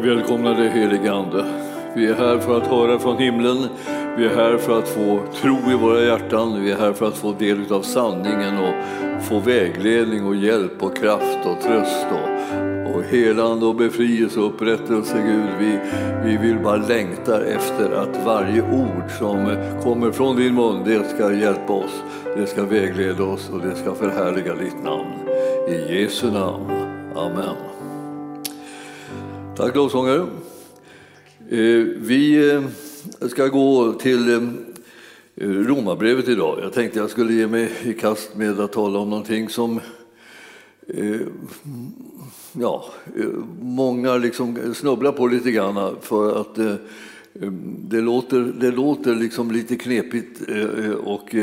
Välkomna 0.00 0.14
vi 0.14 0.20
välkomnar 0.20 0.54
dig 0.54 0.68
helige 0.68 1.12
Ande. 1.12 1.44
Vi 1.94 2.06
är 2.06 2.14
här 2.14 2.38
för 2.38 2.56
att 2.56 2.66
höra 2.66 2.98
från 2.98 3.18
himlen. 3.18 3.68
Vi 4.16 4.24
är 4.24 4.34
här 4.34 4.56
för 4.56 4.78
att 4.78 4.88
få 4.88 5.20
tro 5.34 5.70
i 5.70 5.74
våra 5.74 6.00
hjärtan. 6.00 6.62
Vi 6.62 6.70
är 6.70 6.76
här 6.76 6.92
för 6.92 7.08
att 7.08 7.16
få 7.16 7.32
del 7.32 7.72
av 7.72 7.82
sanningen 7.82 8.58
och 8.58 8.74
få 9.24 9.38
vägledning 9.38 10.26
och 10.26 10.36
hjälp 10.36 10.82
och 10.82 10.96
kraft 10.96 11.38
och 11.46 11.60
tröst 11.60 12.06
och, 12.12 12.96
och 12.96 13.02
helande 13.02 13.66
och 13.66 13.74
befrielse 13.74 14.40
och 14.40 14.46
upprättelse, 14.46 15.16
Gud. 15.26 15.50
Vi, 15.58 15.78
vi 16.24 16.36
vill 16.36 16.58
bara 16.58 16.76
längta 16.76 17.44
efter 17.44 17.90
att 17.90 18.26
varje 18.26 18.62
ord 18.62 19.10
som 19.18 19.56
kommer 19.82 20.10
från 20.10 20.36
din 20.36 20.54
mun, 20.54 20.82
det 20.84 21.04
ska 21.04 21.32
hjälpa 21.32 21.72
oss, 21.72 22.02
det 22.36 22.46
ska 22.46 22.62
vägleda 22.62 23.24
oss 23.24 23.50
och 23.52 23.60
det 23.60 23.74
ska 23.74 23.94
förhärliga 23.94 24.54
ditt 24.54 24.84
namn. 24.84 25.28
I 25.68 26.00
Jesu 26.00 26.30
namn. 26.30 26.70
Amen. 27.16 27.69
Tack 29.60 29.74
lovsångare. 29.74 30.26
Eh, 31.50 31.86
vi 31.96 32.50
eh, 32.50 32.62
ska 33.28 33.46
gå 33.46 33.92
till 33.92 34.34
eh, 34.34 34.40
Romarbrevet 35.48 36.28
idag. 36.28 36.58
Jag 36.62 36.72
tänkte 36.72 36.98
jag 36.98 37.10
skulle 37.10 37.32
ge 37.32 37.46
mig 37.46 37.70
i 37.82 37.92
kast 37.92 38.36
med 38.36 38.60
att 38.60 38.72
tala 38.72 38.98
om 38.98 39.10
någonting 39.10 39.48
som 39.48 39.80
ja, 42.52 42.84
många 43.60 44.16
liksom 44.16 44.74
snubblar 44.74 45.12
på 45.12 45.26
lite 45.26 45.50
grann 45.50 45.96
för 46.00 46.40
att 46.40 46.54
det 47.88 48.00
låter, 48.00 48.52
det 48.60 48.70
låter 48.70 49.14
liksom 49.14 49.50
lite 49.50 49.76
knepigt 49.76 50.40
och 51.04 51.34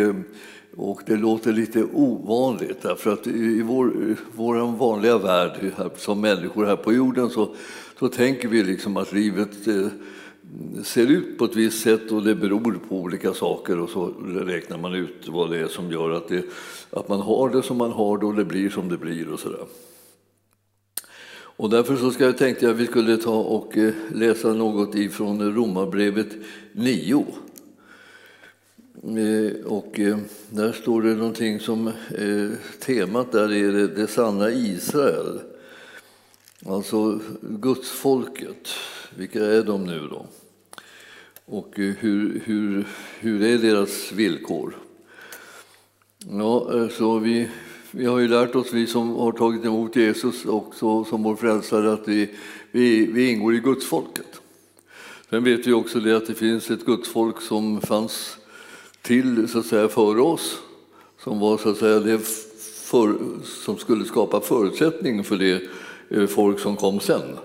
och 0.78 1.02
det 1.06 1.16
låter 1.16 1.54
lite 1.54 1.84
ovanligt 1.94 2.82
därför 2.82 3.14
att 3.14 3.28
i 3.28 3.62
vår, 3.62 4.16
vår 4.36 4.78
vanliga 4.78 5.18
värld 5.18 5.72
som 5.98 6.22
människor 6.22 6.66
här 6.66 6.76
på 6.76 6.94
jorden 6.94 7.30
så, 7.30 7.56
så 8.00 8.09
tänker 8.09 8.48
vi 8.48 8.64
liksom 8.64 8.98
att 8.98 9.14
livet 9.14 9.67
eh, 9.67 9.88
ser 10.84 11.08
ut 11.08 11.38
på 11.38 11.45
ett 11.45 11.56
visst 11.56 11.84
sätt 11.84 12.12
och 12.12 12.23
det 12.23 12.36
beror 12.36 12.80
på 12.89 12.95
olika 12.95 13.34
saker 13.34 13.80
och 13.80 13.89
så 13.89 14.06
räknar 14.28 14.78
man 14.78 14.94
ut 14.94 15.28
vad 15.28 15.52
det 15.52 15.58
är 15.58 15.67
som 15.67 15.92
gör 15.92 16.12
att, 16.12 16.28
det, 16.28 16.45
att 16.92 17.09
man 17.09 17.20
har 17.20 17.50
det 17.50 17.64
som 17.64 17.78
man 17.78 17.92
har 17.92 18.17
det 18.17 18.26
och 18.26 18.36
det 18.36 18.45
blir 18.45 18.70
som 18.70 18.89
det 18.89 18.98
blir 18.98 19.30
och 19.30 19.39
sådär. 19.39 19.66
Och 21.58 21.70
därför 21.70 21.95
så 21.95 22.12
ska 22.12 22.26
jag 22.26 22.38
tänkte 22.38 22.66
jag 22.66 22.73
att 22.73 22.80
vi 22.80 22.88
skulle 22.88 23.17
ta 23.17 23.36
och 23.36 23.78
eh, 23.78 23.94
läsa 24.14 24.54
något 24.54 24.95
ifrån 24.95 25.56
Romarbrevet 25.56 26.36
9. 26.72 27.26
Eh, 29.04 29.66
och 29.66 30.00
eh, 30.00 30.17
där 30.50 30.72
står 30.72 31.02
det 31.02 31.16
någonting 31.16 31.59
som 31.59 31.92
temat 32.80 33.32
där 33.32 33.54
är 33.54 33.72
det, 33.72 33.88
det 33.88 34.08
sanna 34.08 34.52
Israel. 34.52 35.39
Alltså 36.70 37.20
gudsfolket. 37.42 38.70
Vilka 39.16 39.46
är 39.46 39.64
de 39.64 39.84
nu 39.84 40.08
då? 40.08 40.26
Och 41.46 41.80
eh, 41.80 41.94
hur, 42.00 42.42
hur, 42.45 42.88
hur 43.20 43.44
är 43.44 43.58
deras 43.58 44.11
villkor? 44.11 44.78
Ja, 46.30 46.76
eh, 46.76 46.89
så 46.89 47.20
vi, 47.20 47.50
vi 47.92 48.05
har 48.05 48.20
ju 48.20 48.28
lärt 48.28 48.55
oss, 48.55 48.73
vi 48.73 48.88
som 48.88 49.16
har 49.16 49.32
tagit 49.32 49.66
emot 49.66 49.95
Jesus 49.95 50.45
också 50.45 51.04
som 51.04 51.23
vår 51.23 51.36
frälsare, 51.36 51.94
att 51.94 52.08
vi, 52.08 52.30
vi, 52.72 53.05
vi 53.05 53.32
ingår 53.32 53.55
i 53.55 53.60
gudsfolket. 53.60 54.42
Sen 55.30 55.44
vet 55.44 55.67
vi 55.67 55.73
också 55.73 55.99
det 55.99 56.17
att 56.17 56.28
det 56.28 56.36
finns 56.36 56.72
ett 56.72 56.86
gudsfolk 56.86 57.42
som 57.42 57.82
fanns 57.82 58.38
till 59.02 59.48
så 59.48 59.60
att 59.60 59.66
säga, 59.66 59.88
före 59.88 60.22
oss 60.22 60.58
som 61.23 61.39
var 61.39 61.58
så 61.58 61.70
att 61.70 61.78
säga, 61.78 61.99
det 61.99 62.20
för, 62.84 63.16
som 63.44 63.78
skulle 63.78 64.05
skapa 64.05 64.42
förutsättning 64.42 65.23
för 65.23 65.38
det 65.38 65.61
Eh, 66.10 66.28
folk 66.28 66.60
som 66.60 66.76
kom 66.76 67.00
sen. 67.00 67.38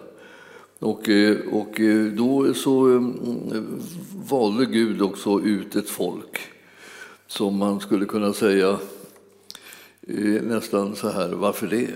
Och, 0.78 1.09
eh, 1.09 1.39
och 1.53 1.81
eh, 1.81 2.05
då 2.06 2.55
så 2.55 2.87
mm, 2.87 3.81
valde 4.28 4.67
Gud 4.67 5.03
också 5.03 5.41
ut 5.41 5.77
ett 5.77 5.91
folk 5.91 6.41
som 7.27 7.56
man 7.56 7.81
skulle 7.81 8.06
kunna 8.06 8.33
säga 8.33 8.78
nästan 10.43 10.97
så 10.97 11.09
här, 11.09 11.28
varför 11.28 11.67
det? 11.67 11.91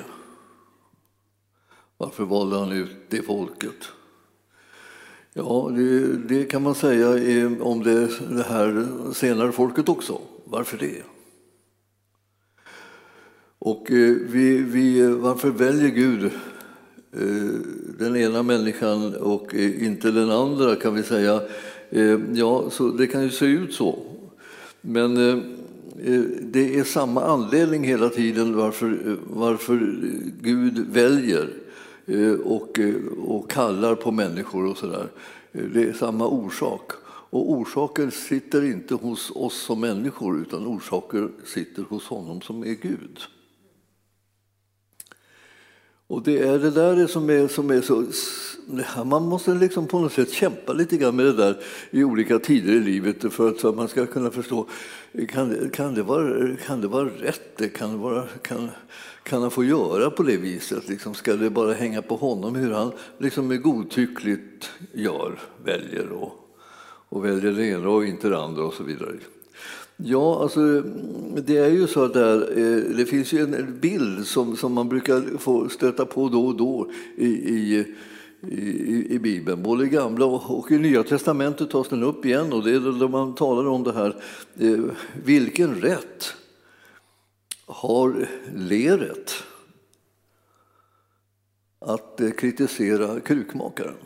Varför 1.96 2.24
valde 2.24 2.58
han 2.58 2.72
ut 2.72 2.96
det 3.08 3.22
folket? 3.22 3.88
Ja, 5.32 5.70
det, 5.76 6.16
det, 6.16 6.44
kan 6.44 6.62
man 6.62 6.74
säga 6.74 7.08
om 7.60 7.82
det, 7.82 8.08
det 8.36 8.42
här 8.42 8.86
senare 9.12 9.52
folket 9.52 9.88
också. 9.88 10.20
Varför 10.44 10.78
det? 10.78 11.02
Och 13.58 13.86
vi, 13.90 14.58
vi, 14.58 15.06
varför 15.06 15.50
väljer 15.50 15.88
Gud 15.88 16.30
Eh, 17.20 17.60
den 17.98 18.16
ena 18.16 18.42
människan 18.42 19.14
och 19.14 19.54
eh, 19.54 19.86
inte 19.86 20.10
den 20.10 20.30
andra 20.30 20.76
kan 20.76 20.94
vi 20.94 21.02
säga. 21.02 21.40
Eh, 21.90 22.18
ja, 22.32 22.70
så 22.70 22.88
det 22.88 23.06
kan 23.06 23.22
ju 23.22 23.30
se 23.30 23.46
ut 23.46 23.74
så. 23.74 23.98
Men 24.80 25.14
det 26.40 26.78
är 26.78 26.84
samma 26.84 27.24
anledning 27.24 27.84
hela 27.84 28.08
tiden 28.08 28.56
varför, 28.56 29.16
varför 29.26 29.96
Gud 30.40 30.86
väljer 30.92 31.48
och, 32.44 32.80
och 33.18 33.50
kallar 33.50 33.94
på 33.94 34.12
människor 34.12 34.66
och 34.66 34.76
sådär. 34.76 35.06
Det 35.52 35.82
är 35.82 35.92
samma 35.92 36.26
orsak. 36.26 36.92
Och 37.30 37.52
orsaken 37.52 38.10
sitter 38.10 38.64
inte 38.64 38.94
hos 38.94 39.32
oss 39.34 39.62
som 39.62 39.80
människor 39.80 40.40
utan 40.40 40.66
orsaken 40.66 41.32
sitter 41.44 41.82
hos 41.82 42.06
honom 42.06 42.40
som 42.40 42.62
är 42.62 42.74
Gud. 42.74 43.18
Och 46.08 46.22
det 46.22 46.38
är 46.38 46.58
det 46.58 46.70
där 46.70 47.06
som 47.06 47.30
är, 47.30 47.48
som 47.48 47.70
är 47.70 47.80
så... 47.80 48.04
Man 49.04 49.22
måste 49.22 49.54
liksom 49.54 49.86
på 49.86 49.98
något 49.98 50.12
sätt 50.12 50.30
kämpa 50.30 50.72
lite 50.72 50.96
grann 50.96 51.16
med 51.16 51.26
det 51.26 51.32
där 51.32 51.56
i 51.90 52.04
olika 52.04 52.38
tider 52.38 52.72
i 52.72 52.80
livet 52.80 53.32
för 53.32 53.48
att 53.48 53.76
man 53.76 53.88
ska 53.88 54.06
kunna 54.06 54.30
förstå, 54.30 54.66
kan, 55.28 55.70
kan, 55.70 55.94
det, 55.94 56.02
vara, 56.02 56.56
kan 56.56 56.80
det 56.80 56.88
vara 56.88 57.04
rätt? 57.04 57.74
Kan, 57.74 57.90
det 57.90 57.96
vara, 57.96 58.24
kan, 58.42 58.70
kan 59.22 59.42
han 59.42 59.50
få 59.50 59.64
göra 59.64 60.10
på 60.10 60.22
det 60.22 60.36
viset? 60.36 60.88
Liksom, 60.88 61.14
ska 61.14 61.36
det 61.36 61.50
bara 61.50 61.72
hänga 61.72 62.02
på 62.02 62.16
honom 62.16 62.54
hur 62.54 62.72
han 62.72 62.92
liksom 63.18 63.62
godtyckligt 63.62 64.70
gör, 64.92 65.38
väljer 65.64 66.08
och, 66.08 66.32
och 67.08 67.24
väljer 67.24 67.52
det 67.52 67.66
ena 67.66 67.88
och 67.88 68.04
inte 68.04 68.28
det 68.28 68.38
andra 68.38 68.64
och 68.64 68.74
så 68.74 68.82
vidare? 68.82 69.12
Ja, 69.96 70.42
alltså, 70.42 70.82
det 71.46 71.56
är 71.56 71.70
ju 71.70 71.86
så 71.86 72.08
där, 72.08 72.58
eh, 72.58 72.96
det 72.96 73.06
finns 73.06 73.32
ju 73.32 73.40
en 73.40 73.80
bild 73.80 74.26
som, 74.26 74.56
som 74.56 74.72
man 74.72 74.88
brukar 74.88 75.38
få 75.38 75.68
stöta 75.68 76.06
på 76.06 76.28
då 76.28 76.46
och 76.46 76.56
då 76.56 76.90
i, 77.16 77.26
i 77.26 77.94
i, 78.40 79.06
i 79.14 79.18
Bibeln. 79.18 79.62
Både 79.62 79.84
i 79.84 79.88
Gamla 79.88 80.26
och 80.26 80.70
i 80.70 80.78
Nya 80.78 81.02
testamentet 81.02 81.70
tas 81.70 81.88
den 81.88 82.02
upp 82.02 82.24
igen 82.24 82.52
och 82.52 82.64
det 82.64 82.74
är 82.74 83.00
då 83.00 83.08
man 83.08 83.34
talar 83.34 83.68
om 83.68 83.82
det 83.84 83.92
här, 83.92 84.16
eh, 84.60 84.84
vilken 85.24 85.74
rätt 85.74 86.34
har 87.66 88.28
leret 88.54 89.32
att 91.78 92.20
eh, 92.20 92.30
kritisera 92.30 93.20
krukmakaren? 93.20 93.96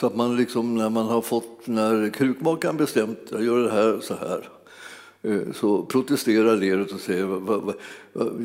Så 0.00 0.06
att 0.06 0.16
man 0.16 0.36
liksom, 0.36 0.74
när 0.74 0.90
man 0.90 1.06
har 1.06 1.22
fått, 1.22 1.66
när 1.66 2.10
krukmakaren 2.10 2.76
bestämt, 2.76 3.18
jag 3.30 3.44
gör 3.44 3.62
det 3.62 3.70
här 3.70 4.00
så 4.00 4.14
här, 4.14 4.48
eh, 5.22 5.52
så 5.54 5.82
protesterar 5.82 6.56
leret 6.56 6.92
och 6.92 7.00
säger 7.00 7.24
va, 7.24 7.58
va, 7.58 7.72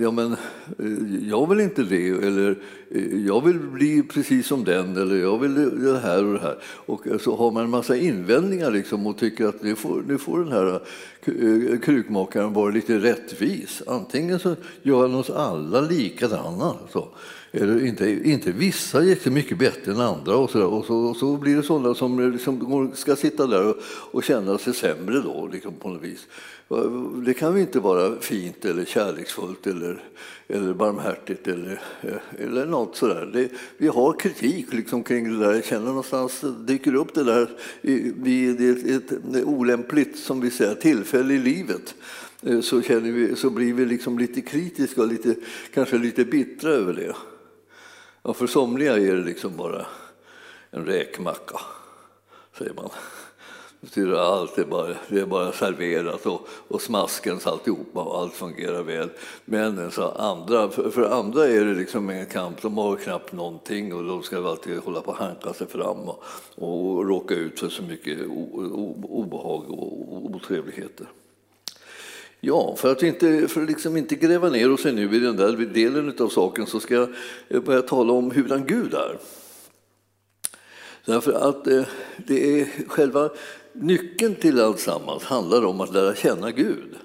ja, 0.01 0.11
men, 0.11 0.31
eh, 0.31 1.29
jag 1.29 1.49
vill 1.49 1.59
inte 1.59 1.83
det, 1.83 2.07
eller 2.07 2.59
eh, 2.91 3.25
jag 3.25 3.45
vill 3.45 3.59
bli 3.59 4.03
precis 4.03 4.47
som 4.47 4.63
den, 4.63 4.97
eller 4.97 5.15
jag 5.15 5.37
vill 5.37 5.83
det 5.83 5.99
här 5.99 6.25
och 6.25 6.33
det 6.33 6.39
här. 6.39 6.57
Och 6.65 7.05
så 7.19 7.35
har 7.35 7.51
man 7.51 7.63
en 7.63 7.69
massa 7.69 7.97
invändningar 7.97 8.71
liksom 8.71 9.07
och 9.07 9.17
tycker 9.17 9.45
att 9.45 9.63
nu 9.63 9.75
får, 9.75 10.03
nu 10.07 10.17
får 10.17 10.39
den 10.39 10.51
här 10.51 10.81
Eh, 11.25 11.79
krukmakaren 11.79 12.53
vara 12.53 12.71
lite 12.71 12.97
rättvis. 12.97 13.83
Antingen 13.87 14.39
så 14.39 14.55
gör 14.81 15.01
han 15.01 15.15
oss 15.15 15.29
alla 15.29 15.81
likadana. 15.81 16.75
Så 16.91 17.07
eller 17.57 17.85
inte, 17.85 18.29
inte 18.29 18.51
vissa 18.51 19.03
jättemycket 19.03 19.57
bättre 19.57 19.91
än 19.91 19.99
andra 19.99 20.37
och 20.37 20.49
så, 20.49 20.57
där. 20.57 20.67
och 20.67 20.85
så, 20.85 20.95
och 20.95 21.15
så 21.15 21.37
blir 21.37 21.55
det 21.55 21.63
sådana 21.63 21.95
som 21.95 22.19
eh, 22.19 22.29
liksom 22.29 22.91
ska 22.95 23.15
sitta 23.15 23.47
där 23.47 23.69
och, 23.69 23.75
och 24.11 24.23
känna 24.23 24.57
sig 24.57 24.73
sämre 24.73 25.19
då, 25.19 25.49
liksom 25.51 25.73
på 25.73 25.89
något 25.89 26.01
vis. 26.01 26.27
Det 27.25 27.33
kan 27.33 27.53
väl 27.53 27.61
inte 27.61 27.79
vara 27.79 28.15
fint 28.19 28.65
eller 28.65 28.85
kärleksfullt 28.85 29.67
eller, 29.67 30.03
eller 30.47 30.73
barmhärtigt 30.73 31.47
eller, 31.47 31.81
eh, 32.01 32.45
eller 32.45 32.65
något 32.65 32.95
sådär. 32.95 33.29
Det, 33.33 33.49
vi 33.77 33.87
har 33.87 34.19
kritik 34.19 34.73
liksom 34.73 35.03
kring 35.03 35.39
det 35.39 35.45
där. 35.45 35.53
Jag 35.53 35.65
känner 35.65 35.85
någonstans 35.85 36.43
dyker 36.67 36.95
upp 36.95 37.13
det 37.13 37.23
där 37.23 37.49
vid 38.23 38.71
ett, 38.71 38.85
ett, 38.85 39.11
ett 39.11 39.45
olämpligt, 39.45 40.19
som 40.19 40.41
vi 40.41 40.51
säger, 40.51 40.75
tillfälle 40.75 41.14
i 41.19 41.37
livet 41.37 41.95
eh, 42.41 42.61
så, 42.61 42.81
känner 42.81 43.11
vi, 43.11 43.35
så 43.35 43.49
blir 43.49 43.73
vi 43.73 43.85
liksom 43.85 44.19
lite 44.19 44.41
kritiska 44.41 45.01
och 45.01 45.07
lite, 45.07 45.35
kanske 45.73 45.97
lite 45.97 46.25
bittra 46.25 46.69
över 46.69 46.93
det. 46.93 47.15
Ja, 48.23 48.33
för 48.33 48.47
somliga 48.47 48.97
är 48.97 49.15
det 49.15 49.23
liksom 49.23 49.57
bara 49.57 49.85
en 50.71 50.85
räkmacka, 50.85 51.59
säger 52.57 52.73
man 52.73 52.89
betyder 53.85 54.13
allt 54.13 54.57
är 54.57 54.65
bara, 54.65 54.95
det 55.07 55.19
är 55.19 55.25
bara 55.25 55.51
serverat 55.51 56.25
och, 56.25 56.47
och 56.67 56.81
smaskens 56.81 57.47
alltihopa 57.47 58.03
och 58.03 58.19
allt 58.21 58.33
fungerar 58.33 58.83
väl. 58.83 59.09
Men 59.45 59.91
så 59.91 60.09
andra, 60.11 60.69
för, 60.69 60.89
för, 60.89 61.09
andra 61.09 61.47
är 61.47 61.65
det 61.65 61.73
liksom 61.73 62.09
en 62.09 62.25
kamp, 62.25 62.61
de 62.61 62.77
har 62.77 62.95
knappt 62.95 63.31
någonting 63.31 63.93
och 63.93 64.03
de 64.03 64.23
ska 64.23 64.49
alltid 64.49 64.77
hålla 64.77 65.01
på 65.01 65.11
att 65.11 65.17
hanka 65.17 65.53
sig 65.53 65.67
fram 65.67 65.97
och, 65.97 66.23
och 66.55 67.07
råka 67.09 67.35
ut 67.35 67.59
för 67.59 67.69
så 67.69 67.83
mycket 67.83 68.19
obehag 69.03 69.69
och 69.69 70.25
otrevligheter. 70.25 71.07
Ja, 72.39 72.75
för 72.77 72.91
att 72.91 73.03
inte, 73.03 73.47
för 73.47 73.61
att 73.61 73.67
liksom 73.67 73.97
inte 73.97 74.15
gräva 74.15 74.49
ner 74.49 74.71
oss 74.71 74.85
nu 74.85 75.15
i 75.15 75.19
den 75.19 75.35
där 75.35 75.57
delen 75.57 76.13
av 76.19 76.29
saken 76.29 76.65
så 76.65 76.79
ska 76.79 77.07
jag 77.47 77.63
börja 77.63 77.81
tala 77.81 78.13
om 78.13 78.31
hurdan 78.31 78.65
Gud 78.67 78.93
är. 78.93 79.17
Därför 81.05 81.31
att 81.49 81.67
eh, 81.67 81.83
det 82.17 82.61
är 82.61 82.87
själva 82.87 83.29
nyckeln 83.75 84.35
till 84.35 84.61
alltsammans 84.61 85.23
handlar 85.23 85.65
om 85.65 85.81
att 85.81 85.93
lära 85.93 86.15
känna 86.15 86.51
Gud. 86.51 86.95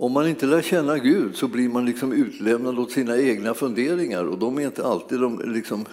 Om 0.00 0.12
man 0.12 0.28
inte 0.28 0.46
lär 0.46 0.62
känna 0.62 0.98
Gud 0.98 1.36
så 1.36 1.48
blir 1.48 1.68
man 1.68 1.86
liksom 1.86 2.12
utlämnad 2.12 2.78
åt 2.78 2.90
sina 2.90 3.18
egna 3.18 3.54
funderingar 3.54 4.24
och 4.24 4.38
de 4.38 4.58
är 4.58 4.62
inte 4.62 4.84
alltid 4.84 5.20
de, 5.20 5.52
liksom, 5.54 5.84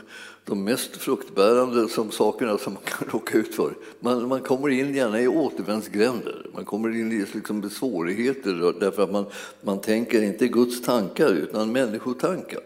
de 0.43 0.63
mest 0.63 0.95
fruktbärande 0.95 1.89
som 1.89 2.11
sakerna 2.11 2.57
som 2.57 2.73
man 2.73 2.83
kan 2.83 3.07
råka 3.11 3.37
ut 3.37 3.55
för. 3.55 3.73
Man, 3.99 4.27
man 4.27 4.39
kommer 4.39 4.69
in 4.69 4.95
gärna 4.95 5.21
i 5.21 5.27
återvändsgränder, 5.27 6.45
man 6.53 6.65
kommer 6.65 6.89
in 6.89 7.11
i 7.11 7.25
liksom 7.33 7.69
svårigheter 7.69 8.79
därför 8.79 9.03
att 9.03 9.11
man, 9.11 9.25
man 9.61 9.81
tänker 9.81 10.21
inte 10.21 10.47
Guds 10.47 10.81
tankar 10.81 11.29
utan 11.29 11.71
människotankar. 11.71 12.61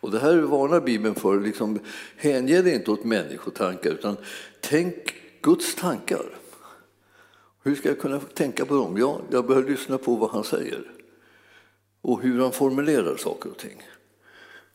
Och 0.00 0.10
det 0.10 0.18
här 0.18 0.36
varnar 0.36 0.80
Bibeln 0.80 1.14
för. 1.14 1.40
Liksom, 1.40 1.78
hänge 2.16 2.62
dig 2.62 2.74
inte 2.74 2.90
åt 2.90 3.04
människotankar 3.04 3.90
utan 3.90 4.16
tänk 4.60 4.94
Guds 5.42 5.74
tankar. 5.74 6.38
Hur 7.62 7.74
ska 7.74 7.88
jag 7.88 8.00
kunna 8.00 8.20
tänka 8.20 8.66
på 8.66 8.74
dem? 8.74 8.98
Ja, 8.98 9.20
jag 9.30 9.46
behöver 9.46 9.70
lyssna 9.70 9.98
på 9.98 10.16
vad 10.16 10.30
han 10.30 10.44
säger 10.44 10.90
och 12.00 12.22
hur 12.22 12.40
han 12.40 12.52
formulerar 12.52 13.16
saker 13.16 13.50
och 13.50 13.58
ting. 13.58 13.82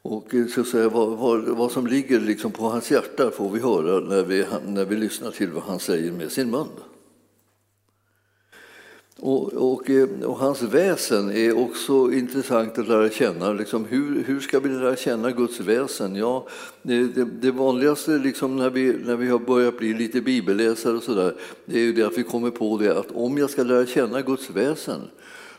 Och 0.01 0.35
eh, 0.35 0.47
så 0.47 0.61
att 0.61 0.67
säga, 0.67 0.89
vad, 0.89 1.17
vad, 1.17 1.43
vad 1.43 1.71
som 1.71 1.87
ligger 1.87 2.19
liksom 2.19 2.51
på 2.51 2.63
hans 2.63 2.91
hjärta 2.91 3.31
får 3.31 3.49
vi 3.49 3.59
höra 3.59 3.99
när 3.99 4.23
vi, 4.23 4.45
när 4.65 4.85
vi 4.85 4.95
lyssnar 4.95 5.31
till 5.31 5.49
vad 5.49 5.63
han 5.63 5.79
säger 5.79 6.11
med 6.11 6.31
sin 6.31 6.51
mun. 6.51 6.67
Och, 9.23 9.53
och, 9.53 9.89
eh, 9.89 10.09
och, 10.23 10.37
hans 10.37 10.61
väsen 10.61 11.31
är 11.31 11.57
också 11.57 12.11
intressant 12.11 12.77
att 12.77 12.87
lära 12.87 13.09
känna. 13.09 13.53
Liksom 13.53 13.85
hur, 13.85 14.23
hur 14.23 14.39
ska 14.39 14.59
vi 14.59 14.69
lära 14.69 14.95
känna 14.95 15.31
Guds 15.31 15.59
väsen? 15.59 16.15
Ja, 16.15 16.47
det, 16.81 17.03
det, 17.03 17.25
det 17.25 17.51
vanligaste 17.51 18.11
liksom 18.11 18.57
när, 18.57 18.69
vi, 18.69 18.93
när 19.05 19.15
vi 19.15 19.27
har 19.27 19.39
börjat 19.39 19.77
bli 19.77 19.93
lite 19.93 20.21
bibelläsare 20.21 20.97
och 20.97 21.03
sådär, 21.03 21.35
det 21.65 21.79
är 21.79 21.83
ju 21.83 21.93
det 21.93 22.03
att 22.03 22.17
vi 22.17 22.23
kommer 22.23 22.51
på 22.51 22.77
det 22.77 22.97
att 22.97 23.11
om 23.11 23.37
jag 23.37 23.49
ska 23.49 23.63
lära 23.63 23.85
känna 23.85 24.21
Guds 24.21 24.49
väsen 24.49 25.01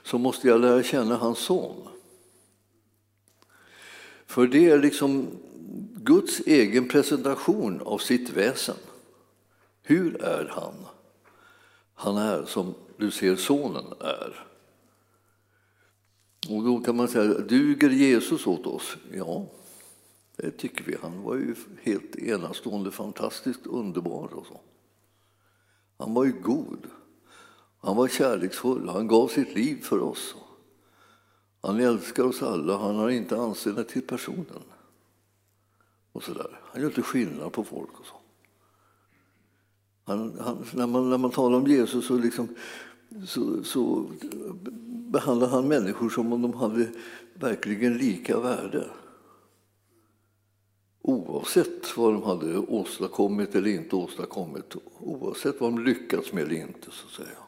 så 0.02 0.18
måste 0.18 0.48
jag 0.48 0.60
lära 0.60 0.82
känna 0.82 1.16
hans 1.16 1.38
son. 1.38 1.88
För 4.26 4.46
det 4.46 4.70
är 4.70 4.78
liksom 4.78 5.26
Guds 5.94 6.40
egen 6.40 6.88
presentation 6.88 7.80
av 7.84 7.98
sitt 7.98 8.30
väsen. 8.30 8.76
Hur 9.82 10.22
är 10.22 10.52
han? 10.54 10.74
Han 11.94 12.16
är 12.16 12.44
som 12.44 12.74
du 13.02 13.10
ser 13.10 13.36
sonen 13.36 13.84
är. 14.00 14.46
Och 16.48 16.64
då 16.64 16.80
kan 16.80 16.96
man 16.96 17.08
säga, 17.08 17.38
duger 17.38 17.90
Jesus 17.90 18.46
åt 18.46 18.66
oss? 18.66 18.96
Ja, 19.12 19.46
det 20.36 20.50
tycker 20.50 20.84
vi. 20.84 20.96
Han 21.02 21.22
var 21.22 21.34
ju 21.34 21.54
helt 21.82 22.16
enastående, 22.16 22.90
fantastiskt 22.90 23.66
underbar 23.66 24.34
och 24.34 24.46
så. 24.46 24.60
Han 25.98 26.14
var 26.14 26.24
ju 26.24 26.32
god. 26.32 26.86
Han 27.80 27.96
var 27.96 28.08
kärleksfull. 28.08 28.88
Han 28.88 29.06
gav 29.06 29.28
sitt 29.28 29.54
liv 29.54 29.82
för 29.82 30.00
oss. 30.02 30.34
Han 31.60 31.80
älskar 31.80 32.24
oss 32.24 32.42
alla. 32.42 32.76
Han 32.76 32.96
har 32.96 33.10
inte 33.10 33.36
anseende 33.36 33.84
till 33.84 34.02
personen. 34.02 34.62
Och 36.12 36.22
så 36.22 36.32
där. 36.32 36.60
Han 36.62 36.80
gör 36.80 36.88
inte 36.88 37.02
skillnad 37.02 37.52
på 37.52 37.64
folk 37.64 38.00
och 38.00 38.06
så. 38.06 38.14
Han, 40.04 40.38
han, 40.40 40.64
när, 40.72 40.86
man, 40.86 41.10
när 41.10 41.18
man 41.18 41.30
talar 41.30 41.58
om 41.58 41.66
Jesus 41.66 42.06
så, 42.06 42.18
liksom, 42.18 42.48
så, 43.26 43.64
så 43.64 44.06
behandlar 45.12 45.48
han 45.48 45.68
människor 45.68 46.08
som 46.08 46.32
om 46.32 46.42
de 46.42 46.54
hade 46.54 46.88
verkligen 47.34 47.98
lika 47.98 48.40
värde. 48.40 48.90
Oavsett 51.02 51.96
vad 51.96 52.12
de 52.12 52.22
hade 52.22 52.58
åstadkommit 52.58 53.54
eller 53.54 53.70
inte 53.70 53.96
åstadkommit, 53.96 54.74
oavsett 54.98 55.60
vad 55.60 55.72
de 55.72 55.84
lyckats 55.84 56.32
med 56.32 56.44
eller 56.44 56.56
inte. 56.56 56.90
så 56.90 57.06
att 57.06 57.26
säga. 57.26 57.38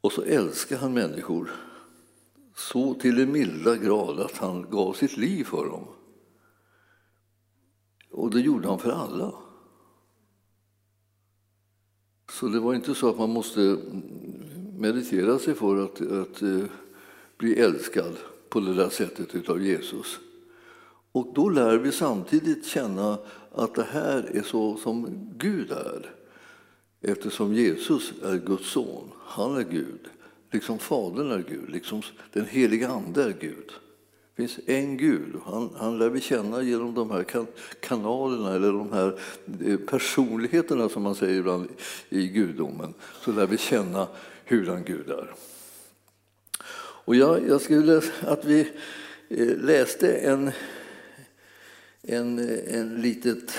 Och 0.00 0.12
så 0.12 0.22
älskade 0.22 0.80
han 0.80 0.94
människor 0.94 1.50
så 2.54 2.94
till 2.94 3.16
den 3.16 3.32
milda 3.32 3.76
grad 3.76 4.20
att 4.20 4.36
han 4.36 4.70
gav 4.70 4.92
sitt 4.92 5.16
liv 5.16 5.44
för 5.44 5.66
dem. 5.66 5.84
Och 8.10 8.30
det 8.30 8.40
gjorde 8.40 8.68
han 8.68 8.78
för 8.78 8.90
alla. 8.90 9.32
Så 12.36 12.48
det 12.48 12.60
var 12.60 12.74
inte 12.74 12.94
så 12.94 13.08
att 13.08 13.18
man 13.18 13.30
måste 13.30 13.78
meditera 14.78 15.38
sig 15.38 15.54
för 15.54 15.84
att, 15.84 16.00
att 16.00 16.42
eh, 16.42 16.64
bli 17.38 17.60
älskad 17.60 18.16
på 18.48 18.60
det 18.60 18.74
där 18.74 18.88
sättet 18.88 19.34
utav 19.34 19.62
Jesus. 19.62 20.18
Och 21.12 21.32
då 21.34 21.48
lär 21.48 21.78
vi 21.78 21.92
samtidigt 21.92 22.66
känna 22.66 23.18
att 23.52 23.74
det 23.74 23.86
här 23.90 24.30
är 24.34 24.42
så 24.42 24.76
som 24.76 25.28
Gud 25.38 25.70
är. 25.70 26.14
Eftersom 27.00 27.54
Jesus 27.54 28.12
är 28.22 28.38
Guds 28.38 28.70
son, 28.70 29.12
han 29.24 29.56
är 29.56 29.64
Gud. 29.64 30.08
Liksom 30.50 30.78
Fadern 30.78 31.30
är 31.30 31.44
Gud, 31.48 31.70
liksom 31.70 32.02
den 32.32 32.44
heliga 32.44 32.88
Ande 32.88 33.24
är 33.24 33.36
Gud. 33.40 33.70
Det 34.36 34.42
finns 34.42 34.68
en 34.68 34.96
Gud. 34.96 35.36
Han, 35.44 35.70
han 35.76 35.98
lär 35.98 36.08
vi 36.08 36.20
känna 36.20 36.62
genom 36.62 36.94
de 36.94 37.10
här 37.10 37.24
kanalerna 37.80 38.54
eller 38.54 38.72
de 38.72 38.92
här 38.92 39.18
eh, 39.64 39.76
personligheterna 39.76 40.88
som 40.88 41.02
man 41.02 41.14
säger 41.14 41.38
ibland 41.38 41.68
i 42.08 42.28
gudomen. 42.28 42.94
Så 43.20 43.32
lär 43.32 43.46
vi 43.46 43.58
känna 43.58 44.08
hurdan 44.44 44.84
Gud 44.84 45.10
är. 45.10 45.34
Och 47.04 47.16
jag, 47.16 47.48
jag 47.48 47.60
skulle 47.60 48.02
att 48.20 48.44
vi 48.44 48.72
eh, 49.28 49.56
läste 49.56 50.16
en, 50.16 50.50
en, 52.02 52.38
en 52.68 53.00
litet 53.00 53.52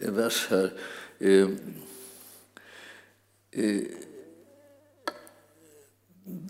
vers 0.00 0.46
här. 0.50 0.72
Eh, 1.18 1.48
eh 3.52 3.82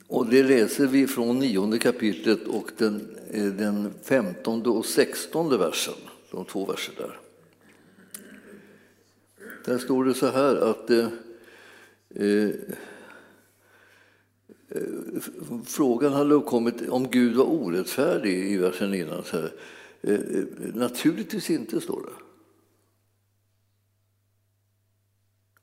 och 0.07 0.27
det 0.27 0.43
läser 0.43 0.87
vi 0.87 1.07
från 1.07 1.39
nionde 1.39 1.79
kapitlet 1.79 2.47
och 2.47 2.71
den, 2.79 3.17
eh, 3.31 3.45
den 3.45 3.91
femtonde 4.03 4.69
och 4.69 4.87
sextonde 4.87 5.59
versen, 5.59 5.95
de 6.31 6.45
två 6.45 6.67
verser 6.67 6.95
där. 6.99 7.19
Där 9.65 9.79
står 9.79 10.05
det 10.05 10.15
så 10.15 10.27
här 10.27 10.57
att 10.57 10.91
eh, 10.91 11.09
eh, 12.15 12.51
frågan 15.67 16.13
hade 16.13 16.35
uppkommit 16.35 16.89
om 16.89 17.11
Gud 17.11 17.37
var 17.37 17.45
orättfärdig 17.45 18.53
i 18.53 18.57
versen 18.57 18.95
innan. 18.95 19.25
Så 19.25 19.37
här. 19.37 19.53
Eh, 20.03 20.15
eh 20.15 20.45
naturligtvis 20.75 21.51
inte, 21.51 21.81
står 21.81 22.03
det. 22.03 22.30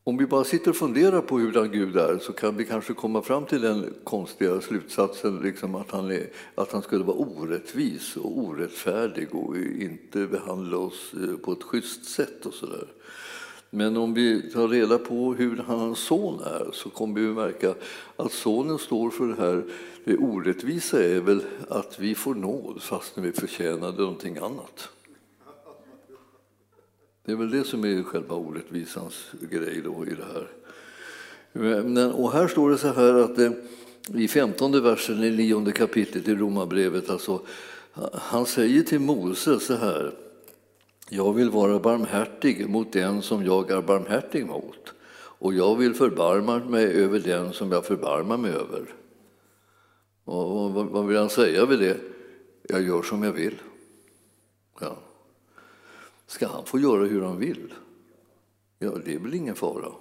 Om 0.07 0.17
vi 0.17 0.25
bara 0.25 0.43
sitter 0.43 0.69
och 0.69 0.75
funderar 0.75 1.21
på 1.21 1.39
hur 1.39 1.67
Gud 1.67 1.97
är 1.97 2.17
så 2.17 2.33
kan 2.33 2.57
vi 2.57 2.65
kanske 2.65 2.93
komma 2.93 3.21
fram 3.21 3.45
till 3.45 3.61
den 3.61 3.93
konstiga 4.03 4.61
slutsatsen 4.61 5.39
liksom 5.39 5.75
att, 5.75 5.91
han 5.91 6.11
är, 6.11 6.27
att 6.55 6.71
han 6.71 6.81
skulle 6.81 7.03
vara 7.03 7.17
orättvis 7.17 8.17
och 8.17 8.37
orättfärdig 8.37 9.35
och 9.35 9.57
inte 9.57 10.27
behandla 10.27 10.77
oss 10.77 11.13
eh, 11.13 11.37
på 11.37 11.51
ett 11.51 11.63
schysst 11.63 12.05
sätt 12.05 12.45
och 12.45 12.53
sådär. 12.53 12.87
Men 13.69 13.97
om 13.97 14.13
vi 14.13 14.51
tar 14.51 14.67
reda 14.67 14.97
på 14.97 15.33
hur 15.33 15.57
hans 15.57 15.99
son 15.99 16.39
är 16.39 16.69
så 16.73 16.89
kommer 16.89 17.19
vi 17.19 17.27
märka 17.27 17.75
att 18.15 18.31
sonen 18.31 18.77
står 18.77 19.09
för 19.09 19.27
det 19.27 19.35
här. 19.35 19.63
Det 20.03 20.17
orättvisa 20.17 21.03
är 21.03 21.19
väl 21.19 21.41
att 21.69 21.99
vi 21.99 22.15
får 22.15 22.35
nåd 22.35 22.81
fastän 22.81 23.23
vi 23.23 23.31
förtjänade 23.31 24.01
någonting 24.01 24.37
annat. 24.37 24.89
Det 27.27 27.34
är 27.34 27.36
väl 27.36 27.51
det 27.51 27.63
som 27.63 27.84
är 27.86 28.03
själva 28.03 28.36
orättvisans 28.36 29.31
grej 29.51 29.81
då 29.84 30.05
i 30.05 30.10
det 30.10 30.25
här. 30.34 30.48
Men, 31.51 31.98
och 31.98 32.31
här 32.31 32.48
står 32.48 32.69
det 32.69 32.77
så 32.77 32.88
här 32.88 33.13
att 33.13 33.38
eh, 33.38 33.51
i 34.13 34.27
femtonde 34.27 34.81
versen 34.81 35.24
i 35.24 35.31
nionde 35.31 35.72
kapitlet 35.72 36.27
i 36.27 36.36
Romarbrevet, 36.36 37.10
alltså, 37.10 37.41
han 38.13 38.46
säger 38.46 38.84
till 38.84 39.00
Mose 39.00 39.60
så 39.60 39.75
här. 39.75 40.13
Jag 41.10 41.34
vill 41.34 41.50
vara 41.50 41.79
barmhärtig 41.79 42.69
mot 42.69 42.93
den 42.93 43.22
som 43.22 43.46
jag 43.46 43.72
är 43.72 43.81
barmhärtig 43.81 44.46
mot 44.46 44.93
och 45.39 45.53
jag 45.53 45.75
vill 45.75 45.93
förbarma 45.93 46.60
mig 46.60 46.86
över 46.86 47.19
den 47.19 47.53
som 47.53 47.72
jag 47.72 47.86
förbarmar 47.86 48.38
mig 48.38 48.51
över. 48.51 48.86
Och 50.24 50.74
vad 50.74 51.07
vill 51.07 51.17
han 51.17 51.29
säga 51.29 51.65
med 51.65 51.79
det? 51.79 51.98
Jag 52.69 52.81
gör 52.81 53.01
som 53.01 53.24
jag 53.24 53.31
vill. 53.31 53.55
Ja. 54.79 55.06
Ska 56.27 56.48
han 56.48 56.65
få 56.65 56.79
göra 56.79 57.05
hur 57.05 57.22
han 57.22 57.39
vill? 57.39 57.74
Ja, 58.79 58.91
det 59.05 59.13
är 59.13 59.19
väl 59.19 59.34
ingen 59.34 59.55
fara. 59.55 59.91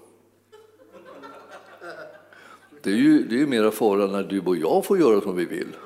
Det 2.82 2.90
är 2.90 2.96
ju 2.96 3.24
det 3.24 3.42
är 3.42 3.46
mera 3.46 3.70
fara 3.70 4.06
när 4.06 4.22
du 4.22 4.40
och 4.40 4.56
jag 4.56 4.84
får 4.84 4.98
göra 4.98 5.20
som 5.20 5.36
vi 5.36 5.44
vill. 5.44 5.76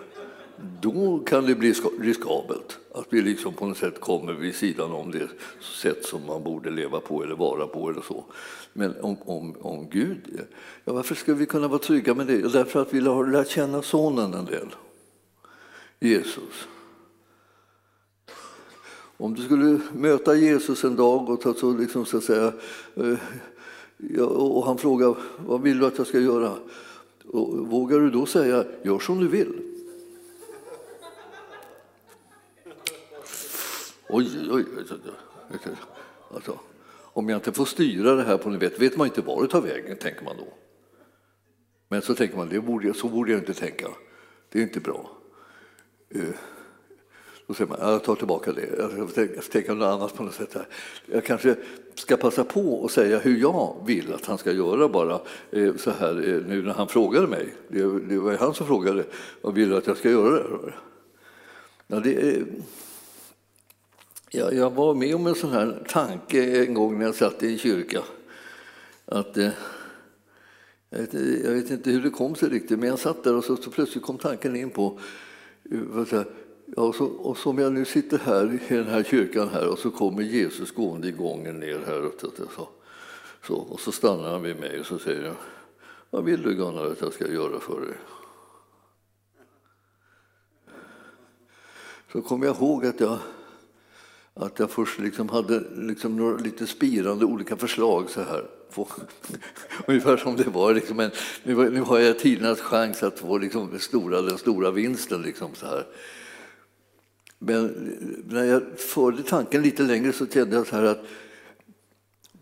Då 0.80 1.18
kan 1.18 1.46
det 1.46 1.54
bli 1.54 1.72
riskabelt 2.00 2.78
att 2.94 3.06
vi 3.10 3.22
liksom 3.22 3.54
på 3.54 3.66
något 3.66 3.78
sätt 3.78 4.00
kommer 4.00 4.32
vid 4.32 4.54
sidan 4.54 4.92
om 4.92 5.10
det 5.10 5.28
sätt 5.60 6.04
som 6.04 6.26
man 6.26 6.42
borde 6.42 6.70
leva 6.70 7.00
på 7.00 7.22
eller 7.22 7.34
vara 7.34 7.66
på. 7.66 7.90
eller 7.90 8.00
så. 8.00 8.24
Men 8.72 9.00
om, 9.00 9.16
om, 9.24 9.56
om 9.60 9.88
Gud, 9.90 10.40
ja, 10.84 10.92
varför 10.92 11.14
ska 11.14 11.34
vi 11.34 11.46
kunna 11.46 11.68
vara 11.68 11.78
trygga 11.78 12.14
med 12.14 12.26
det? 12.26 12.52
Därför 12.52 12.82
att 12.82 12.94
vi 12.94 13.00
har 13.00 13.26
lärt 13.26 13.48
känna 13.48 13.82
Sonen 13.82 14.34
en 14.34 14.44
del, 14.44 14.68
Jesus. 16.00 16.68
Om 19.20 19.34
du 19.34 19.42
skulle 19.42 19.80
möta 19.92 20.34
Jesus 20.34 20.84
en 20.84 20.96
dag 20.96 21.30
och, 21.30 21.40
ta 21.40 21.54
så, 21.54 21.72
liksom, 21.72 22.06
så 22.06 22.16
att 22.16 22.24
säga, 22.24 22.52
eh, 22.94 24.22
och 24.22 24.66
han 24.66 24.78
frågar 24.78 25.16
vad 25.38 25.62
vill 25.62 25.78
du 25.78 25.86
att 25.86 25.98
jag 25.98 26.06
ska 26.06 26.20
göra? 26.20 26.56
Och 27.26 27.58
vågar 27.68 27.98
du 28.00 28.10
då 28.10 28.26
säga 28.26 28.64
gör 28.82 28.98
som 28.98 29.20
du 29.20 29.28
vill? 29.28 29.62
Oj, 34.08 34.28
oj, 34.50 34.64
oj. 34.76 34.86
Alltså, 36.34 36.58
om 37.12 37.28
jag 37.28 37.38
inte 37.38 37.52
får 37.52 37.64
styra 37.64 38.14
det 38.14 38.22
här 38.22 38.38
på 38.38 38.50
något 38.50 38.62
vet, 38.62 38.80
vet 38.80 38.96
man 38.96 39.06
inte 39.06 39.20
var 39.20 39.42
det 39.42 39.48
tar 39.48 39.60
vägen, 39.60 39.96
tänker 39.96 40.24
man 40.24 40.36
då. 40.36 40.48
Men 41.88 42.02
så 42.02 42.14
tänker 42.14 42.36
man, 42.36 42.48
det 42.48 42.60
borde, 42.60 42.94
så 42.94 43.08
borde 43.08 43.30
jag 43.32 43.40
inte 43.40 43.54
tänka. 43.54 43.88
Det 44.48 44.58
är 44.58 44.62
inte 44.62 44.80
bra. 44.80 45.10
Eh, 46.08 46.22
då 47.50 47.54
säger 47.54 47.68
man, 47.68 47.78
jag 47.80 48.04
tar 48.04 48.14
tillbaka 48.14 48.52
det. 48.52 48.68
Jag 48.96 49.10
ska 49.10 49.52
tänka 49.52 49.74
något 49.74 49.86
annat 49.86 50.14
på 50.14 50.22
något 50.22 50.34
sätt. 50.34 50.54
Här. 50.54 50.66
Jag 51.06 51.24
kanske 51.24 51.56
ska 51.94 52.16
passa 52.16 52.44
på 52.44 52.84
att 52.84 52.90
säga 52.90 53.18
hur 53.18 53.36
jag 53.36 53.76
vill 53.86 54.12
att 54.14 54.26
han 54.26 54.38
ska 54.38 54.52
göra 54.52 54.88
bara 54.88 55.20
eh, 55.50 55.76
så 55.76 55.90
här 55.90 56.28
eh, 56.28 56.46
nu 56.46 56.62
när 56.62 56.72
han 56.72 56.88
frågade 56.88 57.26
mig. 57.26 57.54
Det 58.08 58.18
var 58.18 58.36
han 58.36 58.54
som 58.54 58.66
frågade, 58.66 59.04
vad 59.40 59.54
vill 59.54 59.68
du 59.68 59.76
att 59.76 59.86
jag 59.86 59.96
ska 59.96 60.10
göra? 60.10 60.42
Ja, 61.86 62.00
det, 62.00 62.12
eh, 62.12 62.42
Ja, 64.30 64.52
jag 64.52 64.70
var 64.70 64.94
med 64.94 65.14
om 65.14 65.26
en 65.26 65.34
sån 65.34 65.50
här 65.50 65.84
tanke 65.88 66.64
en 66.66 66.74
gång 66.74 66.98
när 66.98 67.04
jag 67.04 67.14
satt 67.14 67.42
i 67.42 67.52
en 67.52 67.58
kyrka. 67.58 68.02
Att, 69.04 69.36
eh, 69.36 69.50
jag, 70.90 70.98
vet, 70.98 71.14
jag, 71.44 71.52
vet, 71.52 71.70
inte 71.70 71.90
hur 71.90 72.02
det 72.02 72.10
kom 72.10 72.34
sig 72.34 72.48
riktigt, 72.48 72.78
men 72.78 72.88
jag 72.88 72.98
satt 72.98 73.24
där 73.24 73.34
och 73.34 73.44
så, 73.44 73.56
så 73.56 73.70
plötsligt 73.70 74.04
kom 74.04 74.18
tanken 74.18 74.56
in 74.56 74.70
på 74.70 74.98
eh, 75.70 76.22
Ja, 76.76 76.82
och, 76.82 76.94
så, 76.94 77.06
och 77.06 77.38
som 77.38 77.58
jag 77.58 77.72
nu 77.72 77.84
sitter 77.84 78.18
här 78.18 78.60
i 78.68 78.74
den 78.74 78.88
här 78.88 79.02
kyrkan 79.02 79.48
här 79.48 79.68
och 79.68 79.78
så 79.78 79.90
kommer 79.90 80.22
Jesus 80.22 80.70
gående 80.70 81.08
i 81.08 81.12
gången 81.12 81.60
ner 81.60 81.80
här. 81.86 82.06
Och, 82.06 82.14
så, 82.20 82.68
så, 83.46 83.54
och 83.54 83.80
så 83.80 83.92
stannar 83.92 84.30
han 84.30 84.42
vid 84.42 84.60
mig 84.60 84.80
och 84.80 84.86
så 84.86 84.98
säger 84.98 85.26
han, 85.26 85.36
vad 86.10 86.24
vill 86.24 86.42
du 86.42 86.54
Gunnar 86.54 86.86
att 86.86 87.00
jag 87.00 87.12
ska 87.12 87.28
göra 87.28 87.60
för 87.60 87.80
dig? 87.80 87.94
Så 92.12 92.22
kommer 92.22 92.46
jag 92.46 92.56
ihåg 92.56 92.86
att 92.86 93.00
jag 93.00 93.18
att 94.34 94.58
jag 94.58 94.70
först 94.70 94.98
liksom 94.98 95.28
hade 95.28 95.62
liksom 95.76 96.16
några 96.16 96.36
lite 96.36 96.66
spirande 96.66 97.24
olika 97.24 97.56
förslag 97.56 98.10
så 98.10 98.20
här. 98.22 98.44
Ungefär 99.86 100.16
som 100.16 100.36
det 100.36 100.48
var. 100.48 100.74
Liksom 100.74 101.00
en, 101.00 101.10
nu, 101.42 101.70
nu 101.70 101.80
har 101.80 101.98
jag 101.98 102.18
tidernas 102.18 102.60
chans 102.60 103.02
att 103.02 103.18
få 103.18 103.38
liksom 103.38 103.78
stora, 103.78 104.22
den 104.22 104.38
stora 104.38 104.70
vinsten. 104.70 105.22
Liksom 105.22 105.54
så 105.54 105.66
här. 105.66 105.86
Men 107.42 107.66
när 108.26 108.44
jag 108.44 108.62
förde 108.78 109.22
tanken 109.22 109.62
lite 109.62 109.82
längre 109.82 110.12
så 110.12 110.26
kände 110.26 110.56
jag 110.56 110.66
så 110.66 110.76
här 110.76 110.84
att 110.84 111.04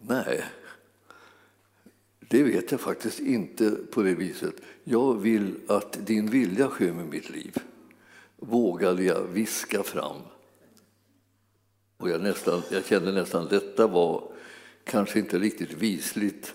nej, 0.00 0.44
det 2.28 2.42
vet 2.42 2.70
jag 2.70 2.80
faktiskt 2.80 3.20
inte 3.20 3.70
på 3.70 4.02
det 4.02 4.14
viset. 4.14 4.54
Jag 4.84 5.14
vill 5.14 5.54
att 5.68 6.06
din 6.06 6.26
vilja 6.26 6.68
sker 6.68 6.92
med 6.92 7.06
mitt 7.06 7.30
liv. 7.30 7.56
Vågade 8.36 9.02
jag 9.02 9.22
viska 9.22 9.82
fram 9.82 10.16
och 11.96 12.10
jag, 12.10 12.22
nästan, 12.22 12.62
jag 12.70 12.84
kände 12.84 13.12
nästan 13.12 13.44
att 13.44 13.50
detta 13.50 13.86
var 13.86 14.32
kanske 14.84 15.18
inte 15.18 15.38
riktigt 15.38 15.72
visligt. 15.72 16.54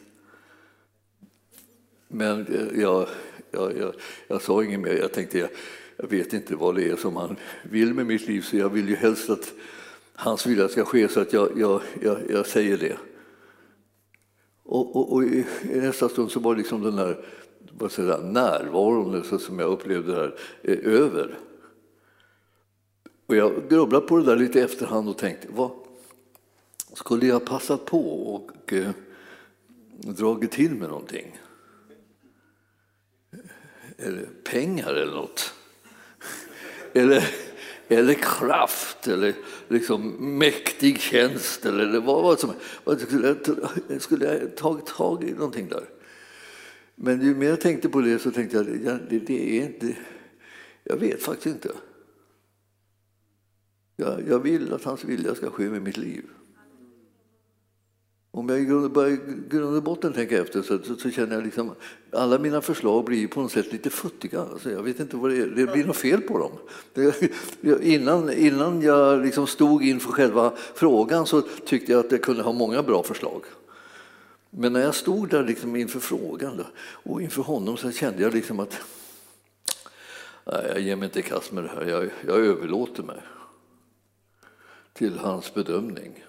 Men 2.07 2.47
eh, 2.47 2.81
jag, 2.81 3.07
jag, 3.51 3.77
jag, 3.77 3.95
jag 4.27 4.41
sa 4.41 4.63
inget 4.63 4.79
mer. 4.79 4.93
Jag 4.93 5.13
tänkte 5.13 5.49
jag, 5.97 6.07
vet 6.07 6.33
inte 6.33 6.55
vad 6.55 6.75
det 6.75 6.89
är 6.89 6.95
som 6.95 7.15
han 7.15 7.35
vill 7.63 7.93
med 7.93 8.05
mitt 8.05 8.27
liv 8.27 8.41
så 8.41 8.57
jag 8.57 8.69
vill 8.69 8.89
ju 8.89 8.95
helst 8.95 9.29
att 9.29 9.53
hans 10.13 10.45
vilja 10.45 10.67
ska 10.67 10.85
ske 10.85 11.07
så 11.07 11.19
att 11.19 11.33
jag, 11.33 11.59
jag, 11.59 11.81
jag, 12.01 12.17
jag 12.29 12.47
säger 12.47 12.77
det. 12.77 12.97
Och, 14.63 14.95
och, 14.95 15.13
och, 15.13 15.23
i 15.23 15.45
nästa 15.63 16.09
stund 16.09 16.31
så 16.31 16.39
var 16.39 16.55
liksom 16.55 16.83
den 16.83 16.95
där 16.95 17.25
vad 17.77 17.91
säger, 17.91 18.17
närvaron 18.17 19.23
så 19.23 19.39
som 19.39 19.59
jag 19.59 19.69
upplevde 19.69 20.11
det 20.11 20.19
här 20.19 20.35
eh, 20.61 20.93
över. 20.93 21.39
Och 23.25 23.35
jag 23.35 23.69
grubblade 23.69 24.07
på 24.07 24.17
det 24.17 24.23
där 24.23 24.35
lite 24.35 24.59
i 24.59 24.61
efterhand 24.61 25.09
och 25.09 25.17
tänkte, 25.17 25.47
vad 25.51 25.71
skulle 26.93 27.25
jag 27.25 27.45
passat 27.45 27.85
på 27.85 28.33
och 28.33 28.73
eh, 28.73 28.91
dragit 29.97 30.51
till 30.51 30.75
med 30.75 30.89
någonting? 30.89 31.39
Eller 33.97 34.29
pengar 34.43 34.93
eller 34.93 35.13
något? 35.13 35.53
Eller, 36.93 37.29
eller 37.87 38.13
kraft 38.13 39.07
eller 39.07 39.33
liksom 39.67 40.11
mäktig 40.37 40.99
tjänst 40.99 41.65
eller 41.65 41.99
vad, 41.99 42.23
vad 42.23 42.39
som 42.39 42.49
helst. 42.85 43.07
skulle 43.07 43.37
jag, 43.87 44.01
skulle 44.01 44.47
tagit 44.47 44.85
tag 44.85 45.23
i 45.23 45.31
någonting 45.31 45.69
där? 45.69 45.89
Men 46.95 47.21
ju 47.21 47.35
mer 47.35 47.49
jag 47.49 47.61
tänkte 47.61 47.89
på 47.89 48.01
det 48.01 48.19
så 48.19 48.31
tänkte 48.31 48.57
jag, 48.57 48.87
att 48.87 49.09
det, 49.09 49.19
det 49.19 49.59
är 49.59 49.65
inte, 49.65 49.95
jag 50.83 50.97
vet 50.97 51.23
faktiskt 51.23 51.55
inte. 51.55 51.71
Jag, 53.95 54.27
jag 54.27 54.39
vill 54.39 54.73
att 54.73 54.83
hans 54.83 55.03
vilja 55.03 55.35
ska 55.35 55.49
ske 55.49 55.69
med 55.69 55.81
mitt 55.81 55.97
liv. 55.97 56.23
Om 58.35 58.49
jag 58.49 58.59
i 58.59 58.65
grund 59.49 59.75
och 59.75 59.83
botten 59.83 60.13
tänker 60.13 60.41
efter 60.41 60.61
så, 60.61 60.79
så, 60.83 60.95
så, 60.95 61.11
känner 61.11 61.35
jag 61.35 61.43
liksom 61.43 61.71
alla 62.11 62.39
mina 62.39 62.61
förslag 62.61 63.05
blir 63.05 63.27
på 63.27 63.41
något 63.41 63.51
sätt 63.51 63.71
lite 63.71 63.89
futtiga. 63.89 64.41
Alltså 64.41 64.71
jag 64.71 64.83
vet 64.83 64.99
inte 64.99 65.17
vad 65.17 65.31
det 65.31 65.37
är. 65.37 65.45
Det 65.45 65.73
blir 65.73 65.85
något 65.85 65.97
fel 65.97 66.21
på 66.21 66.37
dem. 66.37 66.51
Det, 66.93 67.83
innan, 67.83 68.33
innan 68.33 68.81
jag 68.81 69.21
liksom 69.21 69.47
stod 69.47 69.83
inför 69.83 70.11
själva 70.11 70.53
frågan 70.75 71.25
så 71.25 71.41
tyckte 71.41 71.91
jag 71.91 72.05
att 72.05 72.11
jag 72.11 72.21
kunde 72.21 72.43
ha 72.43 72.51
många 72.51 72.83
bra 72.83 73.03
förslag. 73.03 73.43
Men 74.49 74.73
när 74.73 74.81
jag 74.81 74.95
stod 74.95 75.29
där 75.29 75.43
liksom 75.43 75.75
inför 75.75 75.99
frågan 75.99 76.57
då, 76.57 76.65
och 77.11 77.21
inför 77.21 77.41
honom 77.41 77.77
så 77.77 77.91
kände 77.91 78.23
jag 78.23 78.33
liksom 78.33 78.59
att 78.59 78.81
nej, 80.45 80.65
jag 80.67 80.79
ger 80.79 80.95
mig 80.95 81.05
inte 81.05 81.19
i 81.19 81.23
kast 81.23 81.51
med 81.51 81.63
det 81.63 81.69
här. 81.69 81.85
Jag, 81.85 82.09
jag 82.27 82.45
överlåter 82.45 83.03
mig 83.03 83.21
till 84.93 85.17
hans 85.17 85.53
bedömning. 85.53 86.23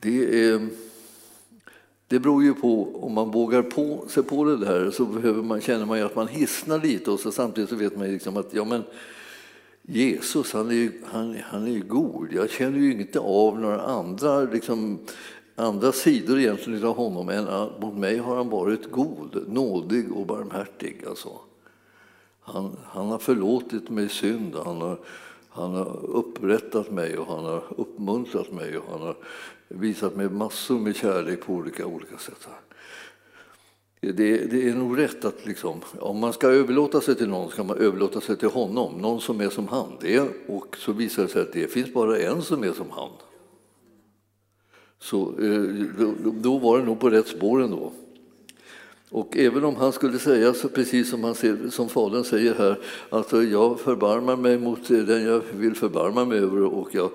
Det, 0.00 0.44
är, 0.44 0.68
det 2.06 2.20
beror 2.20 2.42
ju 2.42 2.54
på, 2.54 2.96
om 3.04 3.12
man 3.12 3.30
vågar 3.30 3.62
på 3.62 4.04
sig 4.08 4.22
på 4.22 4.44
det 4.44 4.56
där 4.56 4.90
så 4.90 5.04
behöver 5.04 5.42
man, 5.42 5.60
känner 5.60 5.86
man 5.86 5.98
ju 5.98 6.04
att 6.04 6.16
man 6.16 6.28
hissnar 6.28 6.78
lite 6.78 7.10
och 7.10 7.20
så 7.20 7.32
samtidigt 7.32 7.70
så 7.70 7.76
vet 7.76 7.96
man 7.96 8.12
liksom 8.12 8.36
att 8.36 8.54
ja, 8.54 8.64
men 8.64 8.82
Jesus 9.82 10.52
han 10.52 10.68
är, 10.68 10.74
ju, 10.74 10.92
han, 11.04 11.36
han 11.44 11.66
är 11.66 11.70
ju 11.70 11.82
god. 11.82 12.32
Jag 12.32 12.50
känner 12.50 12.78
ju 12.78 12.92
inte 12.92 13.18
av 13.20 13.60
några 13.60 13.80
andra, 13.80 14.40
liksom, 14.40 14.98
andra 15.56 15.92
sidor 15.92 16.38
egentligen 16.38 16.84
av 16.84 16.96
honom 16.96 17.28
än 17.28 17.48
att 17.48 17.80
mot 17.80 17.94
mig 17.94 18.18
har 18.18 18.36
han 18.36 18.50
varit 18.50 18.90
god, 18.90 19.44
nådig 19.48 20.12
och 20.12 20.26
barmhärtig. 20.26 21.04
Alltså. 21.08 21.28
Han, 22.40 22.76
han 22.84 23.06
har 23.06 23.18
förlåtit 23.18 23.90
mig 23.90 24.08
synd. 24.08 24.54
Han 24.64 24.80
har, 24.80 24.98
han 25.48 25.74
har 25.74 26.06
upprättat 26.06 26.90
mig 26.90 27.18
och 27.18 27.26
han 27.26 27.44
har 27.44 27.64
uppmuntrat 27.76 28.52
mig 28.52 28.78
och 28.78 28.84
han 28.90 29.00
har 29.00 29.16
visat 29.70 30.16
mig 30.16 30.28
massor 30.28 30.78
med 30.78 30.96
kärlek 30.96 31.40
på 31.40 31.52
olika, 31.52 31.86
olika 31.86 32.18
sätt. 32.18 32.48
Det, 34.00 34.12
det 34.50 34.68
är 34.68 34.74
nog 34.74 34.98
rätt 34.98 35.24
att 35.24 35.46
liksom, 35.46 35.80
om 35.98 36.18
man 36.18 36.32
ska 36.32 36.48
överlåta 36.48 37.00
sig 37.00 37.14
till 37.14 37.28
någon 37.28 37.50
ska 37.50 37.64
man 37.64 37.78
överlåta 37.78 38.20
sig 38.20 38.36
till 38.36 38.48
honom, 38.48 38.98
någon 38.98 39.20
som 39.20 39.40
är 39.40 39.48
som 39.48 39.68
han. 39.68 39.92
Det, 40.00 40.28
och 40.48 40.76
så 40.76 40.92
visar 40.92 41.22
det 41.22 41.28
sig 41.28 41.42
att 41.42 41.52
det 41.52 41.72
finns 41.72 41.92
bara 41.92 42.18
en 42.18 42.42
som 42.42 42.64
är 42.64 42.72
som 42.72 42.90
han. 42.90 43.10
Så 44.98 45.42
eh, 45.42 45.60
då, 45.98 46.14
då 46.32 46.58
var 46.58 46.78
det 46.78 46.84
nog 46.84 47.00
på 47.00 47.10
rätt 47.10 47.28
spår 47.28 47.62
ändå. 47.62 47.92
Och 49.10 49.36
även 49.36 49.64
om 49.64 49.76
han 49.76 49.92
skulle 49.92 50.18
säga, 50.18 50.54
precis 50.74 51.10
som, 51.10 51.24
han 51.24 51.34
ser, 51.34 51.70
som 51.70 51.88
Fadern 51.88 52.24
säger 52.24 52.54
här, 52.54 52.78
att 53.10 53.32
jag 53.32 53.80
förbarmar 53.80 54.36
mig 54.36 54.58
mot 54.58 54.88
den 54.88 55.24
jag 55.24 55.42
vill 55.52 55.74
förbarma 55.74 56.24
mig 56.24 56.38
över 56.38 56.64
och, 56.64 56.94
jag, 56.94 57.10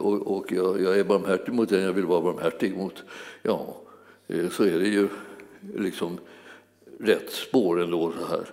och, 0.00 0.36
och 0.36 0.52
jag, 0.52 0.80
jag, 0.82 0.98
är 0.98 1.04
barmhärtig 1.04 1.54
mot 1.54 1.68
den 1.68 1.82
jag 1.82 1.92
vill 1.92 2.04
vara 2.04 2.20
barmhärtig 2.20 2.76
mot, 2.76 3.02
ja, 3.42 3.76
eh, 4.28 4.48
så 4.48 4.64
är 4.64 4.78
det 4.78 4.88
ju 4.88 5.08
liksom 5.76 6.18
rätt 7.00 7.32
spår 7.32 7.82
ändå. 7.82 8.12
Så 8.20 8.26
här. 8.26 8.46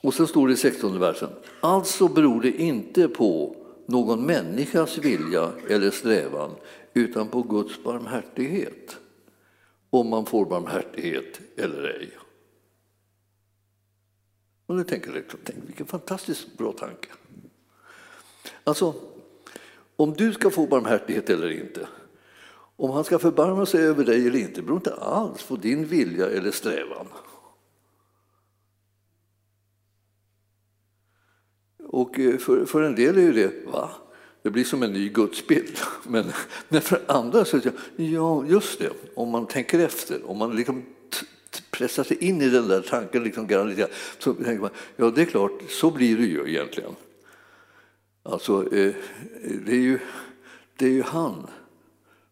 Och 0.00 0.14
sen 0.14 0.26
står 0.26 0.48
det 0.48 0.54
i 0.54 0.56
16 0.56 0.98
versen, 1.00 1.28
alltså 1.60 2.08
beror 2.08 2.40
det 2.40 2.50
inte 2.50 3.08
på 3.08 3.56
någon 3.86 4.26
människas 4.26 4.98
vilja 4.98 5.50
eller 5.68 5.90
strävan 5.90 6.50
utan 6.94 7.28
på 7.28 7.42
Guds 7.42 7.82
barmhärtighet. 7.82 8.96
Om 9.96 10.08
man 10.08 10.26
får 10.26 10.46
barmhärtighet 10.46 11.40
eller 11.56 11.84
ej. 11.84 12.10
Och 14.66 14.76
nu 14.76 14.84
tänker 14.84 15.12
du 15.12 15.18
liksom, 15.18 15.40
tänk, 15.44 15.58
vilken 15.66 15.86
fantastiskt 15.86 16.58
bra 16.58 16.72
tanke. 16.72 17.08
Alltså, 18.64 18.94
om 19.96 20.12
du 20.12 20.32
ska 20.32 20.50
få 20.50 20.66
barmhärtighet 20.66 21.30
eller 21.30 21.50
inte, 21.50 21.88
om 22.76 22.90
han 22.90 23.04
ska 23.04 23.18
förbarma 23.18 23.66
sig 23.66 23.84
över 23.84 24.04
dig 24.04 24.26
eller 24.26 24.38
inte 24.38 24.62
beror 24.62 24.76
inte 24.76 24.94
alls 24.94 25.46
på 25.46 25.56
din 25.56 25.86
vilja 25.86 26.26
eller 26.26 26.50
strävan. 26.50 27.06
Och 31.78 32.18
eh, 32.18 32.38
för, 32.38 32.64
för 32.64 32.82
en 32.82 32.94
del 32.94 33.16
är 33.16 33.22
ju 33.22 33.32
det, 33.32 33.66
va? 33.66 33.90
Det 34.46 34.50
blir 34.50 34.64
som 34.64 34.82
en 34.82 34.92
ny 34.92 35.08
gudsbild. 35.08 35.78
Men, 36.02 36.32
men 36.68 36.80
för 36.80 37.00
andra 37.06 37.44
så 37.44 37.60
tänker 37.60 37.80
jag, 37.96 38.08
ja, 38.08 38.44
just 38.46 38.78
det, 38.78 38.90
om 39.14 39.30
man 39.30 39.46
tänker 39.46 39.78
efter, 39.78 40.30
om 40.30 40.38
man 40.38 40.56
liksom 40.56 40.84
pressar 41.70 42.04
sig 42.04 42.24
in 42.24 42.42
i 42.42 42.48
den 42.48 42.68
där 42.68 42.80
tanken 42.80 43.24
liksom 43.24 43.68
lite, 43.68 43.88
så 44.18 44.34
tänker 44.34 44.58
man, 44.58 44.70
ja 44.96 45.10
det 45.10 45.22
är 45.22 45.26
klart, 45.26 45.52
så 45.68 45.90
blir 45.90 46.16
det 46.16 46.26
ju 46.26 46.48
egentligen. 46.48 46.94
Alltså, 48.22 48.74
eh, 48.74 48.94
det 49.66 49.72
är 49.72 49.80
ju, 49.80 49.98
det 50.76 50.86
är 50.86 50.90
ju 50.90 51.02
han 51.02 51.46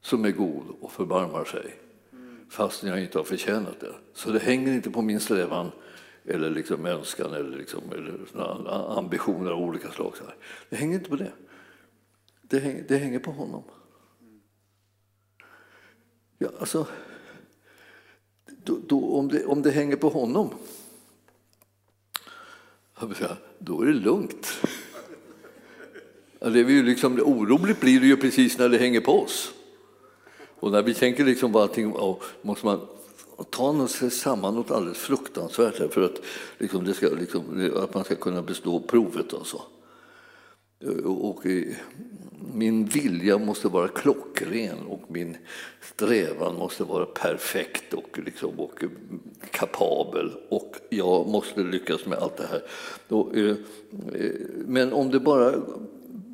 som 0.00 0.24
är 0.24 0.30
god 0.30 0.64
och 0.80 0.92
förbarmar 0.92 1.44
sig 1.44 1.74
fastän 2.48 2.88
jag 2.90 3.02
inte 3.02 3.18
har 3.18 3.24
förtjänat 3.24 3.80
det. 3.80 3.94
Så 4.12 4.30
det 4.30 4.38
hänger 4.38 4.72
inte 4.72 4.90
på 4.90 5.02
min 5.02 5.20
strävan 5.20 5.70
eller 6.24 6.50
liksom 6.50 6.86
önskan 6.86 7.34
eller, 7.34 7.58
liksom, 7.58 7.82
eller 7.92 8.98
ambitioner 8.98 9.50
av 9.50 9.60
olika 9.60 9.90
slag. 9.90 10.12
Det 10.68 10.76
hänger 10.76 10.94
inte 10.94 11.10
på 11.10 11.16
det. 11.16 11.32
Det 12.48 12.58
hänger, 12.58 12.84
det 12.88 12.96
hänger 12.96 13.18
på 13.18 13.30
honom. 13.30 13.62
Ja, 16.38 16.48
alltså, 16.60 16.86
då, 18.46 18.78
då, 18.86 19.18
om, 19.18 19.28
det, 19.28 19.46
om 19.46 19.62
det 19.62 19.70
hänger 19.70 19.96
på 19.96 20.08
honom, 20.08 20.50
då 23.58 23.82
är 23.82 23.86
det 23.86 23.92
lugnt. 23.92 24.46
Det 26.38 26.60
är 26.60 26.70
ju 26.70 26.82
liksom, 26.82 27.20
oroligt 27.20 27.80
blir 27.80 28.00
det 28.00 28.06
ju 28.06 28.16
precis 28.16 28.58
när 28.58 28.68
det 28.68 28.78
hänger 28.78 29.00
på 29.00 29.22
oss. 29.22 29.52
Och 30.60 30.72
när 30.72 30.82
vi 30.82 30.94
tänker 30.94 31.24
liksom 31.24 31.52
på 31.52 31.60
allting, 31.60 31.94
måste 32.42 32.66
man 32.66 32.80
ta 33.50 33.88
sig 33.88 34.10
samman 34.10 34.54
något 34.54 34.70
alldeles 34.70 34.98
fruktansvärt 34.98 35.92
för 35.92 36.02
att, 36.02 36.20
liksom, 36.58 36.84
det 36.84 36.94
ska, 36.94 37.08
liksom, 37.08 37.70
att 37.76 37.94
man 37.94 38.04
ska 38.04 38.14
kunna 38.14 38.42
bestå 38.42 38.80
provet. 38.80 39.34
Alltså. 39.34 39.62
Eh, 40.84 41.06
och 41.06 41.46
eh, 41.46 41.74
min 42.54 42.84
vilja 42.84 43.38
måste 43.38 43.68
vara 43.68 43.88
klockren 43.88 44.78
och 44.88 45.02
min 45.08 45.36
strävan 45.80 46.54
måste 46.54 46.84
vara 46.84 47.06
perfekt 47.06 47.94
och, 47.94 48.18
liksom, 48.24 48.60
och 48.60 48.82
eh, 48.82 48.88
kapabel. 49.50 50.32
Och 50.48 50.76
jag 50.88 51.28
måste 51.28 51.60
lyckas 51.60 52.06
med 52.06 52.18
allt 52.18 52.36
det 52.36 52.46
här. 52.46 52.62
Eh, 53.38 53.56
men 54.66 54.92
om 54.92 55.10
det 55.10 55.20
bara 55.20 55.54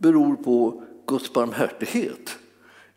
beror 0.01 0.37
på 0.37 0.83
Guds 1.07 1.33
barmhärtighet 1.33 2.39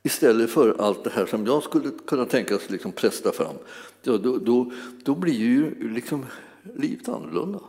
istället 0.03 0.49
för 0.49 0.75
allt 0.79 1.03
det 1.03 1.09
här 1.09 1.25
som 1.25 1.45
jag 1.45 1.63
skulle 1.63 1.89
kunna 2.07 2.25
tänkas 2.25 2.69
liksom 2.69 2.91
presta 2.91 3.31
fram, 3.31 3.55
då, 4.03 4.17
då, 4.17 4.71
då 5.03 5.15
blir 5.15 5.33
ju 5.33 5.89
liksom 5.93 6.25
livet 6.75 7.09
annorlunda. 7.09 7.59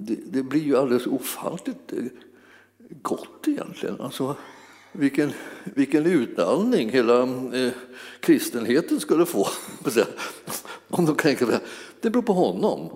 Det, 0.00 0.16
det, 0.26 0.42
blir 0.42 0.60
ju 0.60 0.76
alldeles 0.76 1.06
ofantligt 1.06 1.92
eh, 1.92 2.04
gott 3.02 3.48
egentligen. 3.48 4.00
Alltså, 4.00 4.36
vilken, 4.92 5.32
vilken 5.64 6.06
utandning 6.06 6.90
hela 6.90 7.22
eh, 7.22 7.72
kristenheten 8.20 9.00
skulle 9.00 9.26
få. 9.26 9.48
Om 10.88 11.06
de 11.06 11.16
tänker 11.16 11.52
att 11.52 11.62
det 12.00 12.10
beror 12.10 12.22
på 12.22 12.32
honom 12.32 12.90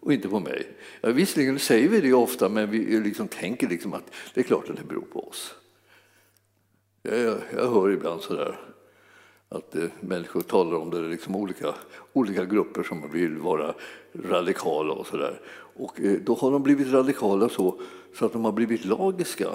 och 0.00 0.12
inte 0.12 0.28
på 0.28 0.40
mig. 0.40 0.76
Ja, 1.00 1.10
visserligen 1.10 1.58
säger 1.58 1.88
vi 1.88 2.00
det 2.00 2.12
ofta, 2.12 2.48
men 2.48 2.70
vi 2.70 2.94
eh, 2.94 3.02
liksom 3.02 3.28
tänker 3.28 3.68
liksom 3.68 3.94
att 3.94 4.12
det 4.34 4.40
är 4.40 4.44
klart 4.44 4.70
att 4.70 4.76
det 4.76 4.84
beror 4.84 5.06
på 5.12 5.28
oss. 5.28 5.54
Jag, 7.02 7.38
jag 7.56 7.70
hör 7.70 7.90
ibland 7.90 8.22
sådär 8.22 8.71
att 9.52 9.76
eh, 9.76 9.84
människor 10.00 10.40
talar 10.40 10.76
om 10.76 10.90
det, 10.90 11.00
liksom 11.00 11.36
olika, 11.36 11.74
olika 12.12 12.44
grupper 12.44 12.82
som 12.82 13.10
vill 13.10 13.36
vara 13.36 13.74
radikala 14.12 14.92
och 14.92 15.06
sådär. 15.06 15.40
Och 15.76 16.00
eh, 16.00 16.18
då 16.20 16.34
har 16.34 16.52
de 16.52 16.62
blivit 16.62 16.92
radikala 16.92 17.48
så, 17.48 17.80
så 18.18 18.26
att 18.26 18.32
de 18.32 18.44
har 18.44 18.52
blivit 18.52 18.84
lagiska 18.84 19.48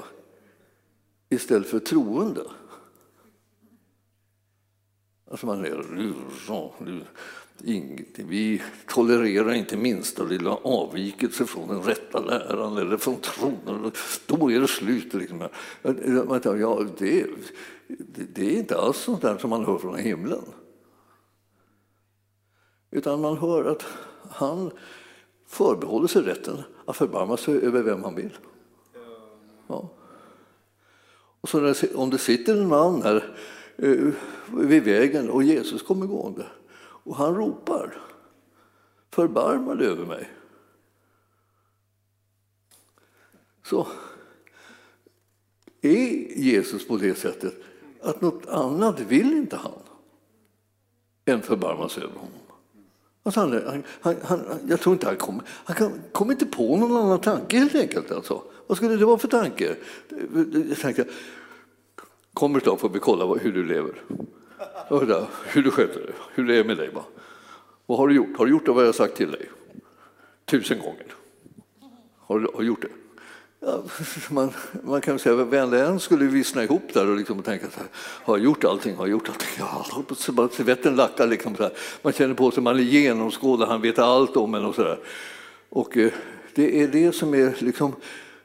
istället 1.29 1.67
för 1.67 1.79
troende. 1.79 2.41
Alltså 5.31 5.45
man 5.45 5.65
är 5.65 5.83
ingenting. 7.63 8.27
Vi 8.27 8.61
tolererar 8.87 9.53
inte 9.53 9.77
minsta 9.77 10.23
lilla 10.23 10.51
avvikelse 10.51 11.45
från 11.45 11.67
den 11.67 11.81
rätta 11.81 12.19
läran 12.19 12.77
eller 12.77 12.97
från 12.97 13.15
tron. 13.15 13.91
Då 14.25 14.51
är 14.51 14.59
det 14.59 14.67
slut. 14.67 15.13
Liksom. 15.13 15.47
Ja, 15.81 15.91
det, 16.97 17.25
det 18.33 18.41
är 18.41 18.57
inte 18.57 18.77
alls 18.77 18.97
sånt 18.97 19.21
där 19.21 19.37
som 19.37 19.49
man 19.49 19.65
hör 19.65 19.77
från 19.77 19.95
himlen. 19.95 20.43
Utan 22.91 23.21
man 23.21 23.37
hör 23.37 23.65
att 23.65 23.85
han 24.29 24.71
förbehåller 25.45 26.07
sig 26.07 26.21
rätten 26.21 26.63
att 26.85 26.95
förbarma 26.95 27.37
sig 27.37 27.65
över 27.65 27.83
vem 27.83 28.03
han 28.03 28.15
vill. 28.15 28.37
Ja. 29.67 29.89
Och 31.41 31.49
så 31.49 31.73
om 31.95 32.09
det 32.09 32.17
sitter 32.17 32.61
en 32.61 32.67
man 32.67 33.01
här 33.01 33.37
eh, 33.77 34.13
vid 34.53 34.83
vägen 34.83 35.29
och 35.29 35.43
Jesus 35.43 35.81
kommer 35.81 36.05
gående 36.05 36.45
och 36.79 37.15
han 37.15 37.35
ropar 37.35 38.01
förbarma 39.11 39.75
dig 39.75 39.87
över 39.87 40.05
mig. 40.05 40.31
Så 43.63 43.87
är 45.81 46.37
Jesus 46.37 46.87
på 46.87 46.97
det 46.97 47.15
sättet 47.15 47.53
att 48.07 48.21
något 48.21 48.47
annat 48.47 48.99
vill 48.99 49.33
inte 49.33 49.55
han 49.55 49.71
än 51.25 51.41
förbarma 51.41 51.89
sig 51.89 52.03
över 52.03 52.15
honom. 52.15 52.31
Alltså 53.23 53.39
han, 53.39 53.83
han, 54.01 54.15
han, 54.23 54.41
jag 54.67 54.79
tror 54.79 54.93
inte 54.93 55.07
han 55.07 55.15
kommer 55.15 55.43
han 55.47 56.01
kom 56.11 56.31
inte 56.31 56.45
på 56.45 56.77
någon 56.77 56.97
annan 56.97 57.19
tanke 57.19 57.57
helt 57.57 57.75
enkelt. 57.75 58.11
Alltså. 58.11 58.41
Vad 58.67 58.77
skulle 58.77 58.95
det 58.95 59.05
vara 59.05 59.17
för 59.17 59.27
tanke? 59.27 59.75
Jag 60.69 60.77
tänkte, 60.77 61.05
kommer 62.33 62.59
snart 62.59 62.79
får 62.79 62.89
vi 62.89 62.99
kolla 62.99 63.25
hur 63.25 63.51
du 63.51 63.65
lever. 63.65 64.01
Hur 65.45 65.63
du 65.63 65.71
sköter 65.71 65.99
dig, 65.99 66.13
hur 66.33 66.47
det 66.47 66.55
är 66.55 66.63
med 66.63 66.77
dig. 66.77 66.89
Vad 67.85 67.97
har 67.97 68.07
du 68.07 68.15
gjort? 68.15 68.37
Har 68.37 68.45
du 68.45 68.51
gjort 68.51 68.65
det 68.65 68.71
vad 68.71 68.83
jag 68.83 68.87
har 68.87 68.93
sagt 68.93 69.15
till 69.15 69.31
dig? 69.31 69.49
Tusen 70.45 70.79
gånger. 70.79 71.15
Har 72.17 72.39
du, 72.39 72.47
har 72.53 72.59
du 72.59 72.67
gjort 72.67 72.81
det? 72.81 73.06
Ja, 73.67 73.83
man, 74.29 74.51
man 74.83 75.01
kan 75.01 75.19
säga 75.19 75.41
att 75.41 75.47
vänligen 75.47 75.99
skulle 75.99 76.25
vissna 76.25 76.63
ihop 76.63 76.93
där 76.93 77.09
och 77.09 77.17
liksom 77.17 77.43
tänka 77.43 77.65
så 77.65 77.79
här, 77.79 77.87
har 77.95 78.37
jag 78.37 78.45
gjort 78.45 78.63
allting, 78.63 78.95
har 78.95 79.03
jag 79.03 79.11
gjort 79.11 79.29
allting? 79.29 79.47
Ja, 79.59 79.85
så 80.15 80.31
bara 80.31 80.49
svetten 80.49 80.95
lackar 80.95 81.27
liksom 81.27 81.55
så 81.55 81.63
här. 81.63 81.71
Man 82.01 82.13
känner 82.13 82.33
på 82.33 82.51
sig, 82.51 82.63
man 82.63 82.75
är 82.75 82.83
genomskådad, 82.83 83.69
han 83.69 83.81
vet 83.81 83.99
allt 83.99 84.37
om 84.37 84.53
en 84.53 84.65
och 84.65 84.75
så 84.75 84.83
där. 84.83 84.99
Och 85.69 85.97
eh, 85.97 86.11
det 86.55 86.81
är 86.81 86.87
det 86.87 87.11
som 87.11 87.33
är 87.33 87.55
liksom 87.59 87.95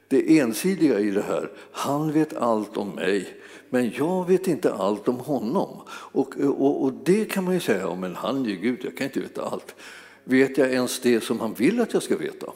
det 0.07 0.39
ensidiga 0.39 0.99
i 0.99 1.11
det 1.11 1.21
här. 1.27 1.51
Han 1.71 2.11
vet 2.11 2.37
allt 2.37 2.77
om 2.77 2.89
mig, 2.89 3.37
men 3.69 3.91
jag 3.95 4.27
vet 4.27 4.47
inte 4.47 4.73
allt 4.73 5.07
om 5.07 5.17
honom. 5.17 5.81
Och, 5.89 6.39
eh, 6.39 6.49
och, 6.49 6.83
och 6.83 6.93
det 6.93 7.25
kan 7.25 7.43
man 7.43 7.53
ju 7.53 7.59
säga, 7.59 7.95
men 7.95 8.15
han 8.15 8.45
är 8.45 8.55
Gud, 8.55 8.79
jag 8.83 8.97
kan 8.97 9.07
inte 9.07 9.19
veta 9.19 9.41
allt. 9.45 9.75
Vet 10.23 10.57
jag 10.57 10.71
ens 10.71 10.99
det 10.99 11.23
som 11.23 11.39
han 11.39 11.53
vill 11.53 11.81
att 11.81 11.93
jag 11.93 12.03
ska 12.03 12.17
veta? 12.17 12.47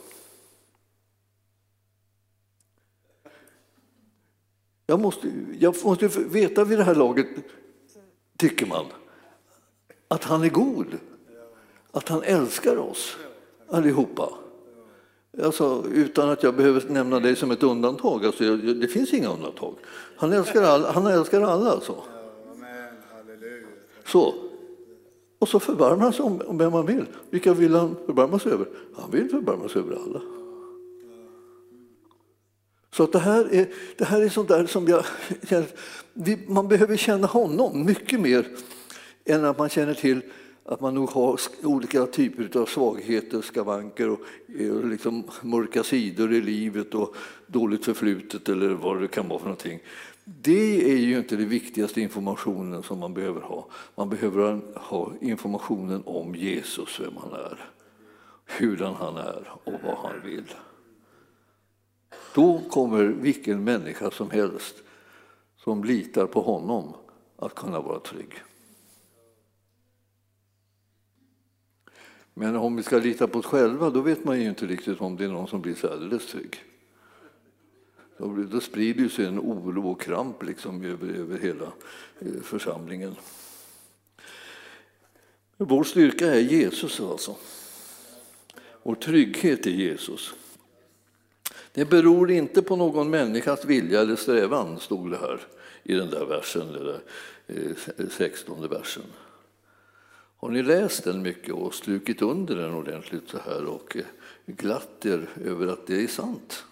Jag 4.90 5.00
måste, 5.00 5.32
jag 5.60 5.76
måste 5.84 6.08
veta 6.08 6.64
vid 6.64 6.78
det 6.78 6.84
här 6.84 6.96
laget, 6.96 7.28
tycker 8.38 8.66
man, 8.66 8.86
att 10.08 10.24
han 10.24 10.44
är 10.44 10.50
god. 10.50 10.98
Att 11.92 12.10
han 12.10 12.24
älskar 12.24 12.78
oss 12.78 13.18
allihopa. 13.70 14.30
Alltså, 15.44 15.84
utan 15.94 16.30
att 16.30 16.44
jag 16.44 16.56
behöver 16.56 16.84
nämna 16.90 17.20
dig 17.20 17.36
som 17.36 17.52
ett 17.52 17.64
undantag. 17.64 18.26
Alltså, 18.26 18.56
det 18.58 18.88
finns 18.88 19.14
inga 19.14 19.34
undantag. 19.34 19.76
Han 20.18 20.34
älskar 20.34 20.64
alla. 20.64 20.92
Han 20.92 21.08
älskar 21.08 21.42
alla 21.42 21.72
alltså. 21.72 22.04
Så. 24.06 24.34
Och 25.40 25.48
så 25.48 25.60
förbarmar 25.60 26.04
han 26.04 26.14
sig 26.14 26.26
om 26.26 26.58
vem 26.58 26.74
han 26.74 26.86
vill. 26.86 27.06
Vilka 27.30 27.54
vill 27.54 27.76
han 27.76 27.96
förbarma 28.06 28.40
sig 28.40 28.52
över? 28.52 28.68
Han 28.96 29.12
vill 29.12 29.30
förbarma 29.30 29.70
sig 29.70 29.82
över 29.82 29.96
alla. 29.96 30.37
Så 32.92 33.04
att 33.04 33.12
det, 33.12 33.20
här 33.20 33.54
är, 33.54 33.68
det 33.98 34.06
här 34.06 34.22
är 34.22 34.30
sånt 34.30 34.48
där 34.48 34.66
som 34.66 34.88
jag 34.88 35.06
känner, 35.50 35.68
man 36.52 36.68
behöver 36.68 36.98
känna 36.98 37.28
honom 37.28 37.86
mycket 37.86 38.20
mer 38.20 38.48
än 39.26 39.46
att 39.46 39.58
man 39.58 39.70
känner 39.70 39.94
till 39.94 40.22
att 40.68 40.82
man 40.82 40.96
nog 40.96 41.10
har 41.10 41.40
olika 41.64 42.06
typer 42.06 42.60
av 42.60 42.66
svagheter, 42.66 43.42
skavanker 43.42 44.10
och 44.10 44.20
eh, 44.60 44.84
liksom 44.84 45.24
mörka 45.42 45.84
sidor 45.84 46.34
i 46.34 46.42
livet 46.42 46.94
och 46.94 47.16
dåligt 47.48 47.86
förflutet 47.86 48.50
eller 48.50 48.70
vad 48.70 49.02
det 49.02 49.08
kan 49.08 49.28
vara 49.28 49.40
för 49.40 49.46
någonting. 49.46 49.80
Det 50.24 50.92
är 50.92 50.98
ju 50.98 51.18
inte 51.18 51.36
den 51.36 51.50
viktigaste 51.50 52.02
informationen 52.02 52.84
som 52.84 53.00
man 53.00 53.14
behöver 53.14 53.42
ha. 53.42 53.68
Man 53.96 54.10
behöver 54.10 54.62
ha 54.76 55.14
informationen 55.22 56.04
om 56.06 56.36
Jesus, 56.36 57.00
vem 57.00 57.14
han 57.18 57.34
är, 57.40 57.70
hurdan 58.46 58.96
han 59.00 59.18
är 59.18 59.52
och 59.64 59.74
vad 59.84 59.98
han 59.98 60.22
vill. 60.24 60.54
Då 62.38 62.62
kommer 62.70 63.04
vilken 63.04 63.64
människa 63.64 64.12
som 64.12 64.32
helst 64.32 64.76
som 65.58 65.84
litar 65.84 66.28
på 66.28 66.42
honom 66.42 66.94
att 67.36 67.56
kunna 67.56 67.82
vara 67.82 68.00
trygg. 68.00 68.34
Men 72.34 72.56
om 72.56 72.76
vi 72.76 72.84
ska 72.84 72.98
lita 72.98 73.28
på 73.28 73.40
oss 73.40 73.46
själva, 73.46 73.90
då 73.90 74.02
vet 74.02 74.24
man 74.24 74.42
ju 74.42 74.50
inte 74.50 74.66
riktigt 74.66 75.02
om 75.02 75.18
det 75.18 75.26
är 75.26 75.30
någon 75.30 75.48
som 75.48 75.62
blir 75.62 75.76
så 75.76 75.88
alldeles 75.88 76.28
trygg. 76.28 76.64
Då 78.52 78.60
sprider 78.62 79.10
sig 79.10 79.26
en 79.26 79.40
oro 79.40 79.92
och 79.92 80.02
kramp 80.02 80.44
liksom 80.44 80.84
över, 80.84 81.14
över 81.14 81.38
hela 81.38 81.72
eh, 82.20 82.42
församlingen. 82.44 83.16
Vår 85.58 85.84
styrka 85.84 86.34
är 86.34 86.40
Jesus 86.40 87.00
alltså. 87.00 87.36
Vår 88.84 88.96
trygghet 88.96 89.66
är 89.66 89.72
Jesus. 89.72 90.34
Det 91.78 91.86
beror 91.86 92.32
inte 92.32 92.62
på 92.62 92.76
någon 92.76 93.10
människas 93.10 93.66
vilja 93.66 94.02
eller 94.02 94.16
strävan, 94.16 94.80
stod 94.80 95.12
det 95.12 95.18
här 95.18 95.42
i 95.84 95.94
den 95.94 96.10
där 96.10 96.26
versen, 96.26 96.74
den 96.74 96.86
där 96.86 97.02
eh, 97.48 98.10
16 98.10 98.70
versen. 98.70 99.04
Har 100.38 100.50
ni 100.50 100.64
läst 100.64 101.04
den 101.04 101.22
mycket 101.22 101.54
och 101.54 101.74
strukit 101.74 102.22
under 102.22 102.56
den 102.56 102.74
ordentligt 102.74 103.30
så 103.30 103.38
här 103.38 103.66
och 103.66 103.98
eh, 103.98 104.06
glatt 104.46 105.06
er 105.06 105.30
över 105.44 105.68
att 105.68 105.88
det 105.88 106.04
är 106.04 106.08
sant? 106.08 106.66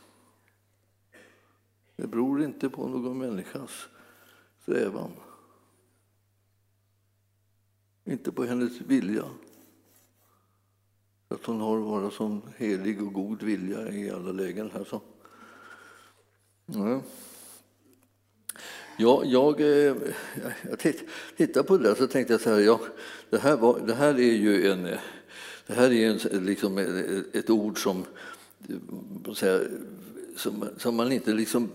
Det 1.95 2.07
beror 2.07 2.43
inte 2.43 2.69
på 2.69 2.87
någon 2.87 3.17
människas 3.17 3.87
strävan. 4.61 5.11
Inte 8.05 8.31
på 8.31 8.43
hennes 8.43 8.81
vilja. 8.81 9.25
Att 11.29 11.45
hon 11.45 11.61
har 11.61 11.77
varit 11.77 12.13
som 12.13 12.41
helig 12.57 13.01
och 13.01 13.13
god 13.13 13.43
vilja 13.43 13.91
i 13.91 14.11
alla 14.11 14.31
lägen. 14.31 14.71
Här 14.73 14.83
så. 14.83 15.01
Ja. 16.65 17.01
Ja, 18.97 19.23
jag, 19.25 19.61
eh, 19.61 19.95
jag 20.69 20.79
tittade 21.37 21.67
på 21.67 21.77
det 21.77 21.83
där 21.83 21.95
så 21.95 22.07
tänkte 22.07 22.33
jag 22.33 22.41
så 22.41 22.49
här, 22.49 22.59
ja, 22.59 22.79
det, 23.29 23.37
här 23.37 23.57
var, 23.57 23.79
det 23.79 23.93
här 23.93 24.13
är 24.13 24.33
ju 24.33 24.71
en, 24.71 24.83
det 25.67 25.73
här 25.73 25.91
är 25.91 26.09
en, 26.09 26.45
liksom 26.45 26.77
eh, 26.77 27.39
ett 27.39 27.49
ord 27.49 27.83
som, 27.83 28.05
eh, 29.41 29.59
som, 30.35 30.65
som 30.77 30.95
man 30.95 31.11
inte 31.11 31.33
liksom 31.33 31.69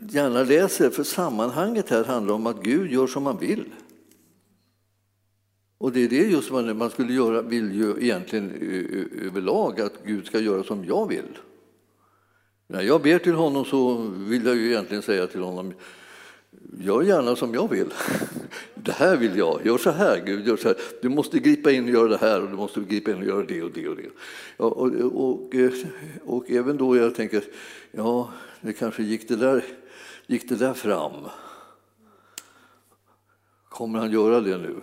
gärna 0.00 0.42
läser, 0.42 0.90
för 0.90 1.04
sammanhanget 1.04 1.90
här 1.90 2.04
handlar 2.04 2.34
om 2.34 2.46
att 2.46 2.62
Gud 2.62 2.92
gör 2.92 3.06
som 3.06 3.26
han 3.26 3.38
vill. 3.38 3.64
Och 5.80 5.92
det 5.92 6.04
är 6.04 6.08
det 6.08 6.16
just 6.16 6.50
man, 6.50 6.78
man 6.78 6.90
skulle 6.90 7.12
göra, 7.12 7.42
vill 7.42 7.72
ju 7.72 7.94
egentligen 8.00 8.50
överlag, 9.26 9.80
att 9.80 9.92
Gud 10.04 10.26
ska 10.26 10.40
göra 10.40 10.64
som 10.64 10.84
jag 10.84 11.08
vill. 11.08 11.38
När 12.66 12.82
jag 12.82 13.02
ber 13.02 13.18
till 13.18 13.34
honom 13.34 13.64
så 13.64 13.96
vill 14.16 14.46
jag 14.46 14.56
ju 14.56 14.66
egentligen 14.66 15.02
säga 15.02 15.26
till 15.26 15.40
honom, 15.40 15.72
gör 16.78 17.02
gärna 17.02 17.36
som 17.36 17.54
jag 17.54 17.70
vill. 17.70 17.86
Det 18.74 18.92
här 18.92 19.16
vill 19.16 19.38
jag, 19.38 19.60
gör 19.66 19.78
så 19.78 19.90
här 19.90 20.22
Gud, 20.26 20.46
gör 20.46 20.56
så 20.56 20.68
här. 20.68 20.76
Du 21.02 21.08
måste 21.08 21.38
gripa 21.38 21.70
in 21.70 21.84
och 21.84 21.90
göra 21.90 22.08
det 22.08 22.18
här 22.18 22.42
och 22.42 22.50
du 22.50 22.56
måste 22.56 22.80
gripa 22.80 23.10
in 23.10 23.16
och 23.16 23.24
göra 23.24 23.42
det 23.42 23.62
och 23.62 23.70
det 23.70 23.88
och 23.88 23.96
det. 23.96 24.10
Och, 24.56 24.76
och, 24.76 24.94
och, 25.24 25.54
och 26.24 26.50
även 26.50 26.76
då 26.76 26.96
jag 26.96 27.14
tänker, 27.14 27.44
ja, 27.90 28.32
det 28.60 28.72
kanske 28.72 29.02
gick 29.02 29.28
det 29.28 29.36
där, 29.36 29.64
gick 30.26 30.48
det 30.48 30.56
där 30.56 30.74
fram. 30.74 31.12
Kommer 33.68 33.98
han 33.98 34.10
göra 34.10 34.40
det 34.40 34.58
nu? 34.58 34.74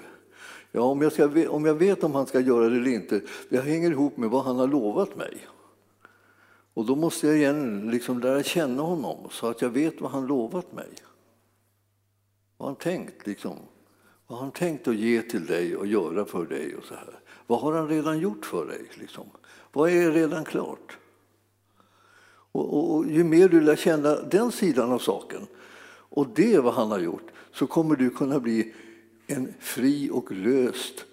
Ja, 0.71 0.81
om 0.81 1.01
jag, 1.01 1.11
ska, 1.11 1.49
om 1.49 1.65
jag 1.65 1.75
vet 1.75 2.03
om 2.03 2.15
han 2.15 2.27
ska 2.27 2.39
göra 2.39 2.69
det 2.69 2.75
eller 2.75 2.91
inte, 2.91 3.21
det 3.49 3.61
hänger 3.61 3.91
ihop 3.91 4.17
med 4.17 4.29
vad 4.29 4.43
han 4.43 4.59
har 4.59 4.67
lovat 4.67 5.15
mig. 5.15 5.47
Och 6.73 6.85
då 6.85 6.95
måste 6.95 7.27
jag 7.27 7.37
igen 7.37 7.91
liksom 7.91 8.19
lära 8.19 8.43
känna 8.43 8.81
honom 8.81 9.17
så 9.31 9.47
att 9.47 9.61
jag 9.61 9.69
vet 9.69 10.01
vad 10.01 10.11
han 10.11 10.27
lovat 10.27 10.73
mig. 10.73 10.89
Vad 12.57 12.67
han 12.69 12.75
tänkt 12.75 13.27
liksom. 13.27 13.57
Vad 14.27 14.37
har 14.37 14.45
han 14.45 14.51
tänkt 14.51 14.87
att 14.87 14.95
ge 14.95 15.21
till 15.21 15.45
dig 15.45 15.75
och 15.75 15.87
göra 15.87 16.25
för 16.25 16.45
dig 16.45 16.75
och 16.75 16.83
så 16.83 16.93
här. 16.93 17.19
Vad 17.47 17.59
har 17.59 17.73
han 17.73 17.87
redan 17.87 18.19
gjort 18.19 18.45
för 18.45 18.65
dig? 18.65 18.81
Liksom? 18.93 19.25
Vad 19.73 19.89
är 19.89 20.11
redan 20.11 20.45
klart? 20.45 20.97
Och, 22.51 22.73
och, 22.73 22.95
och, 22.95 23.07
ju 23.07 23.23
mer 23.23 23.49
du 23.49 23.61
lär 23.61 23.75
känna 23.75 24.21
den 24.21 24.51
sidan 24.51 24.91
av 24.91 24.99
saken 24.99 25.47
och 26.09 26.27
det 26.35 26.59
vad 26.59 26.73
han 26.73 26.91
har 26.91 26.99
gjort 26.99 27.31
så 27.51 27.67
kommer 27.67 27.95
du 27.95 28.09
kunna 28.09 28.39
bli 28.39 28.73
en 29.27 29.53
fri 29.59 30.09
och 30.11 30.31
löst 30.31 31.05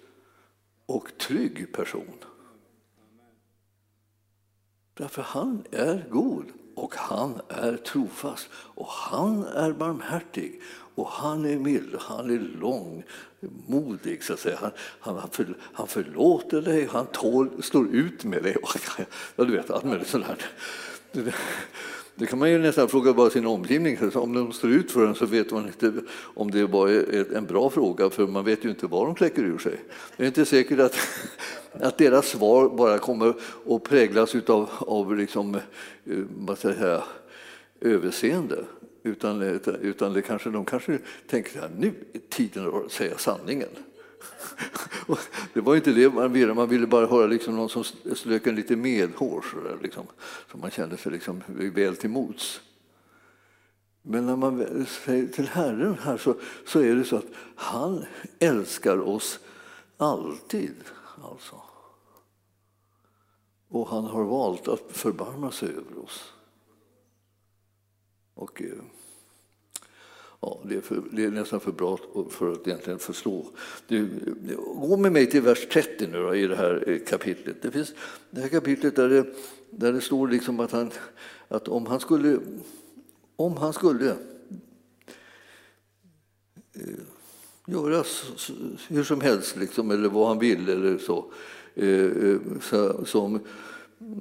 och 0.85 1.17
trygg 1.17 1.73
person. 1.73 2.13
Därför 4.93 5.21
han 5.21 5.63
är 5.71 6.07
god 6.11 6.45
och 6.75 6.95
han 6.95 7.41
är 7.49 7.77
trofast 7.77 8.49
och 8.53 8.87
han 8.87 9.43
är 9.43 9.73
barmhärtig 9.73 10.61
och 10.95 11.07
han 11.07 11.45
är 11.45 11.57
mild, 11.57 11.95
han 11.99 12.29
är 12.29 12.39
långmodig. 12.39 14.23
Så 14.23 14.33
att 14.33 14.39
säga. 14.39 14.71
Han, 14.99 15.17
han, 15.17 15.29
för, 15.29 15.57
han 15.61 15.87
förlåter 15.87 16.61
dig, 16.61 16.87
han 16.91 17.05
tål, 17.05 17.63
står 17.63 17.87
ut 17.87 18.23
med 18.23 18.43
dig. 18.43 18.55
Ja, 19.35 19.43
du 19.43 19.51
vet, 19.51 19.69
allt 19.69 19.83
möjligt 19.83 20.07
sånt 20.07 20.25
här. 20.25 20.45
Det 22.17 22.25
kan 22.25 22.39
man 22.39 22.51
ju 22.51 22.57
nästan 22.57 22.87
fråga 22.87 23.13
bara 23.13 23.29
sin 23.29 23.45
omgivning. 23.45 23.97
Om 24.13 24.33
de 24.33 24.53
står 24.53 24.71
ut 24.71 24.91
för 24.91 25.07
en 25.07 25.15
så 25.15 25.25
vet 25.25 25.51
man 25.51 25.67
inte 25.67 25.93
om 26.17 26.51
det 26.51 26.65
var 26.65 26.87
en 27.35 27.45
bra 27.45 27.69
fråga 27.69 28.09
för 28.09 28.27
man 28.27 28.45
vet 28.45 28.65
ju 28.65 28.69
inte 28.69 28.87
vad 28.87 29.05
de 29.05 29.15
kläcker 29.15 29.43
ur 29.43 29.57
sig. 29.57 29.79
Det 30.17 30.23
är 30.23 30.27
inte 30.27 30.45
säkert 30.45 30.79
att, 30.79 30.95
att 31.71 31.97
deras 31.97 32.27
svar 32.27 32.69
bara 32.69 32.97
kommer 32.97 33.33
att 33.69 33.83
präglas 33.83 34.35
av, 34.35 34.69
av 34.79 35.15
liksom, 35.17 35.55
eh, 35.55 35.61
vad 36.29 36.57
ska 36.57 36.67
jag 36.67 36.77
säga, 36.77 37.03
överseende. 37.81 38.65
Utan, 39.03 39.41
eh, 39.41 39.73
utan 39.81 40.13
det 40.13 40.21
kanske, 40.21 40.49
de 40.49 40.65
kanske 40.65 40.99
tänker 41.27 41.61
att 41.61 41.79
nu 41.79 41.93
är 42.13 42.19
tiden 42.29 42.67
att 42.67 42.91
säga 42.91 43.17
sanningen. 43.17 43.69
det 45.53 45.61
var 45.61 45.75
inte 45.75 45.91
det 45.91 46.13
man 46.13 46.33
ville, 46.33 46.53
man 46.53 46.69
ville 46.69 46.87
bara 46.87 47.07
höra 47.07 47.27
liksom 47.27 47.55
någon 47.55 47.69
som 47.69 47.83
strök 48.15 48.47
en 48.47 48.55
lite 48.55 48.75
medhårs, 48.75 49.51
så, 49.51 49.83
liksom, 49.83 50.05
så 50.51 50.57
man 50.57 50.71
kände 50.71 50.97
sig 50.97 51.11
liksom 51.11 51.43
väl 51.47 51.95
till 51.95 52.09
mots. 52.09 52.61
Men 54.01 54.25
när 54.25 54.35
man 54.35 54.85
säger 54.85 55.27
till 55.27 55.47
Herren 55.47 55.97
här 56.01 56.17
så, 56.17 56.35
så 56.65 56.79
är 56.79 56.95
det 56.95 57.03
så 57.03 57.15
att 57.15 57.25
han 57.55 58.05
älskar 58.39 58.97
oss 58.97 59.39
alltid. 59.97 60.75
Alltså. 61.23 61.61
Och 63.67 63.87
han 63.87 64.03
har 64.05 64.23
valt 64.23 64.67
att 64.67 64.81
förbarma 64.89 65.51
sig 65.51 65.69
över 65.69 66.03
oss. 66.03 66.33
Och, 68.33 68.61
eh, 68.61 68.83
Ja, 70.45 70.59
det, 70.63 70.75
är 70.75 70.81
för, 70.81 71.01
det 71.11 71.23
är 71.23 71.31
nästan 71.31 71.59
för 71.59 71.71
bra 71.71 71.99
för 72.29 72.51
att 72.51 72.67
egentligen 72.67 72.99
förstå. 72.99 73.45
Du, 73.87 74.09
gå 74.75 74.97
med 74.97 75.11
mig 75.11 75.29
till 75.29 75.41
vers 75.41 75.67
30 75.71 76.07
nu 76.07 76.23
då, 76.23 76.35
i 76.35 76.47
det 76.47 76.55
här 76.55 76.83
eh, 76.89 76.99
kapitlet. 76.99 77.61
Det 77.61 77.71
finns 77.71 77.93
det 78.29 78.41
här 78.41 78.47
kapitlet 78.47 78.95
där 78.95 79.09
det, 79.09 79.25
där 79.69 79.93
det 79.93 80.01
står 80.01 80.27
liksom 80.27 80.59
att, 80.59 80.71
han, 80.71 80.91
att 81.47 81.67
om 81.67 81.85
han 81.85 81.99
skulle, 81.99 82.39
om 83.35 83.57
han 83.57 83.73
skulle 83.73 84.09
eh, 86.73 86.99
göra 87.67 88.03
hur 88.87 89.03
som 89.03 89.21
helst, 89.21 89.57
liksom, 89.57 89.91
eller 89.91 90.09
vad 90.09 90.27
han 90.27 90.39
vill, 90.39 90.69
eller 90.69 90.97
så, 90.97 91.25
eh, 91.75 91.87
eh 91.87 92.37
så 92.61 93.05
som, 93.05 93.35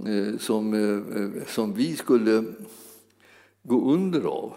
eh, 0.07 0.39
som, 0.39 1.45
som 1.47 1.75
vi 1.75 1.97
skulle 1.97 2.45
gå 3.63 3.93
under 3.93 4.21
av 4.25 4.53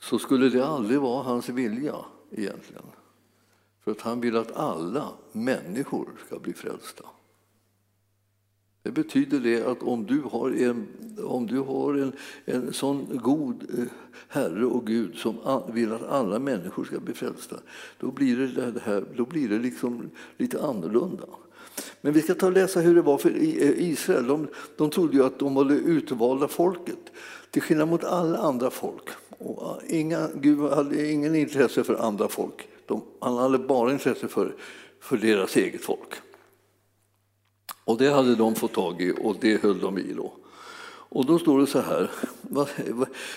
så 0.00 0.18
skulle 0.18 0.48
det 0.48 0.66
aldrig 0.66 1.00
vara 1.00 1.22
hans 1.22 1.48
vilja 1.48 1.96
egentligen. 2.30 2.82
För 3.84 3.90
att 3.90 4.00
han 4.00 4.20
vill 4.20 4.36
att 4.36 4.56
alla 4.56 5.08
människor 5.32 6.08
ska 6.26 6.38
bli 6.38 6.52
frälsta. 6.52 7.04
Det 8.82 8.92
betyder 8.92 9.40
det 9.40 9.64
att 9.64 9.82
om 9.82 10.06
du 10.06 10.20
har 10.20 10.50
en, 10.50 10.86
om 11.24 11.46
du 11.46 11.58
har 11.58 11.94
en, 11.94 12.12
en 12.44 12.72
sån 12.72 13.06
god 13.22 13.64
eh, 13.78 13.84
Herre 14.28 14.64
och 14.64 14.86
Gud 14.86 15.16
som 15.16 15.62
vill 15.72 15.92
att 15.92 16.02
alla 16.02 16.38
människor 16.38 16.84
ska 16.84 17.00
bli 17.00 17.14
frälsta, 17.14 17.56
då 18.00 18.10
blir 18.10 18.36
det, 18.36 18.70
det 18.70 18.80
här, 18.80 19.04
då 19.16 19.24
blir 19.24 19.48
det 19.48 19.58
liksom 19.58 20.10
lite 20.36 20.62
annorlunda. 20.62 21.24
Men 22.00 22.12
vi 22.12 22.22
ska 22.22 22.34
ta 22.34 22.46
och 22.46 22.52
läsa 22.52 22.80
hur 22.80 22.94
det 22.94 23.02
var 23.02 23.18
för 23.18 23.30
eh, 23.30 23.90
Israel. 23.90 24.26
De, 24.26 24.48
de 24.76 24.90
trodde 24.90 25.16
ju 25.16 25.24
att 25.24 25.38
de 25.38 25.54
var 25.54 25.64
det 25.64 25.74
utvalda 25.74 26.48
folket, 26.48 27.12
till 27.50 27.62
skillnad 27.62 27.88
mot 27.88 28.04
alla 28.04 28.38
andra 28.38 28.70
folk. 28.70 29.08
Och 29.38 29.80
inga, 29.88 30.28
Gud 30.34 30.60
hade 30.60 31.10
ingen 31.10 31.34
intresse 31.34 31.84
för 31.84 31.94
andra 31.94 32.28
folk. 32.28 32.68
De, 32.86 33.02
han 33.20 33.36
hade 33.36 33.58
bara 33.58 33.92
intresse 33.92 34.28
för 34.28 34.54
för 35.00 35.16
deras 35.16 35.56
eget 35.56 35.84
folk. 35.84 36.14
Och 37.84 37.98
det 37.98 38.10
hade 38.10 38.34
de 38.34 38.54
fått 38.54 38.72
tag 38.72 39.02
i 39.02 39.14
och 39.18 39.36
det 39.40 39.62
höll 39.62 39.80
de 39.80 39.98
i 39.98 40.12
då. 40.12 40.32
Och 41.10 41.26
då 41.26 41.38
står 41.38 41.60
det 41.60 41.66
så 41.66 41.80
här, 41.80 42.10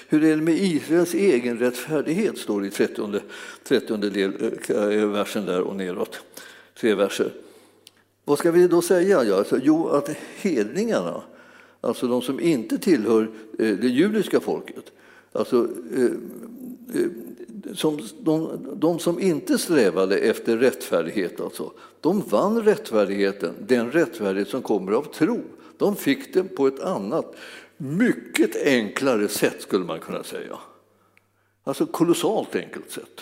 hur 0.07 0.23
är 0.23 0.35
det 0.35 0.41
med 0.41 0.57
Israels 0.57 1.13
egen 1.13 1.57
rättfärdighet? 1.57 2.37
står 2.37 2.61
det 2.61 2.67
i 2.67 2.71
30, 2.71 3.19
30 3.63 3.97
del, 3.97 4.53
eh, 4.67 5.07
versen 5.07 5.45
där 5.45 5.61
och 5.61 5.75
neråt, 5.75 6.21
tre 6.79 6.95
verser. 6.95 7.33
Vad 8.25 8.39
ska 8.39 8.51
vi 8.51 8.67
då 8.67 8.81
säga? 8.81 9.35
Alltså, 9.35 9.59
jo, 9.63 9.87
att 9.87 10.09
hedningarna, 10.35 11.23
alltså 11.81 12.07
de 12.07 12.21
som 12.21 12.39
inte 12.39 12.77
tillhör 12.77 13.29
eh, 13.59 13.75
det 13.77 13.87
judiska 13.87 14.39
folket, 14.39 14.91
alltså 15.31 15.67
eh, 15.95 16.03
eh, 17.01 17.09
som, 17.73 17.99
de, 18.19 18.59
de, 18.75 18.99
som 18.99 19.19
inte 19.19 19.57
strävade 19.57 20.17
efter 20.17 20.57
rättfärdighet, 20.57 21.41
alltså, 21.41 21.71
de 22.01 22.21
vann 22.21 22.63
rättfärdigheten, 22.63 23.55
den 23.67 23.91
rättfärdighet 23.91 24.47
som 24.47 24.61
kommer 24.61 24.91
av 24.91 25.03
tro. 25.03 25.41
De 25.77 25.95
fick 25.95 26.33
den 26.33 26.47
på 26.47 26.67
ett 26.67 26.79
annat, 26.79 27.35
mycket 27.77 28.55
enklare 28.65 29.27
sätt 29.27 29.61
skulle 29.61 29.85
man 29.85 29.99
kunna 29.99 30.23
säga. 30.23 30.59
Alltså 31.63 31.85
kolossalt 31.85 32.55
enkelt 32.55 32.91
sätt. 32.91 33.21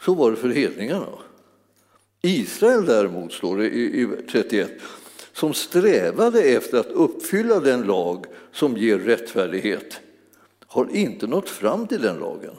Så 0.00 0.14
var 0.14 0.30
det 0.30 0.36
för 0.36 0.48
hedningarna. 0.48 1.06
Israel 2.22 2.86
däremot, 2.86 3.32
står 3.32 3.56
det 3.58 3.66
i 3.66 4.08
31, 4.30 4.70
som 5.38 5.54
strävade 5.54 6.42
efter 6.42 6.78
att 6.78 6.86
uppfylla 6.86 7.60
den 7.60 7.82
lag 7.82 8.26
som 8.52 8.76
ger 8.76 8.98
rättfärdighet 8.98 10.00
har 10.66 10.88
inte 10.90 11.26
nått 11.26 11.48
fram 11.48 11.86
till 11.86 12.02
den 12.02 12.18
lagen. 12.18 12.54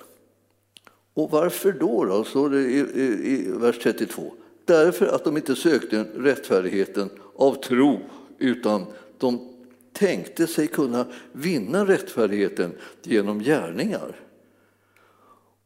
Och 1.14 1.32
varför 1.32 1.72
då? 1.72 2.06
då? 2.06 2.24
Står 2.24 2.50
det 2.50 2.62
i, 2.62 2.80
i, 2.80 3.34
i 3.34 3.52
vers 3.52 3.80
32. 3.84 4.34
Därför 4.66 5.06
att 5.06 5.24
de 5.24 5.38
inte 5.38 5.56
sökte 5.56 6.06
rättfärdigheten 6.16 7.10
av 7.36 7.54
tro 7.54 8.00
utan 8.38 8.86
de 9.18 9.54
tänkte 9.94 10.48
sig 10.48 10.68
kunna 10.68 11.06
vinna 11.32 11.86
rättfärdigheten 11.86 12.72
genom 13.04 13.40
gärningar. 13.40 14.16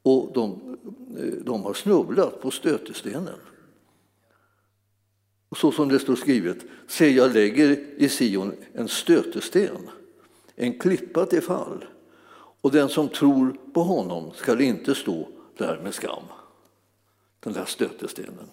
Och 0.04 0.32
de, 0.34 0.78
de 1.46 1.64
har 1.64 1.74
snubblat 1.74 2.42
på 2.42 2.52
stötestenen 2.52 3.40
så 5.58 5.72
som 5.72 5.90
det 5.90 6.00
står 6.00 6.16
skrivet, 6.16 6.58
se 6.88 7.10
jag 7.10 7.34
lägger 7.34 7.86
i 7.98 8.10
Sion 8.10 8.54
en 8.74 8.88
stötesten, 8.88 9.90
en 10.56 10.80
klippa 10.80 11.26
till 11.26 11.42
fall 11.42 11.86
och 12.62 12.72
den 12.72 12.90
som 12.90 13.10
tror 13.10 13.58
på 13.74 13.84
honom 13.84 14.32
skall 14.36 14.62
inte 14.62 14.96
stå 14.96 15.28
där 15.58 15.80
med 15.84 15.94
skam. 15.94 16.24
Den 17.40 17.54
där 17.54 17.66
stötestenen. 17.66 18.50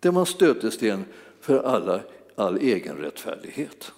Det 0.00 0.10
var 0.10 0.20
en 0.20 0.26
stötesten 0.26 1.04
för 1.40 1.58
alla, 1.58 2.00
all 2.34 2.56
egen 2.56 2.96
rättfärdighet. 2.96 3.92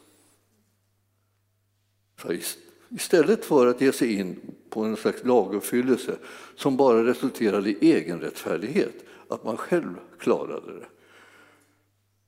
Istället 2.88 3.44
för 3.44 3.66
att 3.66 3.80
ge 3.80 3.92
sig 3.92 4.14
in 4.14 4.40
på 4.70 4.84
en 4.84 4.96
slags 4.96 5.24
laguppfyllelse 5.24 6.16
som 6.56 6.76
bara 6.76 7.06
resulterade 7.06 7.70
i 7.70 7.76
egen 7.80 8.20
rättfärdighet, 8.20 8.94
att 9.28 9.44
man 9.44 9.56
själv 9.56 9.94
klarade 10.18 10.72
det, 10.72 10.86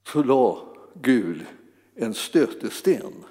så 0.06 0.22
la 0.22 0.74
Gud 0.94 1.46
en 1.94 2.14
stötesten 2.14 3.24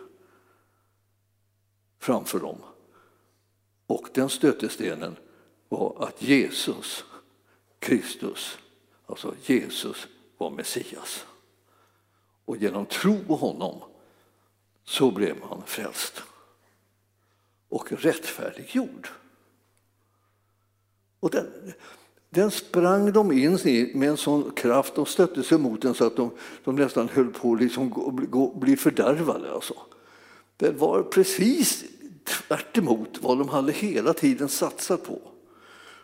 framför 1.99 2.39
dem 2.39 2.57
och 3.87 4.09
den 4.13 4.29
stötestenen 4.29 5.15
var 5.69 6.07
att 6.07 6.21
Jesus 6.21 7.03
Kristus, 7.79 8.57
alltså 9.05 9.35
Jesus 9.45 10.07
var 10.37 10.49
Messias. 10.49 11.25
Och 12.45 12.57
genom 12.57 12.85
tro 12.85 13.23
på 13.27 13.35
honom 13.35 13.81
så 14.83 15.11
blev 15.11 15.43
han 15.43 15.63
frälst 15.65 16.23
och 17.69 17.91
rättfärdiggjord. 17.91 19.09
Och 21.19 21.31
den, 21.31 21.73
den 22.35 22.51
sprang 22.51 23.11
de 23.11 23.31
in 23.31 23.59
i 23.63 23.91
med 23.95 24.09
en 24.09 24.17
sån 24.17 24.51
kraft, 24.51 24.95
de 24.95 25.05
stötte 25.05 25.43
sig 25.43 25.57
mot 25.57 25.81
den 25.81 25.93
så 25.93 26.07
att 26.07 26.15
de, 26.15 26.31
de 26.63 26.75
nästan 26.75 27.09
höll 27.13 27.27
på 27.27 27.53
att 27.53 27.61
liksom 27.61 27.93
bli 28.55 28.75
fördärvade. 28.75 29.51
Alltså. 29.51 29.73
Det 30.57 30.71
var 30.71 31.03
precis 31.03 31.83
tvärt 32.23 32.77
vad 33.21 33.37
de 33.37 33.49
hade 33.49 33.71
hela 33.71 34.13
tiden 34.13 34.49
satsat 34.49 35.03
på. 35.03 35.19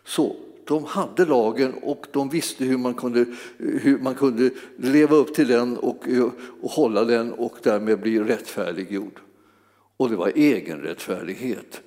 Så 0.04 0.36
de 0.65 0.86
hade 0.86 1.26
lagen 1.26 1.74
och 1.74 2.06
de 2.12 2.30
visste 2.30 2.65
hur 2.65 2.78
man 2.78 2.94
kunde, 2.94 3.26
hur 3.58 4.00
man 4.00 4.15
kunde 4.15 4.50
leva 4.78 5.15
upp 5.15 5.34
till 5.34 5.48
den 5.48 5.78
och, 5.78 6.08
och 6.62 6.72
hålla 6.72 7.04
den 7.04 7.34
och 7.34 7.58
därmed 7.63 8.00
bli 8.00 8.20
rättfärdiggjord. 8.20 9.20
Och 9.98 10.10
det 10.10 10.15
var 10.15 10.32
egenrättfärdighet 10.36 11.82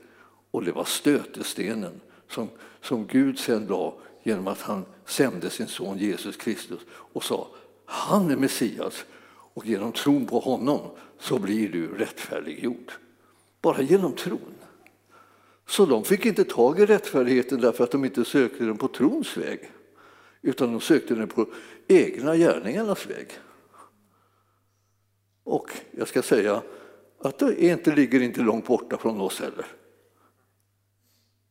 och 0.50 0.64
det 0.64 0.72
var 0.72 0.84
stötestenen 0.84 2.00
som, 2.28 2.48
som 2.80 3.06
Gud 3.06 3.38
sen 3.38 3.66
la 3.66 3.94
genom 4.24 4.46
att 4.46 4.60
han 4.60 4.84
sände 5.06 5.50
sin 5.50 5.68
son 5.68 5.98
Jesus 5.98 6.36
Kristus 6.36 6.80
och 6.90 7.24
sa 7.24 7.48
han 7.84 8.30
är 8.30 8.36
Messias 8.36 9.04
och 9.54 9.66
genom 9.66 9.92
tron 9.92 10.26
på 10.26 10.38
honom 10.38 10.80
så 11.18 11.38
blir 11.38 11.68
du 11.68 11.86
rättfärdiggjord. 11.86 12.92
Bara 13.60 13.82
genom 13.82 14.12
tron. 14.12 14.54
Så 15.66 15.86
de 15.86 16.04
fick 16.04 16.26
inte 16.26 16.44
tag 16.44 16.80
i 16.80 16.86
rättfärdigheten 16.86 17.60
därför 17.60 17.84
att 17.84 17.90
de 17.90 18.04
inte 18.04 18.24
sökte 18.24 18.64
den 18.64 18.78
på 18.78 18.88
trons 18.88 19.36
väg 19.36 19.70
utan 20.42 20.72
de 20.72 20.80
sökte 20.80 21.14
den 21.14 21.28
på 21.28 21.46
egna 21.88 22.36
gärningarnas 22.36 23.06
väg. 23.06 23.28
Och 25.44 25.70
jag 25.90 26.08
ska 26.08 26.22
säga 26.22 26.62
att 27.18 27.38
det 27.38 27.64
inte 27.64 27.94
ligger 27.94 28.20
inte 28.20 28.40
långt 28.40 28.66
borta 28.66 28.98
från 28.98 29.20
oss 29.20 29.40
heller. 29.40 29.66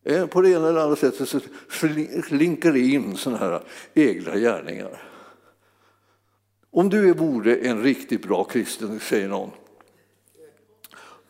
Eh, 0.04 0.26
på 0.26 0.42
det 0.42 0.50
ena 0.50 0.70
eller 0.70 0.80
andra 0.80 0.96
sättet 0.96 1.30
så 1.30 1.40
slinker 2.28 2.72
det 2.72 2.80
in 2.80 3.18
sådana 3.18 3.40
här 3.40 3.62
egna 3.94 4.36
gärningar. 4.36 5.02
Om 6.72 6.90
du 6.90 7.14
vore 7.14 7.56
en 7.56 7.84
riktigt 7.84 8.22
bra 8.22 8.44
kristen, 8.44 9.00
säger 9.00 9.28
någon, 9.28 9.52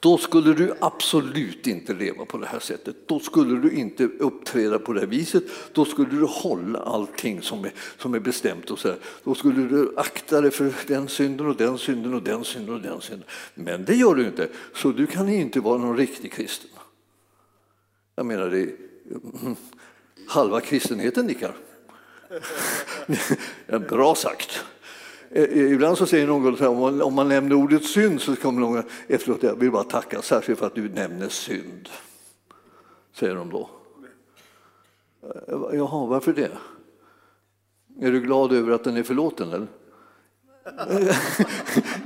då 0.03 0.17
skulle 0.17 0.53
du 0.53 0.73
absolut 0.79 1.67
inte 1.67 1.93
leva 1.93 2.25
på 2.25 2.38
det 2.38 2.45
här 2.45 2.59
sättet. 2.59 2.95
Då 3.07 3.19
skulle 3.19 3.59
du 3.59 3.71
inte 3.71 4.03
uppträda 4.03 4.79
på 4.79 4.93
det 4.93 4.99
här 4.99 5.07
viset. 5.07 5.43
Då 5.73 5.86
skulle 5.86 6.09
du 6.09 6.25
hålla 6.25 6.79
allting 6.79 7.41
som 7.41 7.65
är, 7.65 7.71
som 7.97 8.13
är 8.13 8.19
bestämt. 8.19 8.71
Och 8.71 8.79
så 8.79 8.88
här. 8.88 8.97
Då 9.23 9.36
skulle 9.36 9.67
du 9.67 9.93
akta 9.97 10.41
dig 10.41 10.51
för 10.51 10.73
den 10.88 11.07
synden 11.07 11.47
och 11.47 11.55
den 11.55 11.77
synden 11.77 12.13
och 12.13 12.23
den 12.23 12.43
synden 12.43 12.75
och 12.75 12.81
den 12.81 13.01
synden. 13.01 13.27
Men 13.55 13.86
det 13.86 13.95
gör 13.95 14.15
du 14.15 14.25
inte, 14.25 14.49
så 14.75 14.91
du 14.91 15.07
kan 15.07 15.29
inte 15.29 15.59
vara 15.59 15.77
någon 15.77 15.97
riktig 15.97 16.31
kristen. 16.31 16.69
Jag 18.15 18.26
menar, 18.26 18.49
det 18.49 18.76
halva 20.28 20.62
kristenheten 20.62 21.26
nickar. 21.26 21.56
Bra 23.89 24.15
sagt. 24.15 24.63
Eh, 25.30 25.43
eh, 25.43 25.71
ibland 25.71 25.97
så 25.97 26.06
säger 26.06 26.28
någon 26.28 26.58
så 26.58 26.63
här, 26.63 27.04
om 27.04 27.13
man 27.13 27.30
nämner 27.30 27.56
ordet 27.56 27.86
synd 27.86 28.21
så 28.21 28.36
kommer 28.36 28.62
någon 28.62 28.84
efteråt, 29.08 29.43
jag 29.43 29.56
vill 29.56 29.71
bara 29.71 29.84
tacka 29.84 30.21
särskilt 30.21 30.60
för 30.60 30.67
att 30.67 30.76
du 30.76 30.89
nämner 30.89 31.30
synd. 31.30 31.89
Säger 33.13 33.36
de 33.36 33.49
då. 33.49 33.69
Eh, 35.23 35.78
jaha, 35.78 36.06
varför 36.06 36.34
det? 36.34 36.52
Är 37.99 38.12
du 38.12 38.21
glad 38.21 38.54
över 38.54 38.71
att 38.71 38.84
den 38.84 38.97
är 38.97 39.04
förlåten? 39.04 39.54
Eller? 39.54 39.67
Nej, 40.65 40.78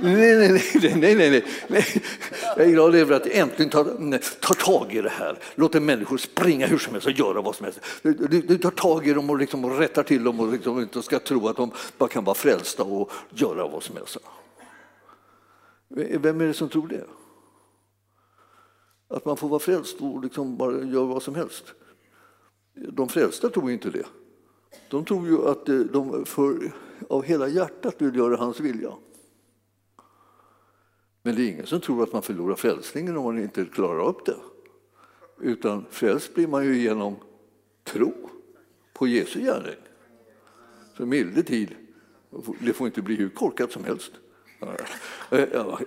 nej, 0.00 0.62
nej, 0.74 0.94
nej, 0.96 1.14
nej, 1.30 1.44
nej. 1.68 2.02
Jag 2.56 2.66
är 2.66 2.70
glad 2.70 2.94
över 2.94 3.16
att 3.16 3.26
jag 3.26 3.36
äntligen 3.36 3.70
tar, 3.70 3.84
mm, 3.84 4.20
tar 4.40 4.54
tag 4.54 4.94
i 4.94 5.00
det 5.00 5.08
här. 5.08 5.38
Låter 5.54 5.80
människor 5.80 6.16
springa 6.16 6.66
hur 6.66 6.78
som 6.78 6.92
helst 6.92 7.06
och 7.06 7.12
göra 7.12 7.40
vad 7.40 7.56
som 7.56 7.64
helst. 7.64 7.80
Du, 8.02 8.12
du, 8.12 8.40
du 8.42 8.58
tar 8.58 8.70
tag 8.70 9.06
i 9.06 9.12
dem 9.12 9.30
och, 9.30 9.38
liksom 9.38 9.64
och 9.64 9.78
rättar 9.78 10.02
till 10.02 10.24
dem 10.24 10.40
och 10.40 10.52
liksom 10.52 10.80
inte 10.80 11.02
ska 11.02 11.18
tro 11.18 11.48
att 11.48 11.56
de 11.56 11.70
bara 11.98 12.08
kan 12.08 12.24
vara 12.24 12.34
frälsta 12.34 12.82
och 12.82 13.12
göra 13.30 13.68
vad 13.68 13.82
som 13.82 13.96
helst. 13.96 14.16
Vem 15.88 16.40
är 16.40 16.46
det 16.46 16.54
som 16.54 16.68
tror 16.68 16.88
det? 16.88 17.04
Att 19.08 19.24
man 19.24 19.36
får 19.36 19.48
vara 19.48 19.60
frälst 19.60 20.00
och 20.00 20.22
liksom 20.22 20.56
bara 20.56 20.82
göra 20.82 21.04
vad 21.04 21.22
som 21.22 21.34
helst. 21.34 21.64
De 22.74 23.08
frälsta 23.08 23.48
tror 23.48 23.70
inte 23.70 23.90
det. 23.90 24.06
De 24.90 25.04
tror 25.04 25.26
ju 25.26 25.48
att 25.48 25.68
eh, 25.68 25.78
de 25.78 26.24
för, 26.24 26.72
av 27.08 27.22
hela 27.22 27.48
hjärtat 27.48 27.94
vill 27.98 28.16
göra 28.16 28.36
hans 28.36 28.60
vilja. 28.60 28.92
Men 31.22 31.34
det 31.34 31.42
är 31.42 31.48
ingen 31.48 31.66
som 31.66 31.80
tror 31.80 32.02
att 32.02 32.12
man 32.12 32.22
förlorar 32.22 32.54
frälsningen 32.54 33.16
om 33.16 33.24
man 33.24 33.38
inte 33.38 33.64
klarar 33.64 34.08
upp 34.08 34.26
det. 34.26 34.36
Utan 35.40 35.84
frälst 35.90 36.34
blir 36.34 36.46
man 36.46 36.64
ju 36.64 36.78
genom 36.78 37.16
tro 37.84 38.14
på 38.92 39.06
Jesu 39.06 39.40
gärning. 39.40 39.76
Så 40.96 41.06
milde 41.06 41.42
tid, 41.42 41.74
det 42.60 42.72
får 42.72 42.86
inte 42.86 43.02
bli 43.02 43.14
hur 43.14 43.28
korkat 43.28 43.72
som 43.72 43.84
helst. 43.84 44.12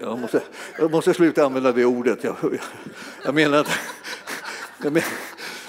Jag 0.01 0.19
måste, 0.19 0.43
jag 0.77 0.91
måste 0.91 1.13
sluta 1.13 1.45
använda 1.45 1.71
det 1.71 1.85
ordet. 1.85 2.23
Jag, 2.23 2.35
jag 3.25 3.35
menar 3.35 3.57
att, 3.57 3.69
jag, 4.83 4.93
menar, 4.93 5.09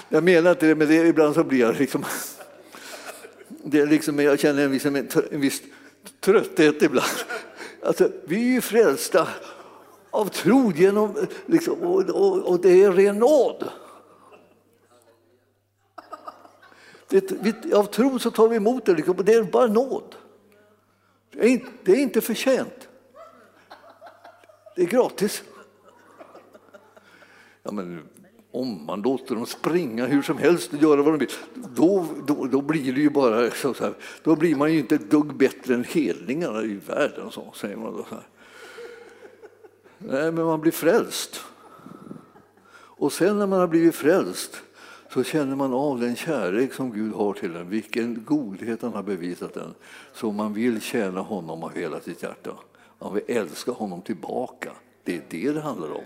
jag 0.09 0.23
menar 0.23 0.51
inte 0.51 0.67
det, 0.67 0.75
men 0.75 0.87
det, 0.87 1.07
ibland 1.07 1.35
så 1.35 1.43
blir 1.43 1.59
jag 1.59 1.79
liksom 1.79 2.05
det 3.47 3.79
är 3.79 3.87
liksom, 3.87 4.19
jag 4.19 4.39
känner 4.39 4.65
en 4.65 4.71
viss, 4.71 4.85
en 4.85 5.41
viss 5.41 5.61
trötthet 6.19 6.81
ibland. 6.81 7.07
Alltså, 7.83 8.09
vi 8.25 8.35
är 8.35 8.53
ju 8.53 8.61
frälsta 8.61 9.27
av 10.11 10.25
tro 10.25 10.71
genom, 10.71 11.27
liksom, 11.45 11.79
och, 11.81 12.09
och, 12.09 12.37
och, 12.37 12.61
det 12.61 12.83
är 12.83 12.91
ren 12.91 13.19
nåd. 13.19 13.69
Det, 17.07 17.31
vi, 17.31 17.73
av 17.73 17.83
tro 17.83 18.19
så 18.19 18.31
tar 18.31 18.47
vi 18.47 18.55
emot 18.55 18.85
det, 18.85 18.93
liksom, 18.93 19.15
och 19.15 19.25
det 19.25 19.33
är 19.33 19.43
bara 19.43 19.67
nåd. 19.67 20.15
Det 21.31 21.39
är, 21.39 21.47
inte, 21.47 21.67
det 21.83 21.91
är 21.91 21.99
inte 21.99 22.21
förtjänt. 22.21 22.87
Det 24.75 24.81
är 24.81 24.87
gratis. 24.87 25.43
Ja, 27.63 27.71
men 27.71 28.01
om 28.53 28.85
man 28.85 29.01
låter 29.01 29.35
dem 29.35 29.45
springa 29.45 30.05
hur 30.05 30.21
som 30.21 30.37
helst 30.37 30.73
och 30.73 30.81
göra 30.81 31.01
vad 31.01 31.13
de 31.13 31.17
vill, 31.17 31.29
då, 31.75 32.05
då, 32.27 32.45
då 32.45 32.61
blir 32.61 32.93
det 32.93 33.01
ju 33.01 33.09
bara 33.09 33.51
så 33.51 33.73
här, 33.79 33.93
då 34.23 34.35
blir 34.35 34.55
man 34.55 34.73
ju 34.73 34.79
inte 34.79 34.95
ett 34.95 35.11
dugg 35.11 35.35
bättre 35.35 35.73
än 35.73 35.83
hedningarna 35.83 36.63
i 36.63 36.79
världen, 36.87 37.31
så 37.31 37.53
säger 37.55 37.75
man 37.75 37.97
då. 37.97 38.05
Så 38.09 38.15
här. 38.15 38.27
Nej, 39.97 40.31
men 40.31 40.45
man 40.45 40.61
blir 40.61 40.71
frälst. 40.71 41.41
Och 42.75 43.13
sen 43.13 43.39
när 43.39 43.47
man 43.47 43.59
har 43.59 43.67
blivit 43.67 43.95
frälst 43.95 44.61
så 45.09 45.23
känner 45.23 45.55
man 45.55 45.73
av 45.73 45.99
den 45.99 46.15
kärlek 46.15 46.73
som 46.73 46.93
Gud 46.93 47.13
har 47.13 47.33
till 47.33 47.55
en, 47.55 47.69
vilken 47.69 48.23
godhet 48.25 48.81
han 48.81 48.93
har 48.93 49.03
bevisat 49.03 49.53
den, 49.53 49.73
så 50.13 50.31
man 50.31 50.53
vill 50.53 50.81
tjäna 50.81 51.21
honom 51.21 51.63
av 51.63 51.75
hela 51.75 51.99
sitt 51.99 52.23
hjärta. 52.23 52.51
Man 52.99 53.13
vill 53.13 53.23
älska 53.27 53.71
honom 53.71 54.01
tillbaka. 54.01 54.71
Det 55.03 55.15
är 55.15 55.21
det 55.29 55.51
det 55.51 55.61
handlar 55.61 55.91
om. 55.91 56.05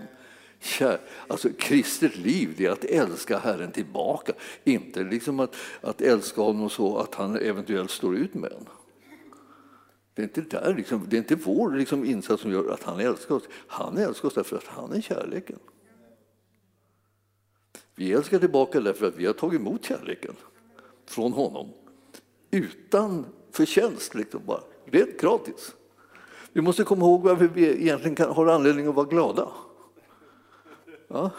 Kär, 0.60 1.00
alltså, 1.28 1.48
kristet 1.58 2.16
liv 2.16 2.54
det 2.56 2.66
är 2.66 2.70
att 2.70 2.84
älska 2.84 3.38
Herren 3.38 3.72
tillbaka, 3.72 4.32
inte 4.64 5.02
liksom 5.02 5.40
att, 5.40 5.56
att 5.80 6.00
älska 6.00 6.40
honom 6.40 6.70
så 6.70 6.98
att 6.98 7.14
han 7.14 7.36
eventuellt 7.36 7.90
står 7.90 8.16
ut 8.16 8.34
med 8.34 8.52
en. 8.52 8.68
Det 10.14 10.22
är 10.22 10.24
inte, 10.24 10.40
där, 10.40 10.74
liksom, 10.74 11.06
det 11.08 11.16
är 11.16 11.18
inte 11.18 11.34
vår 11.34 11.70
liksom, 11.70 12.04
insats 12.04 12.42
som 12.42 12.52
gör 12.52 12.70
att 12.70 12.82
han 12.82 13.00
älskar 13.00 13.34
oss. 13.34 13.42
Han 13.66 13.98
älskar 13.98 14.28
oss 14.28 14.34
därför 14.34 14.56
att 14.56 14.66
han 14.66 14.92
är 14.92 15.00
kärleken. 15.00 15.58
Vi 17.94 18.12
älskar 18.12 18.38
tillbaka 18.38 18.80
därför 18.80 19.06
att 19.06 19.16
vi 19.16 19.26
har 19.26 19.32
tagit 19.32 19.60
emot 19.60 19.84
kärleken 19.84 20.34
från 21.06 21.32
honom 21.32 21.72
utan 22.50 23.26
förtjänst, 23.52 24.14
liksom 24.14 24.40
bara. 24.46 24.60
rent 24.84 25.20
gratis. 25.20 25.74
Vi 26.52 26.60
måste 26.60 26.84
komma 26.84 27.04
ihåg 27.06 27.22
varför 27.22 27.48
vi 27.48 27.82
egentligen 27.82 28.14
kan, 28.14 28.30
har 28.30 28.46
anledning 28.46 28.86
att 28.86 28.94
vara 28.94 29.06
glada. 29.06 29.48
Ja. 31.08 31.30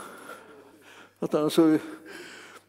Att 1.20 1.36
annars 1.36 1.54
så 1.54 1.78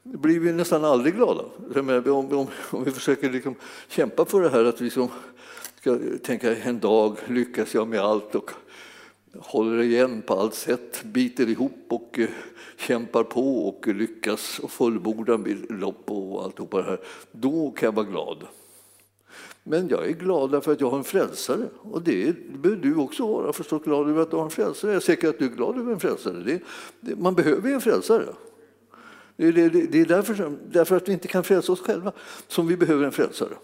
blir 0.03 0.41
vi 0.41 0.53
nästan 0.53 0.85
aldrig 0.85 1.15
glada. 1.15 1.45
Om, 1.77 2.13
om, 2.13 2.47
om 2.71 2.85
vi 2.85 2.91
försöker 2.91 3.31
liksom 3.31 3.55
kämpa 3.89 4.25
för 4.25 4.41
det 4.41 4.51
här 4.51 4.65
att 4.65 4.81
vi 4.81 4.91
ska 4.91 5.09
tänka 6.23 6.57
en 6.57 6.81
dag 6.81 7.17
lyckas 7.27 7.75
jag 7.75 7.89
med 7.89 8.01
allt 8.01 8.35
och 8.35 8.51
håller 9.39 9.83
igen 9.83 10.23
på 10.27 10.35
allt 10.35 10.55
sätt, 10.55 11.03
biter 11.05 11.49
ihop 11.49 11.87
och 11.89 12.19
eh, 12.19 12.29
kämpar 12.77 13.25
på 13.25 13.69
och 13.69 13.87
lyckas 13.87 14.59
och 14.59 14.71
fullbordar 14.71 15.73
lopp 15.73 16.11
och 16.11 16.45
alltihopa 16.45 16.77
det 16.77 16.85
här, 16.85 17.01
då 17.33 17.71
kan 17.71 17.87
jag 17.87 17.95
vara 17.95 18.07
glad. 18.07 18.47
Men 19.65 19.89
jag 19.89 20.07
är 20.07 20.13
glad 20.13 20.51
därför 20.51 20.73
att 20.73 20.81
jag 20.81 20.91
har 20.91 20.99
en 20.99 21.05
frälsare. 21.05 21.69
Och 21.77 22.03
det 22.03 22.37
behöver 22.49 22.83
du 22.83 22.97
också 22.97 23.27
vara 23.27 23.53
förstås 23.53 23.83
glad 23.83 24.09
över 24.09 24.23
att 24.23 24.31
du 24.31 24.37
har 24.37 24.45
en 24.45 24.51
frälsare. 24.51 24.91
Jag 24.91 24.97
är 24.97 25.01
säker 25.01 25.29
att 25.29 25.39
du 25.39 25.45
är 25.45 25.49
glad 25.49 25.79
över 25.79 25.93
en 25.93 26.01
frälsare. 26.01 26.43
Det, 26.43 26.63
det, 27.01 27.17
man 27.17 27.35
behöver 27.35 27.73
en 27.73 27.81
frälsare. 27.81 28.27
Det, 29.37 29.53
det, 29.53 29.69
det 29.69 30.01
är 30.01 30.07
därför, 30.07 30.59
därför 30.71 30.97
att 30.97 31.09
vi 31.09 31.13
inte 31.13 31.29
kan 31.29 31.45
frälsa 31.45 31.73
oss 31.73 31.81
själva 31.81 32.13
som 32.49 32.67
vi 32.67 32.77
behöver 32.77 33.05
en 33.05 33.13
frälsare. 33.13 33.55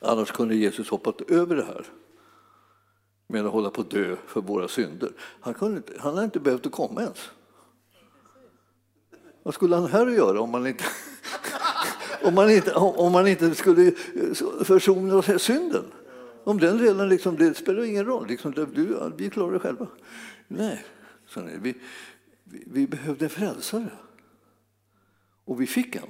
Annars 0.00 0.32
kunde 0.32 0.54
Jesus 0.54 0.88
hoppat 0.90 1.30
över 1.30 1.56
det 1.56 1.64
här 1.64 1.86
med 3.28 3.46
att 3.46 3.52
hålla 3.52 3.70
på 3.70 3.80
att 3.80 3.90
dö 3.90 4.16
för 4.26 4.40
våra 4.40 4.68
synder. 4.68 5.12
Han, 5.40 5.54
kunde, 5.54 5.82
han 5.98 6.14
hade 6.14 6.24
inte 6.24 6.40
behövt 6.40 6.66
att 6.66 6.72
komma 6.72 7.00
ens. 7.00 7.30
Vad 9.42 9.54
skulle 9.54 9.76
han 9.76 9.86
här 9.86 10.06
göra 10.06 10.40
om 10.40 10.50
man 10.50 10.66
inte 10.66 10.84
om 12.24 12.34
man 12.34 12.50
inte, 12.50 12.72
om 12.74 13.12
man 13.12 13.26
inte 13.26 13.54
skulle 13.54 13.86
eh, 13.86 14.64
försona 14.64 15.22
synden. 15.22 15.84
Om 16.44 16.58
den 16.58 16.78
redan 16.78 17.08
liksom, 17.08 17.36
det 17.36 17.54
spelar 17.54 17.84
ingen 17.84 18.04
roll, 18.04 18.26
liksom, 18.28 18.52
du, 18.52 19.10
vi 19.16 19.30
klarar 19.30 19.52
det 19.52 19.58
själva. 19.58 19.86
Nej, 20.48 20.84
så 21.28 21.40
nej 21.40 21.58
vi, 21.62 21.74
vi, 22.44 22.64
vi 22.66 22.86
behövde 22.86 23.24
en 23.24 23.30
frälsare. 23.30 23.90
Och 25.44 25.60
vi 25.60 25.66
fick 25.66 25.96
en. 25.96 26.02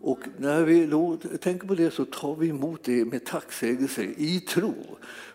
Och 0.00 0.20
när 0.38 0.64
vi 0.64 0.86
då 0.86 1.16
tänker 1.16 1.66
på 1.66 1.74
det 1.74 1.90
så 1.90 2.04
tar 2.04 2.36
vi 2.36 2.48
emot 2.48 2.84
det 2.84 3.04
med 3.04 3.24
tacksägelse 3.24 4.02
i 4.02 4.40
tro. 4.40 4.74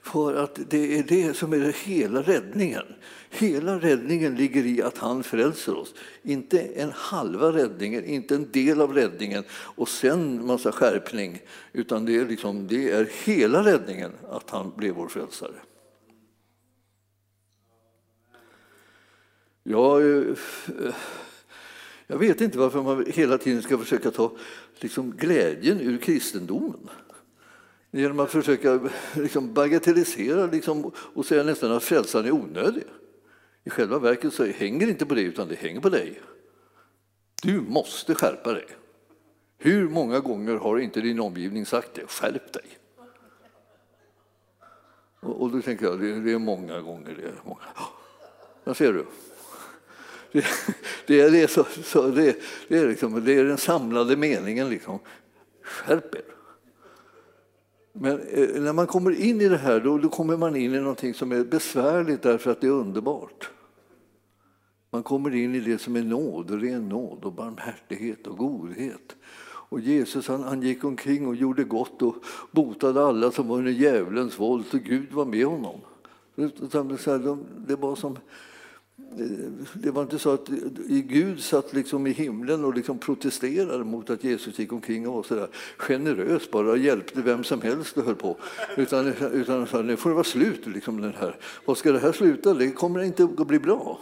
För 0.01 0.35
att 0.35 0.59
det 0.69 0.99
är 0.99 1.03
det 1.03 1.33
som 1.33 1.53
är 1.53 1.85
hela 1.85 2.21
räddningen. 2.21 2.85
Hela 3.29 3.79
räddningen 3.79 4.35
ligger 4.35 4.65
i 4.65 4.81
att 4.81 4.97
han 4.97 5.23
frälser 5.23 5.77
oss. 5.77 5.93
Inte 6.23 6.61
en 6.61 6.91
halva 6.91 7.51
räddningen, 7.51 8.05
inte 8.05 8.35
en 8.35 8.51
del 8.51 8.81
av 8.81 8.93
räddningen 8.93 9.43
och 9.51 9.89
sen 9.89 10.45
massa 10.45 10.71
skärpning. 10.71 11.41
Utan 11.73 12.05
det 12.05 12.15
är, 12.17 12.25
liksom, 12.25 12.67
det 12.67 12.91
är 12.91 13.09
hela 13.25 13.65
räddningen 13.65 14.11
att 14.29 14.49
han 14.49 14.71
blev 14.77 14.95
vår 14.95 15.07
frälsare. 15.07 15.55
Jag, 19.63 20.19
eh, 20.19 20.35
jag 22.11 22.17
vet 22.17 22.41
inte 22.41 22.57
varför 22.57 22.81
man 22.81 23.05
hela 23.07 23.37
tiden 23.37 23.61
ska 23.61 23.77
försöka 23.77 24.11
ta 24.11 24.31
liksom, 24.79 25.11
glädjen 25.11 25.81
ur 25.81 25.97
kristendomen. 25.97 26.89
Genom 27.91 28.19
att 28.19 28.31
försöka 28.31 28.89
liksom, 29.13 29.53
bagatellisera 29.53 30.45
liksom, 30.45 30.91
och 30.95 31.25
säga 31.25 31.43
nästan 31.43 31.71
att 31.71 31.83
frälsaren 31.83 32.25
är 32.25 32.31
onödig. 32.31 32.83
I 33.63 33.69
själva 33.69 33.99
verket 33.99 34.33
så 34.33 34.45
hänger 34.45 34.85
det 34.85 34.91
inte 34.91 35.05
på 35.05 35.15
det, 35.15 35.21
utan 35.21 35.47
det 35.47 35.55
hänger 35.55 35.81
på 35.81 35.89
dig. 35.89 36.21
Du 37.43 37.61
måste 37.61 38.15
skärpa 38.15 38.53
dig. 38.53 38.65
Hur 39.57 39.89
många 39.89 40.19
gånger 40.19 40.55
har 40.55 40.79
inte 40.79 41.01
din 41.01 41.19
omgivning 41.19 41.65
sagt 41.65 41.93
det? 41.93 42.07
Skärp 42.07 42.53
dig! 42.53 42.65
Och, 45.19 45.41
och 45.41 45.51
då 45.51 45.61
tänker 45.61 45.85
jag, 45.85 45.99
det, 45.99 46.19
det 46.19 46.31
är 46.31 46.39
många 46.39 46.81
gånger. 46.81 47.15
Det 47.15 47.23
är 47.27 47.33
många. 47.43 47.61
Där 48.63 48.73
ser 48.73 48.93
du. 48.93 49.05
Det, 50.31 50.45
det, 51.07 51.21
är, 51.21 51.31
det, 51.31 51.47
så, 51.47 51.63
så, 51.83 52.07
det, 52.07 52.37
det, 52.67 52.77
är 52.77 52.87
liksom, 52.87 53.25
det 53.25 53.33
är 53.33 53.43
den 53.43 53.57
samlade 53.57 54.17
meningen. 54.17 54.69
Liksom. 54.69 54.99
Skärp 55.63 56.15
er! 56.15 56.21
Men 57.93 58.19
eh, 58.19 58.61
när 58.61 58.73
man 58.73 58.87
kommer 58.87 59.11
in 59.11 59.41
i 59.41 59.49
det 59.49 59.57
här 59.57 59.79
då, 59.79 59.97
då 59.97 60.09
kommer 60.09 60.37
man 60.37 60.55
in 60.55 60.75
i 60.75 60.79
någonting 60.79 61.13
som 61.13 61.31
är 61.31 61.43
besvärligt 61.43 62.21
därför 62.21 62.51
att 62.51 62.61
det 62.61 62.67
är 62.67 62.71
underbart. 62.71 63.49
Man 64.89 65.03
kommer 65.03 65.35
in 65.35 65.55
i 65.55 65.59
det 65.59 65.77
som 65.77 65.95
är 65.95 66.03
nåd, 66.03 66.51
och 66.51 66.61
ren 66.61 66.89
nåd 66.89 67.25
och 67.25 67.33
barmhärtighet 67.33 68.27
och 68.27 68.37
godhet. 68.37 69.15
Och 69.71 69.79
Jesus 69.79 70.27
han, 70.27 70.43
han 70.43 70.61
gick 70.61 70.83
omkring 70.83 71.27
och 71.27 71.35
gjorde 71.35 71.63
gott 71.63 72.01
och 72.01 72.15
botade 72.51 73.05
alla 73.05 73.31
som 73.31 73.47
var 73.47 73.57
under 73.57 73.71
djävulens 73.71 74.39
våld, 74.39 74.65
så 74.71 74.77
Gud 74.77 75.11
var 75.11 75.25
med 75.25 75.45
honom. 75.45 75.79
Det 77.67 77.75
var 77.75 77.95
som 77.95 78.17
det 79.73 79.91
var 79.91 80.01
inte 80.01 80.19
så 80.19 80.33
att 80.33 80.47
Gud 80.87 81.43
satt 81.43 81.73
liksom 81.73 82.07
i 82.07 82.11
himlen 82.11 82.65
och 82.65 82.73
liksom 82.73 82.97
protesterade 82.97 83.83
mot 83.83 84.09
att 84.09 84.23
Jesus 84.23 84.59
gick 84.59 84.73
omkring 84.73 85.07
och 85.07 85.13
var 85.13 85.23
så 85.23 85.35
där 85.35 85.47
generös 85.77 86.51
bara 86.51 86.75
hjälpte 86.75 87.21
vem 87.21 87.43
som 87.43 87.61
helst 87.61 87.97
och 87.97 88.05
höll 88.05 88.15
på. 88.15 88.37
Utan, 88.77 89.07
utan 89.07 89.67
så 89.67 89.81
nu 89.81 89.97
får 89.97 90.09
det 90.09 90.13
vara 90.13 90.23
slut. 90.23 90.67
Liksom 90.67 91.01
den 91.01 91.13
här. 91.13 91.37
Vad 91.65 91.77
ska 91.77 91.91
det 91.91 91.99
här 91.99 92.11
sluta? 92.11 92.53
Det 92.53 92.71
kommer 92.71 93.03
inte 93.03 93.23
att 93.23 93.47
bli 93.47 93.59
bra. 93.59 93.99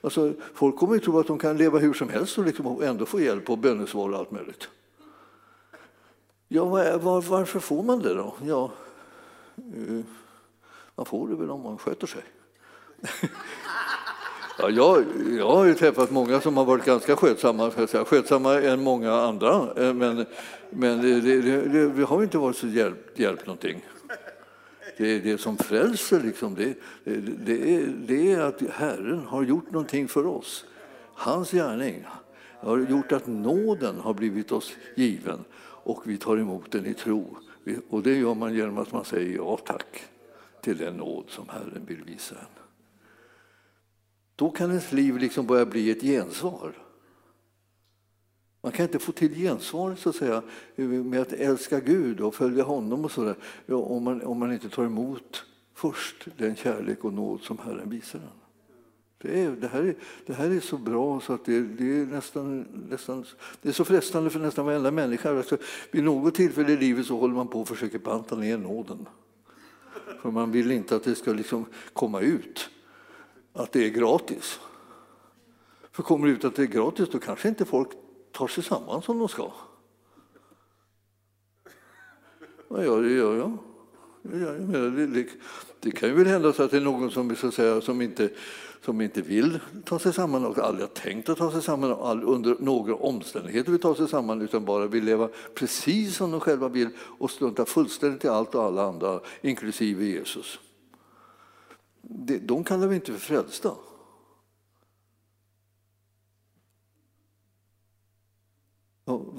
Alltså, 0.00 0.32
folk 0.54 0.76
kommer 0.76 0.96
att 0.96 1.02
tro 1.02 1.18
att 1.18 1.26
de 1.26 1.38
kan 1.38 1.56
leva 1.56 1.78
hur 1.78 1.92
som 1.92 2.08
helst 2.08 2.38
och 2.38 2.44
liksom 2.44 2.82
ändå 2.82 3.06
få 3.06 3.20
hjälp 3.20 3.50
och 3.50 3.58
bönesvar 3.58 4.08
och 4.08 4.18
allt 4.18 4.30
möjligt. 4.30 4.68
Ja, 6.48 6.64
var, 6.64 7.20
varför 7.20 7.60
får 7.60 7.82
man 7.82 8.02
det 8.02 8.14
då? 8.14 8.34
Ja, 8.44 8.72
eh, 9.56 10.04
man 10.94 11.06
får 11.06 11.28
det 11.28 11.36
väl 11.36 11.50
om 11.50 11.62
man 11.62 11.78
sköter 11.78 12.06
sig. 12.06 12.22
Ja, 14.62 14.70
jag, 14.70 15.04
jag 15.38 15.50
har 15.50 15.64
ju 15.64 15.74
träffat 15.74 16.10
många 16.10 16.40
som 16.40 16.56
har 16.56 16.64
varit 16.64 16.84
ganska 16.84 17.16
skötsamma, 17.16 17.70
för 17.70 17.86
säga. 17.86 18.04
skötsamma 18.04 18.60
än 18.60 18.82
många 18.82 19.12
andra. 19.12 19.68
Eh, 19.76 19.94
men, 19.94 20.26
men 20.70 21.02
det, 21.02 21.20
det, 21.20 21.88
det 21.88 22.04
har 22.04 22.22
inte 22.22 22.38
varit 22.38 22.56
så 22.56 22.66
hjälpt, 22.66 23.18
hjälpt 23.18 23.46
någonting. 23.46 23.86
Det, 24.96 25.18
det 25.18 25.38
som 25.38 25.56
frälser 25.56 26.20
liksom, 26.20 26.54
det, 26.54 26.74
det, 27.44 27.74
är, 27.74 27.86
det 28.06 28.32
är 28.32 28.40
att 28.40 28.62
Herren 28.70 29.24
har 29.26 29.42
gjort 29.42 29.70
någonting 29.70 30.08
för 30.08 30.26
oss. 30.26 30.64
Hans 31.14 31.50
gärning 31.50 32.04
har 32.60 32.78
gjort 32.78 33.12
att 33.12 33.26
nåden 33.26 34.00
har 34.00 34.14
blivit 34.14 34.52
oss 34.52 34.72
given 34.94 35.44
och 35.62 36.02
vi 36.04 36.16
tar 36.16 36.36
emot 36.36 36.70
den 36.70 36.86
i 36.86 36.94
tro. 36.94 37.36
Och 37.90 38.02
det 38.02 38.14
gör 38.14 38.34
man 38.34 38.54
genom 38.54 38.78
att 38.78 38.92
man 38.92 39.04
säger 39.04 39.36
ja 39.36 39.58
tack 39.66 40.02
till 40.60 40.78
den 40.78 40.96
nåd 40.96 41.24
som 41.28 41.48
Herren 41.48 41.84
vill 41.86 42.04
visa 42.04 42.34
en. 42.34 42.59
Då 44.40 44.50
kan 44.50 44.70
ens 44.70 44.92
liv 44.92 45.18
liksom 45.18 45.46
börja 45.46 45.66
bli 45.66 45.90
ett 45.90 46.02
gensvar. 46.02 46.72
Man 48.62 48.72
kan 48.72 48.84
inte 48.84 48.98
få 48.98 49.12
till 49.12 49.34
gensvar 49.34 49.94
så 49.94 50.08
att 50.08 50.16
säga, 50.16 50.42
med 50.76 51.20
att 51.20 51.32
älska 51.32 51.80
Gud 51.80 52.20
och 52.20 52.34
följa 52.34 52.64
honom 52.64 53.04
och 53.04 53.10
så 53.10 53.24
där, 53.24 53.36
om, 53.74 54.04
man, 54.04 54.22
om 54.22 54.38
man 54.38 54.52
inte 54.52 54.68
tar 54.68 54.84
emot 54.84 55.44
först 55.74 56.28
den 56.36 56.56
kärlek 56.56 57.04
och 57.04 57.12
nåd 57.12 57.40
som 57.40 57.58
Herren 57.58 57.90
visar 57.90 58.18
en. 58.18 58.24
Det, 59.18 59.40
är, 59.40 59.50
det, 59.50 59.68
här 59.68 59.82
är, 59.82 59.94
det 60.26 60.32
här 60.32 60.50
är 60.50 60.60
så 60.60 60.78
bra 60.78 61.20
så 61.20 61.32
att 61.32 61.44
det, 61.44 61.60
det, 61.60 62.00
är 62.00 62.06
nästan, 62.06 62.60
nästan, 62.90 63.24
det 63.62 63.68
är 63.68 63.72
så 63.72 63.84
frestande 63.84 64.30
för 64.30 64.40
nästan 64.40 64.66
varenda 64.66 64.90
människa. 64.90 65.36
Alltså, 65.36 65.56
vid 65.90 66.04
något 66.04 66.34
tillfälle 66.34 66.72
i 66.72 66.76
livet 66.76 67.06
så 67.06 67.18
håller 67.18 67.34
man 67.34 67.48
på 67.48 67.60
och 67.60 67.68
försöker 67.68 67.98
banta 67.98 68.36
ner 68.36 68.58
nåden. 68.58 69.08
För 70.22 70.30
man 70.30 70.52
vill 70.52 70.70
inte 70.70 70.96
att 70.96 71.04
det 71.04 71.14
ska 71.14 71.32
liksom 71.32 71.66
komma 71.92 72.20
ut 72.20 72.70
att 73.52 73.72
det 73.72 73.84
är 73.84 73.90
gratis. 73.90 74.60
För 75.92 76.02
kommer 76.02 76.26
det 76.26 76.32
ut 76.32 76.44
att 76.44 76.54
det 76.54 76.62
är 76.62 76.66
gratis 76.66 77.08
då 77.12 77.18
kanske 77.18 77.48
inte 77.48 77.64
folk 77.64 77.88
tar 78.32 78.48
sig 78.48 78.64
samman 78.64 79.02
som 79.02 79.18
de 79.18 79.28
ska. 79.28 79.52
Ja, 82.68 82.96
det 82.96 83.12
gör 83.12 83.36
jag. 83.36 83.58
Det, 84.22 85.06
det, 85.06 85.26
det, 85.80 85.90
kan 85.90 86.08
ju 86.08 86.14
väl 86.14 86.26
hända 86.26 86.52
så 86.52 86.62
att 86.62 86.70
det 86.70 86.76
är 86.76 86.80
någon 86.80 87.10
som, 87.10 87.36
så 87.36 87.46
att 87.46 87.54
säga, 87.54 87.80
som, 87.80 88.00
inte, 88.00 88.30
som 88.84 89.00
inte 89.00 89.22
vill 89.22 89.58
ta 89.84 89.98
sig 89.98 90.12
samman 90.12 90.46
och 90.46 90.58
aldrig 90.58 90.88
har 90.88 90.94
tänkt 90.94 91.28
att 91.28 91.38
ta 91.38 91.52
sig 91.52 91.62
samman 91.62 91.92
och 91.92 92.34
under 92.34 92.56
några 92.58 92.94
omständigheter 92.94 93.70
vill 93.70 93.80
ta 93.80 93.94
sig 93.94 94.08
samman 94.08 94.42
utan 94.42 94.64
bara 94.64 94.86
vill 94.86 95.04
leva 95.04 95.28
precis 95.54 96.16
som 96.16 96.30
de 96.30 96.40
själva 96.40 96.68
vill 96.68 96.88
och 96.98 97.30
strunta 97.30 97.64
fullständigt 97.64 98.24
i 98.24 98.28
allt 98.28 98.54
och 98.54 98.64
alla 98.64 98.82
andra, 98.82 99.20
inklusive 99.40 100.04
Jesus. 100.04 100.58
De 102.40 102.64
kallar 102.64 102.86
vi 102.86 102.94
inte 102.94 103.12
för 103.12 103.18
frälsta. 103.18 103.76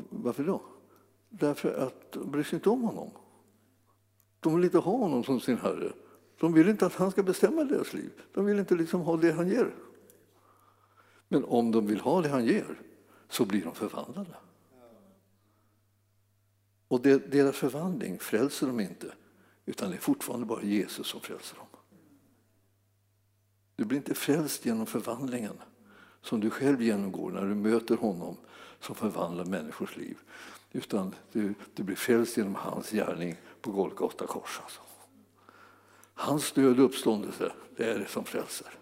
Varför 0.10 0.44
då? 0.44 0.62
Därför 1.30 1.74
att 1.74 2.12
de 2.12 2.32
bryr 2.32 2.44
sig 2.44 2.56
inte 2.56 2.70
om 2.70 2.82
honom. 2.82 3.12
De 4.40 4.56
vill 4.56 4.64
inte 4.64 4.78
ha 4.78 4.98
honom 4.98 5.24
som 5.24 5.40
sin 5.40 5.58
herre. 5.58 5.94
De 6.40 6.54
vill 6.54 6.70
inte 6.70 6.86
att 6.86 6.96
han 6.96 7.12
ska 7.12 7.24
bestämma 7.24 7.64
deras 7.64 7.94
liv. 7.94 8.12
De 8.34 8.46
vill 8.46 8.60
inte 8.60 8.76
liksom 8.76 9.02
ha 9.02 9.18
det 9.18 9.32
han 9.32 9.48
ger. 9.48 9.76
Men 11.28 11.44
om 11.44 11.72
de 11.72 11.88
vill 11.88 12.00
ha 12.00 12.22
det 12.22 12.30
han 12.30 12.46
ger 12.46 12.82
så 13.30 13.46
blir 13.46 13.64
de 13.64 13.76
förvandlade. 13.76 14.36
Och 16.88 17.02
deras 17.02 17.56
förvandling 17.56 18.20
frälser 18.20 18.68
dem 18.68 18.80
inte, 18.80 19.14
utan 19.66 19.90
det 19.90 19.96
är 19.96 20.00
fortfarande 20.00 20.46
bara 20.46 20.64
Jesus 20.64 21.08
som 21.08 21.22
frälser 21.22 21.58
dem. 21.58 21.68
Du 23.82 23.86
blir 23.86 23.98
inte 23.98 24.16
frälst 24.16 24.66
genom 24.66 24.86
förvandlingen 24.86 25.62
som 26.22 26.40
du 26.40 26.50
själv 26.50 26.82
genomgår 26.82 27.32
när 27.32 27.42
du 27.42 27.56
möter 27.56 27.98
honom 27.98 28.38
som 28.80 28.96
förvandlar 28.96 29.46
människors 29.46 29.98
liv. 29.98 30.18
Utan 30.72 31.16
du, 31.32 31.54
du 31.74 31.84
blir 31.84 31.96
frälst 31.96 32.38
genom 32.38 32.56
hans 32.56 32.92
gärning 32.92 33.36
på 33.62 33.72
Golgata 33.72 34.28
kors. 34.28 34.60
Alltså. 34.64 34.82
Hans 36.14 36.52
död 36.52 36.80
och 36.80 36.86
uppståndelse, 36.86 37.52
det 37.78 37.92
är 37.92 38.00
det 38.00 38.08
som 38.08 38.26
frälser. 38.26 38.74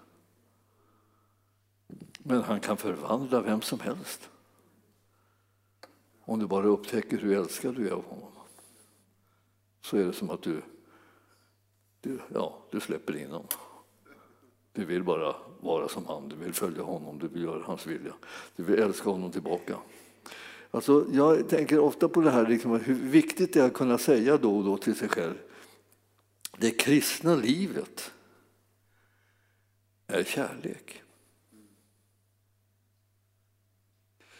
Men 2.19 2.43
han 2.43 2.59
kan 2.59 2.77
förvandla 2.77 3.41
vem 3.41 3.61
som 3.61 3.79
helst. 3.79 4.29
Om 6.21 6.39
du 6.39 6.47
bara 6.47 6.67
upptäcker 6.67 7.17
hur 7.17 7.37
älskad 7.37 7.75
du 7.75 7.87
är 7.87 7.91
av 7.91 8.05
honom 8.05 8.31
så 9.81 9.97
är 9.97 10.05
det 10.05 10.13
som 10.13 10.29
att 10.29 10.41
du, 10.41 10.61
du, 12.01 12.19
ja, 12.33 12.57
du 12.71 12.79
släpper 12.79 13.15
in 13.15 13.31
honom. 13.31 13.47
Du 14.79 14.85
vill 14.85 15.03
bara 15.03 15.35
vara 15.59 15.89
som 15.89 16.05
han, 16.05 16.29
du 16.29 16.35
vill 16.35 16.53
följa 16.53 16.83
honom, 16.83 17.19
du 17.19 17.27
vill 17.27 17.43
göra 17.43 17.63
hans 17.63 17.87
vilja. 17.87 18.13
Du 18.55 18.63
vill 18.63 18.79
älska 18.79 19.09
honom 19.09 19.31
tillbaka. 19.31 19.77
Alltså, 20.71 21.05
jag 21.11 21.49
tänker 21.49 21.79
ofta 21.79 22.09
på 22.09 22.21
det 22.21 22.31
här, 22.31 22.47
liksom, 22.47 22.79
hur 22.79 22.95
viktigt 22.95 23.53
det 23.53 23.59
är 23.59 23.65
att 23.65 23.73
kunna 23.73 23.97
säga 23.97 24.37
då 24.37 24.57
och 24.57 24.63
då 24.63 24.77
till 24.77 24.95
sig 24.95 25.09
själv. 25.09 25.33
Det 26.57 26.71
kristna 26.71 27.35
livet 27.35 28.11
är 30.07 30.23
kärlek. 30.23 31.03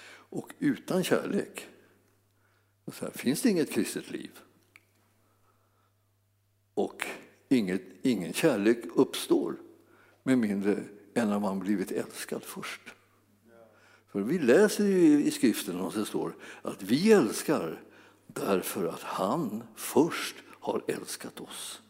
Och 0.10 0.54
utan 0.60 1.04
kärlek 1.04 1.68
här, 3.02 3.12
finns 3.12 3.42
det 3.42 3.50
inget 3.50 3.72
kristet 3.72 4.12
liv. 4.12 4.32
Och 6.74 7.08
inget, 7.50 7.84
ingen 8.02 8.34
kärlek 8.34 8.78
uppstår 8.96 9.56
med 10.24 10.38
mindre 10.38 10.84
än 11.14 11.32
att 11.32 11.42
man 11.42 11.60
blivit 11.60 11.92
älskad 11.92 12.44
först. 12.44 12.82
För 14.12 14.22
vi 14.22 14.40
läser 14.40 14.86
ju 14.86 15.24
i 15.24 15.32
skriften 15.32 15.80
och 15.80 15.94
det 15.94 16.06
står 16.06 16.36
att 16.62 16.84
vi 16.84 17.12
älskar 17.12 17.82
därför 18.28 18.88
att 18.88 19.02
han 19.02 19.64
först 19.76 20.36
har 20.48 20.84
älskat 20.88 21.40
oss. 21.40 21.82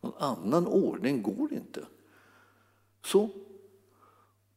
Någon 0.00 0.14
annan 0.18 0.66
ordning 0.66 1.22
går 1.22 1.52
inte. 1.52 1.86
Så 3.04 3.30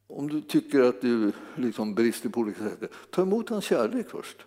om 0.07 0.29
du 0.29 0.41
tycker 0.41 0.81
att 0.81 1.01
du 1.01 1.31
liksom 1.55 1.95
brister 1.95 2.29
på 2.29 2.39
olika 2.39 2.63
sätt, 2.63 2.91
ta 3.09 3.21
emot 3.21 3.49
hans 3.49 3.65
kärlek 3.65 4.09
först. 4.09 4.45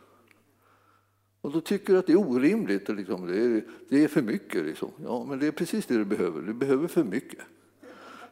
Och 1.41 1.53
då 1.53 1.61
tycker 1.61 1.93
du 1.93 1.99
att 1.99 2.07
det 2.07 2.13
är 2.13 2.29
orimligt, 2.31 2.89
liksom, 2.89 3.27
det, 3.27 3.45
är, 3.45 3.65
det 3.89 4.05
är 4.05 4.09
för 4.09 4.23
mycket. 4.23 4.65
Liksom. 4.65 4.91
Ja, 5.05 5.25
men 5.29 5.39
det 5.39 5.47
är 5.47 5.53
precis 5.53 5.87
det 5.87 5.99
du 5.99 6.05
behöver. 6.05 6.43
Du 6.43 6.55
behöver 6.55 6.89
för 6.89 7.05
mycket 7.05 7.41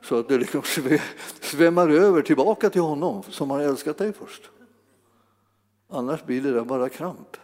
så 0.03 0.19
att 0.19 0.29
det 0.29 0.39
liksom 0.39 0.63
svämmar 1.41 1.89
över 1.89 2.23
tillbaka 2.23 2.71
till 2.71 2.81
honom 2.81 3.23
som 3.23 3.51
har 3.51 3.61
älskat 3.61 3.99
dig 3.99 4.13
först. 4.13 4.51
Annars 5.89 6.25
blir 6.25 6.43
det 6.43 6.53
där 6.53 6.65
bara 6.65 6.89
kramp. 6.89 7.37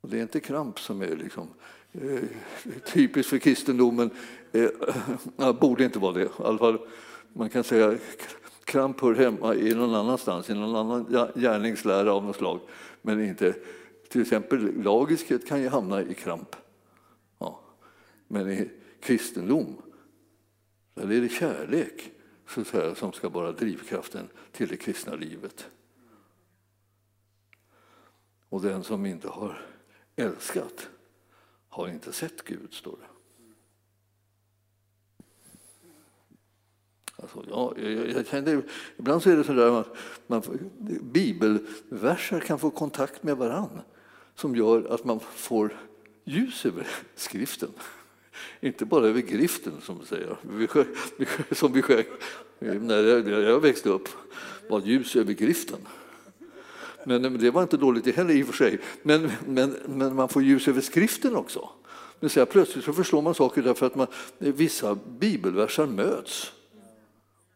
Och 0.00 0.08
det 0.08 0.18
är 0.18 0.22
inte 0.22 0.40
kramp 0.40 0.80
som 0.80 1.02
är 1.02 1.16
liksom, 1.16 1.48
eh, 1.92 2.20
typiskt 2.92 3.30
för 3.30 3.38
kristendomen. 3.38 4.10
Eh, 4.52 5.52
borde 5.60 5.84
inte 5.84 5.98
vara 5.98 6.12
det. 6.12 6.24
I 6.24 6.28
alla 6.38 6.58
fall, 6.58 6.78
man 7.32 7.48
kan 7.48 7.64
säga 7.64 7.98
kramp 8.64 9.00
hör 9.00 9.14
hemma 9.14 9.54
i 9.54 9.74
någon 9.74 9.94
annanstans, 9.94 10.50
i 10.50 10.54
någon 10.54 10.76
annan 10.76 11.30
gärningslära 11.34 12.12
av 12.12 12.24
något 12.24 12.36
slag. 12.36 12.60
Men 13.02 13.24
inte, 13.24 13.54
till 14.08 14.20
exempel 14.20 14.82
lagiskhet 14.82 15.48
kan 15.48 15.62
ju 15.62 15.68
hamna 15.68 16.02
i 16.02 16.14
kramp. 16.14 16.56
Ja. 17.38 17.60
Men 18.28 18.50
i 18.50 18.70
kristendom 19.00 19.76
eller 20.96 21.14
är 21.14 21.20
det 21.20 21.28
kärlek 21.28 22.12
så 22.48 22.60
att 22.60 22.66
säga, 22.66 22.94
som 22.94 23.12
ska 23.12 23.28
vara 23.28 23.52
drivkraften 23.52 24.28
till 24.52 24.68
det 24.68 24.76
kristna 24.76 25.14
livet? 25.14 25.70
Och 28.48 28.62
den 28.62 28.84
som 28.84 29.06
inte 29.06 29.28
har 29.28 29.66
älskat 30.16 30.88
har 31.68 31.88
inte 31.88 32.12
sett 32.12 32.44
Gud, 32.44 32.74
står 32.74 32.98
det. 33.00 33.06
Alltså, 37.16 37.44
ja, 37.48 37.74
jag, 37.76 38.10
jag 38.10 38.26
kände, 38.26 38.62
ibland 38.96 39.22
så 39.22 39.30
är 39.30 39.36
det 39.36 39.44
så 39.44 39.52
där 39.52 39.80
att 39.80 39.96
man, 40.26 40.42
bibelverser 41.02 42.40
kan 42.40 42.58
få 42.58 42.70
kontakt 42.70 43.22
med 43.22 43.36
varann 43.36 43.80
som 44.34 44.56
gör 44.56 44.94
att 44.94 45.04
man 45.04 45.20
får 45.20 45.80
ljus 46.24 46.66
över 46.66 46.86
skriften. 47.14 47.70
Inte 48.60 48.84
bara 48.84 49.06
över 49.06 49.20
griften 49.20 49.72
som 49.82 49.98
vi 49.98 50.06
säger, 50.06 50.36
som 51.54 51.72
vi 51.72 51.82
sjöng 51.82 52.04
när 52.58 53.40
jag 53.40 53.60
växte 53.60 53.88
upp. 53.88 54.08
var 54.68 54.80
ljus 54.80 55.16
över 55.16 55.32
griften. 55.32 55.78
Men 57.04 57.38
det 57.38 57.50
var 57.50 57.62
inte 57.62 57.76
dåligt 57.76 58.16
heller 58.16 58.34
i 58.34 58.42
och 58.42 58.46
för 58.46 58.54
sig. 58.54 58.78
Men, 59.02 59.30
men, 59.46 59.76
men 59.86 60.14
man 60.14 60.28
får 60.28 60.42
ljus 60.42 60.68
över 60.68 60.80
skriften 60.80 61.36
också. 61.36 61.68
Men 62.20 62.30
så 62.30 62.46
plötsligt 62.46 62.84
så 62.84 62.92
förstår 62.92 63.22
man 63.22 63.34
saker 63.34 63.62
därför 63.62 63.86
att 63.86 63.94
man, 63.94 64.06
vissa 64.38 64.94
bibelversar 64.94 65.86
möts. 65.86 66.52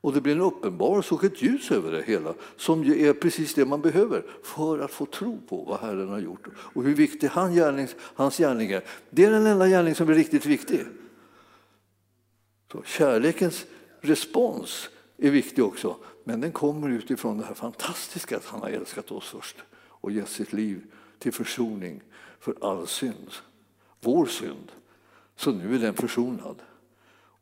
Och 0.01 0.13
det 0.13 0.21
blir 0.21 0.33
en 0.33 0.41
uppenbarelse 0.41 1.15
och 1.15 1.25
ett 1.25 1.43
ljus 1.43 1.71
över 1.71 1.93
det 1.93 2.03
hela 2.03 2.35
som 2.57 2.83
är 2.83 3.13
precis 3.13 3.55
det 3.55 3.65
man 3.65 3.81
behöver 3.81 4.25
för 4.43 4.79
att 4.79 4.91
få 4.91 5.07
tro 5.07 5.41
på 5.49 5.65
vad 5.65 5.81
Herren 5.81 6.09
har 6.09 6.19
gjort 6.19 6.47
och 6.57 6.85
hur 6.85 6.95
viktig 6.95 7.29
han 7.29 7.55
gärning, 7.55 7.89
hans 7.99 8.37
gärning 8.37 8.71
är. 8.71 8.85
Det 9.11 9.25
är 9.25 9.31
den 9.31 9.47
enda 9.47 9.69
gärning 9.69 9.95
som 9.95 10.09
är 10.09 10.15
riktigt 10.15 10.47
viktig. 10.47 10.81
Så 12.73 12.83
kärlekens 12.83 13.67
respons 14.01 14.89
är 15.17 15.31
viktig 15.31 15.65
också, 15.65 15.97
men 16.25 16.41
den 16.41 16.53
kommer 16.53 16.89
utifrån 16.89 17.39
det 17.39 17.45
här 17.45 17.55
fantastiska 17.55 18.37
att 18.37 18.45
han 18.45 18.61
har 18.61 18.69
älskat 18.69 19.11
oss 19.11 19.29
först 19.29 19.57
och 19.73 20.13
gett 20.13 20.29
sitt 20.29 20.53
liv 20.53 20.83
till 21.19 21.33
försoning 21.33 22.03
för 22.39 22.55
all 22.61 22.87
synd, 22.87 23.33
vår 24.01 24.27
synd. 24.27 24.73
Så 25.37 25.53
nu 25.53 25.75
är 25.75 25.79
den 25.79 25.95
försonad 25.95 26.57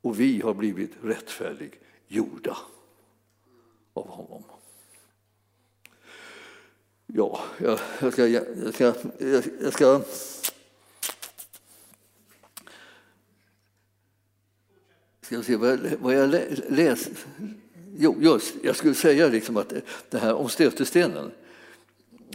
och 0.01 0.21
vi 0.21 0.41
har 0.41 0.55
blivit 0.55 0.93
rättfärdiga 1.03 1.71
gjorda 2.09 2.57
av 3.95 4.09
honom. 4.09 4.45
Ja, 7.07 7.41
jag, 7.59 7.79
jag 8.01 8.13
ska... 8.13 8.29
Jag 8.29 8.75
ska, 8.75 8.95
jag 9.61 9.73
ska 9.73 10.03
Ska 15.21 15.43
se 15.43 15.57
vad 15.57 15.71
jag, 15.71 15.79
vad 16.01 16.15
jag 16.15 16.31
läste. 16.69 17.11
Jo, 17.97 18.17
just, 18.21 18.55
jag 18.63 18.77
skulle 18.77 18.95
säga 18.95 19.29
liksom 19.29 19.57
att 19.57 19.73
det 20.11 20.19
här 20.19 20.35
om 20.35 20.49
stötestenen. 20.49 21.31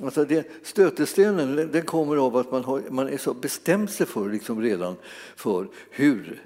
Alltså 0.02 0.26
det, 0.26 0.48
stötestenen 0.64 1.56
den 1.72 1.86
kommer 1.86 2.18
av 2.18 2.38
att 2.38 2.52
man, 2.52 2.64
har, 2.64 2.82
man 2.90 3.08
är 3.08 3.18
så 3.18 3.34
bestämt 3.34 3.92
sig 3.92 4.06
för 4.06 4.30
liksom 4.30 4.62
redan 4.62 4.96
för 5.36 5.68
hur, 5.90 6.42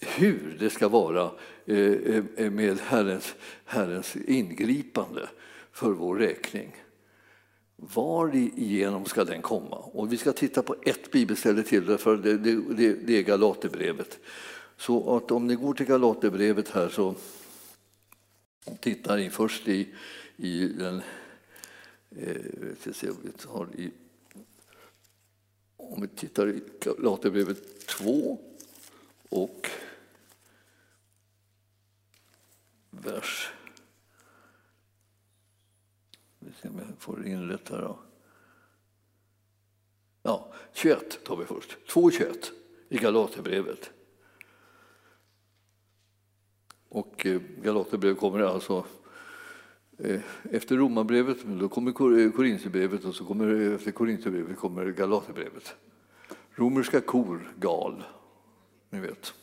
hur 0.00 0.56
det 0.58 0.70
ska 0.70 0.88
vara 0.88 1.30
eh, 1.66 2.22
eh, 2.36 2.50
med 2.50 2.78
Herrens, 2.78 3.34
Herrens 3.64 4.16
ingripande 4.16 5.28
för 5.72 5.90
vår 5.90 6.16
räkning. 6.16 6.76
Var 7.76 8.34
igenom 8.34 9.04
ska 9.04 9.24
den 9.24 9.42
komma? 9.42 9.76
Och 9.76 10.12
vi 10.12 10.16
ska 10.16 10.32
titta 10.32 10.62
på 10.62 10.76
ett 10.82 11.10
bibelställe 11.10 11.62
till, 11.62 11.98
för 11.98 12.16
det, 12.16 12.38
det, 12.38 12.62
det, 12.76 12.92
det 12.92 13.18
är 13.18 13.22
Galaterbrevet. 13.22 14.18
Så 14.76 15.16
att 15.16 15.30
om 15.30 15.46
ni 15.46 15.54
går 15.54 15.74
till 15.74 15.86
Galaterbrevet 15.86 16.68
här 16.68 16.88
så 16.88 17.14
tittar 18.80 19.16
ni 19.16 19.30
först 19.30 19.68
i, 19.68 19.88
i 20.36 20.68
den... 20.68 21.02
Eh, 22.10 22.92
se, 22.92 23.06
i, 23.76 23.90
om 25.76 26.02
vi 26.02 26.08
tittar 26.08 26.48
i 26.48 26.62
Galaterbrevet 26.80 27.86
2 27.86 28.38
och 29.28 29.70
vers 33.04 33.52
vi 36.48 36.52
ska 36.52 36.68
om 36.68 36.78
jag 36.78 36.86
får 36.98 37.26
in 37.26 37.48
rätt 37.48 37.68
här. 37.68 37.82
Då. 37.82 37.98
Ja, 40.22 40.52
21 40.72 41.24
tar 41.24 41.36
vi 41.36 41.44
först. 41.44 41.76
2.21 41.88 42.50
i 42.88 42.98
Galaterbrevet. 42.98 43.90
Och 46.88 47.26
eh, 47.26 47.40
Galaterbrevet 47.62 48.18
kommer 48.18 48.40
alltså 48.40 48.86
eh, 49.98 50.20
efter 50.42 50.76
Romarbrevet, 50.76 51.38
då 51.44 51.68
kommer 51.68 51.90
eh, 51.90 52.30
Korintierbrevet 52.30 53.04
och 53.04 53.14
så 53.14 53.24
kommer, 53.24 53.74
efter 53.74 53.90
Korintierbrevet 53.90 54.56
kommer 54.56 54.86
Galaterbrevet. 54.86 55.76
Romerska 56.50 57.00
kor, 57.00 57.52
gal, 57.58 58.04
ni 58.90 59.00
vet. 59.00 59.34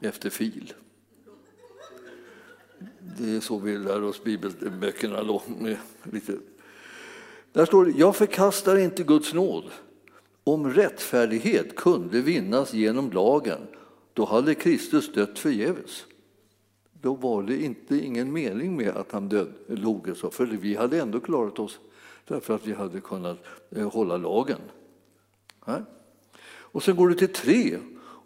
Efter 0.00 0.30
fil. 0.30 0.74
Det 3.18 3.36
är 3.36 3.40
så 3.40 3.58
vi 3.58 3.78
lär 3.78 4.02
oss 4.02 4.24
bibelböckerna. 4.24 5.22
Då, 5.22 5.42
lite. 6.02 6.32
Där 7.52 7.66
står 7.66 7.84
det, 7.84 7.90
jag 7.90 8.16
förkastar 8.16 8.76
inte 8.76 9.02
Guds 9.02 9.34
nåd. 9.34 9.64
Om 10.44 10.70
rättfärdighet 10.70 11.76
kunde 11.76 12.20
vinnas 12.20 12.74
genom 12.74 13.10
lagen, 13.10 13.60
då 14.12 14.24
hade 14.24 14.54
Kristus 14.54 15.12
dött 15.12 15.38
förgäves. 15.38 16.04
Då 16.92 17.14
var 17.14 17.42
det 17.42 17.62
inte 17.62 17.96
ingen 17.96 18.32
mening 18.32 18.76
med 18.76 18.88
att 18.88 19.12
han 19.12 19.28
död, 19.28 19.52
log, 19.66 20.16
för 20.16 20.46
vi 20.46 20.74
hade 20.74 21.00
ändå 21.00 21.20
klarat 21.20 21.58
oss 21.58 21.78
därför 22.24 22.54
att 22.54 22.66
vi 22.66 22.72
hade 22.72 23.00
kunnat 23.00 23.38
eh, 23.70 23.92
hålla 23.92 24.16
lagen. 24.16 24.60
Och 26.48 26.82
sen 26.82 26.96
går 26.96 27.08
du 27.08 27.14
till 27.14 27.32
3 27.32 27.78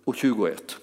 och 0.04 0.16
21. 0.16 0.79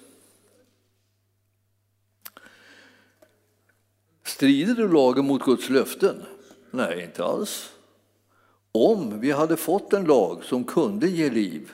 Strider 4.38 4.76
du 4.76 4.88
lagen 4.88 5.28
mot 5.28 5.44
Guds 5.44 5.70
löften? 5.70 6.16
Nej, 6.72 7.04
inte 7.04 7.24
alls. 7.24 7.70
Om 8.72 9.20
vi 9.20 9.32
hade 9.32 9.58
fått 9.58 9.94
en 9.94 10.06
lag 10.06 10.44
som 10.44 10.64
kunde 10.64 11.10
ge 11.10 11.30
liv, 11.30 11.72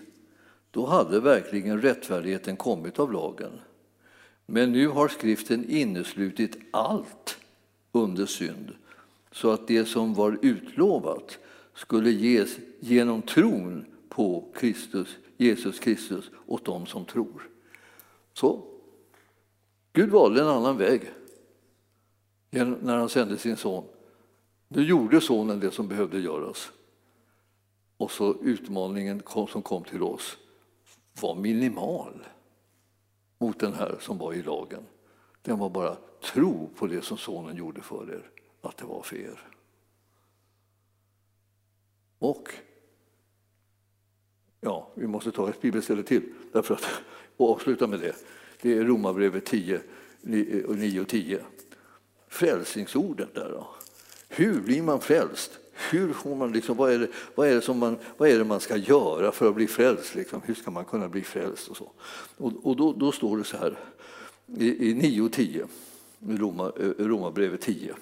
då 0.71 0.85
hade 0.85 1.19
verkligen 1.19 1.81
rättfärdigheten 1.81 2.57
kommit 2.57 2.99
av 2.99 3.13
lagen. 3.13 3.51
Men 4.45 4.71
nu 4.71 4.87
har 4.87 5.07
skriften 5.07 5.69
inneslutit 5.69 6.57
allt 6.71 7.37
under 7.91 8.25
synd, 8.25 8.71
så 9.31 9.51
att 9.51 9.67
det 9.67 9.85
som 9.85 10.13
var 10.13 10.39
utlovat 10.41 11.37
skulle 11.75 12.11
ges 12.11 12.57
genom 12.79 13.21
tron 13.21 13.85
på 14.09 14.51
Kristus, 14.55 15.07
Jesus 15.37 15.79
Kristus 15.79 16.31
åt 16.45 16.65
dem 16.65 16.85
som 16.85 17.05
tror. 17.05 17.49
Så 18.33 18.63
Gud 19.93 20.09
valde 20.09 20.41
en 20.41 20.47
annan 20.47 20.77
väg 20.77 21.11
när 22.53 22.97
han 22.97 23.09
sände 23.09 23.37
sin 23.37 23.57
son. 23.57 23.83
Nu 24.67 24.83
gjorde 24.83 25.21
sonen 25.21 25.59
det 25.59 25.71
som 25.71 25.87
behövde 25.87 26.19
göras. 26.19 26.71
Och 27.97 28.11
så 28.11 28.35
utmaningen 28.41 29.21
som 29.49 29.61
kom 29.61 29.83
till 29.83 30.03
oss 30.03 30.37
var 31.21 31.35
minimal 31.35 32.25
mot 33.37 33.59
den 33.59 33.73
här 33.73 33.97
som 33.99 34.17
var 34.17 34.33
i 34.33 34.43
lagen. 34.43 34.83
Den 35.41 35.59
var 35.59 35.69
bara 35.69 35.97
tro 36.21 36.69
på 36.75 36.87
det 36.87 37.01
som 37.01 37.17
sonen 37.17 37.55
gjorde 37.55 37.81
för 37.81 38.11
er, 38.11 38.29
att 38.61 38.77
det 38.77 38.85
var 38.85 39.01
för 39.01 39.15
er. 39.15 39.47
Och 42.19 42.49
ja, 44.61 44.91
vi 44.95 45.07
måste 45.07 45.31
ta 45.31 45.49
ett 45.49 45.61
bibelställe 45.61 46.03
till 46.03 46.33
därför 46.51 46.73
att, 46.73 46.85
och 47.37 47.51
avsluta 47.51 47.87
med 47.87 47.99
det. 47.99 48.15
Det 48.61 48.73
är 48.77 48.83
Romarbrevet 48.83 49.45
10, 49.45 49.81
9 50.21 50.95
eh, 50.95 51.01
och 51.01 51.07
10 51.07 51.43
frälsningsorden 52.33 53.27
där 53.33 53.49
då. 53.49 53.67
Hur 54.29 54.61
blir 54.61 54.81
man 54.81 55.01
frälst? 55.01 55.59
Hur 55.73 56.13
får 56.13 56.35
man 56.35 56.51
liksom, 56.51 56.77
vad, 56.77 56.91
är 56.91 56.99
det, 56.99 57.07
vad, 57.35 57.47
är 57.47 57.55
det 57.55 57.61
som 57.61 57.79
man, 57.79 57.97
vad 58.17 58.29
är 58.29 58.37
det 58.37 58.43
man 58.43 58.59
ska 58.59 58.77
göra 58.77 59.31
för 59.31 59.49
att 59.49 59.55
bli 59.55 59.67
frälst? 59.67 60.15
Liksom? 60.15 60.41
Hur 60.45 60.53
ska 60.53 60.71
man 60.71 60.85
kunna 60.85 61.09
bli 61.09 61.21
frälst? 61.21 61.67
Och, 61.67 61.77
så? 61.77 61.91
och, 62.37 62.51
och 62.63 62.75
då, 62.75 62.93
då, 62.93 63.11
står 63.11 63.37
det 63.37 63.43
så 63.43 63.57
här 63.57 63.79
i, 64.57 64.89
i 64.89 64.93
9 64.93 65.21
och 65.21 65.31
10, 65.31 65.67
Roma, 66.19 66.71
eh, 66.79 67.05
Romarbrevet 67.05 67.61
10. 67.61 67.93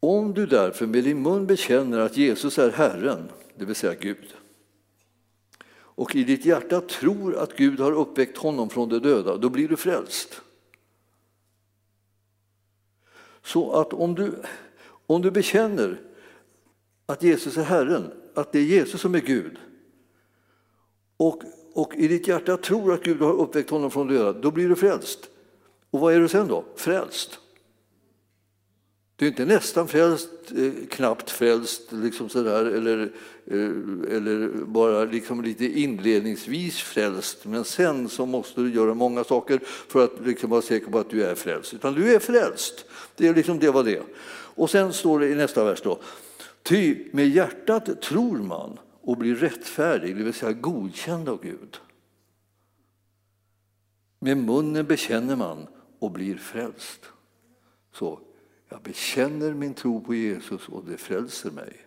Om 0.00 0.34
du 0.34 0.46
därför 0.46 0.86
med 0.86 1.04
din 1.04 1.22
mun 1.22 1.46
bekänner 1.46 1.98
att 1.98 2.16
Jesus 2.16 2.58
är 2.58 2.70
Herren, 2.70 3.28
det 3.56 3.64
vill 3.64 3.74
säga 3.74 3.94
Gud, 3.94 4.34
och 5.96 6.16
i 6.16 6.24
ditt 6.24 6.44
hjärta 6.44 6.80
tror 6.80 7.36
att 7.36 7.56
Gud 7.56 7.80
har 7.80 7.92
uppväckt 7.92 8.38
honom 8.38 8.70
från 8.70 8.88
de 8.88 8.98
döda, 8.98 9.36
då 9.36 9.48
blir 9.48 9.68
du 9.68 9.76
frälst. 9.76 10.40
Så 13.44 13.72
att 13.72 13.92
om 13.92 14.14
du, 14.14 14.42
om 15.06 15.22
du 15.22 15.30
bekänner 15.30 16.00
att 17.06 17.22
Jesus 17.22 17.56
är 17.56 17.62
Herren, 17.62 18.10
att 18.34 18.52
det 18.52 18.58
är 18.58 18.62
Jesus 18.62 19.00
som 19.00 19.14
är 19.14 19.20
Gud 19.20 19.58
och, 21.16 21.42
och 21.74 21.94
i 21.94 22.08
ditt 22.08 22.28
hjärta 22.28 22.56
tror 22.56 22.92
att 22.92 23.02
Gud 23.02 23.20
har 23.20 23.32
uppväckt 23.32 23.70
honom 23.70 23.90
från 23.90 24.08
döda, 24.08 24.32
då 24.32 24.50
blir 24.50 24.68
du 24.68 24.76
frälst. 24.76 25.28
Och 25.90 26.00
vad 26.00 26.14
är 26.14 26.20
du 26.20 26.28
sen 26.28 26.48
då? 26.48 26.64
Frälst. 26.76 27.38
Du 29.16 29.24
är 29.26 29.30
inte 29.30 29.44
nästan 29.44 29.88
frälst, 29.88 30.30
eh, 30.56 30.86
knappt 30.90 31.30
frälst 31.30 31.92
liksom 31.92 32.28
sådär, 32.28 32.64
eller, 32.64 33.12
eh, 33.46 34.16
eller 34.16 34.64
bara 34.64 35.04
liksom 35.04 35.42
lite 35.42 35.80
inledningsvis 35.80 36.78
frälst. 36.78 37.46
Men 37.46 37.64
sen 37.64 38.08
så 38.08 38.26
måste 38.26 38.60
du 38.60 38.74
göra 38.74 38.94
många 38.94 39.24
saker 39.24 39.60
för 39.64 40.04
att 40.04 40.26
liksom 40.26 40.50
vara 40.50 40.62
säker 40.62 40.90
på 40.90 40.98
att 40.98 41.10
du 41.10 41.24
är 41.24 41.34
frälst. 41.34 41.74
Utan 41.74 41.94
du 41.94 42.14
är 42.14 42.18
frälst. 42.18 42.84
Det 43.16 43.28
är 43.28 43.34
liksom 43.34 43.58
det 43.58 43.70
var 43.70 43.84
det. 43.84 44.02
Och 44.56 44.70
sen 44.70 44.92
står 44.92 45.20
det 45.20 45.28
i 45.28 45.34
nästa 45.34 45.64
vers 45.64 45.82
då. 45.82 45.98
Ty 46.62 47.04
med 47.12 47.28
hjärtat 47.28 48.02
tror 48.02 48.38
man 48.38 48.78
och 49.00 49.16
blir 49.16 49.34
rättfärdig, 49.34 50.16
det 50.16 50.24
vill 50.24 50.34
säga 50.34 50.52
godkänd 50.52 51.28
av 51.28 51.42
Gud. 51.42 51.76
Med 54.18 54.36
munnen 54.36 54.86
bekänner 54.86 55.36
man 55.36 55.66
och 55.98 56.10
blir 56.10 56.36
frälst. 56.36 57.00
Så 57.92 58.20
jag 58.74 58.82
bekänner 58.82 59.54
min 59.54 59.74
tro 59.74 60.00
på 60.00 60.14
Jesus 60.14 60.68
och 60.68 60.84
det 60.84 60.96
frälser 60.96 61.50
mig. 61.50 61.86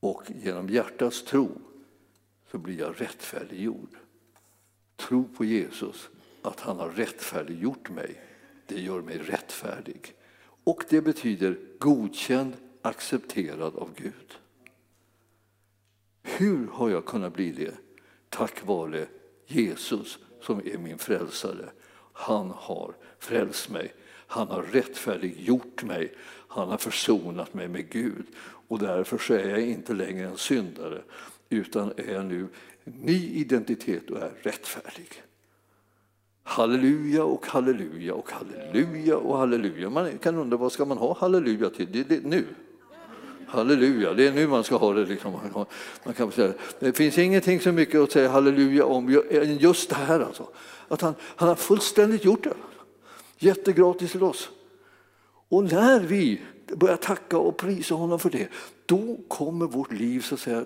Och 0.00 0.22
genom 0.28 0.68
hjärtats 0.68 1.24
tro 1.24 1.60
så 2.50 2.58
blir 2.58 2.78
jag 2.78 3.00
rättfärdiggjord. 3.00 3.96
Tro 4.96 5.28
på 5.36 5.44
Jesus, 5.44 6.10
att 6.42 6.60
han 6.60 6.78
har 6.78 6.90
rättfärdiggjort 6.90 7.90
mig, 7.90 8.20
det 8.66 8.80
gör 8.80 9.02
mig 9.02 9.18
rättfärdig. 9.18 10.14
Och 10.64 10.84
det 10.88 11.00
betyder 11.00 11.58
godkänd, 11.78 12.56
accepterad 12.82 13.76
av 13.76 13.90
Gud. 13.96 14.38
Hur 16.22 16.66
har 16.66 16.90
jag 16.90 17.04
kunnat 17.04 17.34
bli 17.34 17.52
det? 17.52 17.74
Tack 18.28 18.66
vare 18.66 19.06
Jesus 19.46 20.18
som 20.40 20.58
är 20.58 20.78
min 20.78 20.98
frälsare. 20.98 21.70
Han 22.12 22.50
har 22.50 22.94
frälst 23.18 23.70
mig 23.70 23.94
han 24.32 24.48
har 24.48 24.62
rättfärdiggjort 24.62 25.82
mig, 25.82 26.12
han 26.48 26.68
har 26.68 26.78
försonat 26.78 27.54
mig 27.54 27.68
med 27.68 27.90
Gud. 27.90 28.24
Och 28.68 28.78
därför 28.78 29.18
så 29.18 29.34
är 29.34 29.48
jag 29.48 29.60
inte 29.60 29.92
längre 29.92 30.28
en 30.28 30.36
syndare, 30.36 31.02
utan 31.48 31.92
är 31.96 32.22
nu 32.22 32.48
ny 32.84 33.34
identitet 33.34 34.10
och 34.10 34.18
är 34.18 34.32
rättfärdig. 34.42 35.22
Halleluja 36.42 37.24
och 37.24 37.46
halleluja 37.46 38.14
och 38.14 38.30
halleluja 38.30 39.16
och 39.16 39.38
halleluja. 39.38 39.90
Man 39.90 40.18
kan 40.18 40.34
undra 40.34 40.56
vad 40.56 40.72
ska 40.72 40.84
man 40.84 40.98
ha 40.98 41.16
halleluja 41.18 41.70
till? 41.70 41.88
Det 41.92 42.00
är 42.00 42.04
det 42.04 42.28
nu. 42.28 42.44
Halleluja, 43.46 44.12
det 44.14 44.26
är 44.26 44.32
nu 44.32 44.46
man 44.46 44.64
ska 44.64 44.76
ha 44.76 44.92
det. 44.92 45.06
Liksom. 45.06 45.32
Man 46.04 46.14
kan 46.14 46.32
säga. 46.32 46.52
Det 46.78 46.96
finns 46.96 47.18
ingenting 47.18 47.60
så 47.60 47.72
mycket 47.72 48.00
att 48.00 48.12
säga 48.12 48.28
halleluja 48.28 48.84
om 48.84 49.22
än 49.30 49.58
just 49.58 49.90
det 49.90 49.96
här. 49.96 50.20
Alltså. 50.20 50.48
Att 50.88 51.00
han, 51.00 51.14
han 51.20 51.48
har 51.48 51.56
fullständigt 51.56 52.24
gjort 52.24 52.44
det. 52.44 52.54
Jättegratis 53.42 54.12
till 54.12 54.22
oss. 54.22 54.50
Och 55.48 55.64
när 55.64 56.00
vi 56.00 56.40
börjar 56.76 56.96
tacka 56.96 57.38
och 57.38 57.56
prisa 57.56 57.94
honom 57.94 58.18
för 58.18 58.30
det, 58.30 58.48
då 58.86 59.18
kommer 59.28 59.66
vårt 59.66 59.92
liv 59.92 60.20
så 60.20 60.34
att 60.34 60.40
säga, 60.40 60.64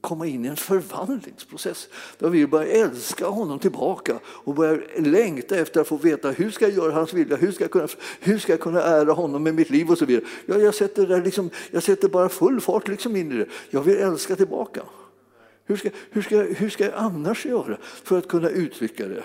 komma 0.00 0.26
in 0.26 0.44
i 0.44 0.48
en 0.48 0.56
förvandlingsprocess. 0.56 1.88
Där 2.18 2.28
vi 2.28 2.46
börjar 2.46 2.66
älska 2.66 3.26
honom 3.26 3.58
tillbaka 3.58 4.20
och 4.24 4.54
börjar 4.54 5.00
längta 5.00 5.56
efter 5.56 5.80
att 5.80 5.88
få 5.88 5.96
veta 5.96 6.30
hur 6.30 6.50
ska 6.50 6.64
jag 6.64 6.74
göra 6.74 6.92
hans 6.92 7.12
vilja, 7.12 7.36
hur 7.36 7.52
ska 7.52 7.64
jag 7.64 7.70
kunna, 7.70 7.88
hur 8.20 8.38
ska 8.38 8.52
jag 8.52 8.60
kunna 8.60 8.82
ära 8.82 9.12
honom 9.12 9.42
med 9.42 9.54
mitt 9.54 9.70
liv 9.70 9.90
och 9.90 9.98
så 9.98 10.04
vidare. 10.04 10.24
Ja, 10.46 10.58
jag, 10.58 10.74
sätter 10.74 11.06
där 11.06 11.22
liksom, 11.22 11.50
jag 11.70 11.82
sätter 11.82 12.08
bara 12.08 12.28
full 12.28 12.60
fart 12.60 12.88
liksom 12.88 13.16
in 13.16 13.32
i 13.32 13.36
det. 13.36 13.46
Jag 13.70 13.82
vill 13.82 13.96
älska 13.96 14.36
tillbaka. 14.36 14.82
Hur 15.64 15.76
ska, 15.76 15.90
hur, 16.10 16.22
ska, 16.22 16.36
hur 16.42 16.70
ska 16.70 16.84
jag 16.84 16.94
annars 16.96 17.46
göra 17.46 17.78
för 17.82 18.18
att 18.18 18.28
kunna 18.28 18.50
uttrycka 18.50 19.06
det? 19.08 19.24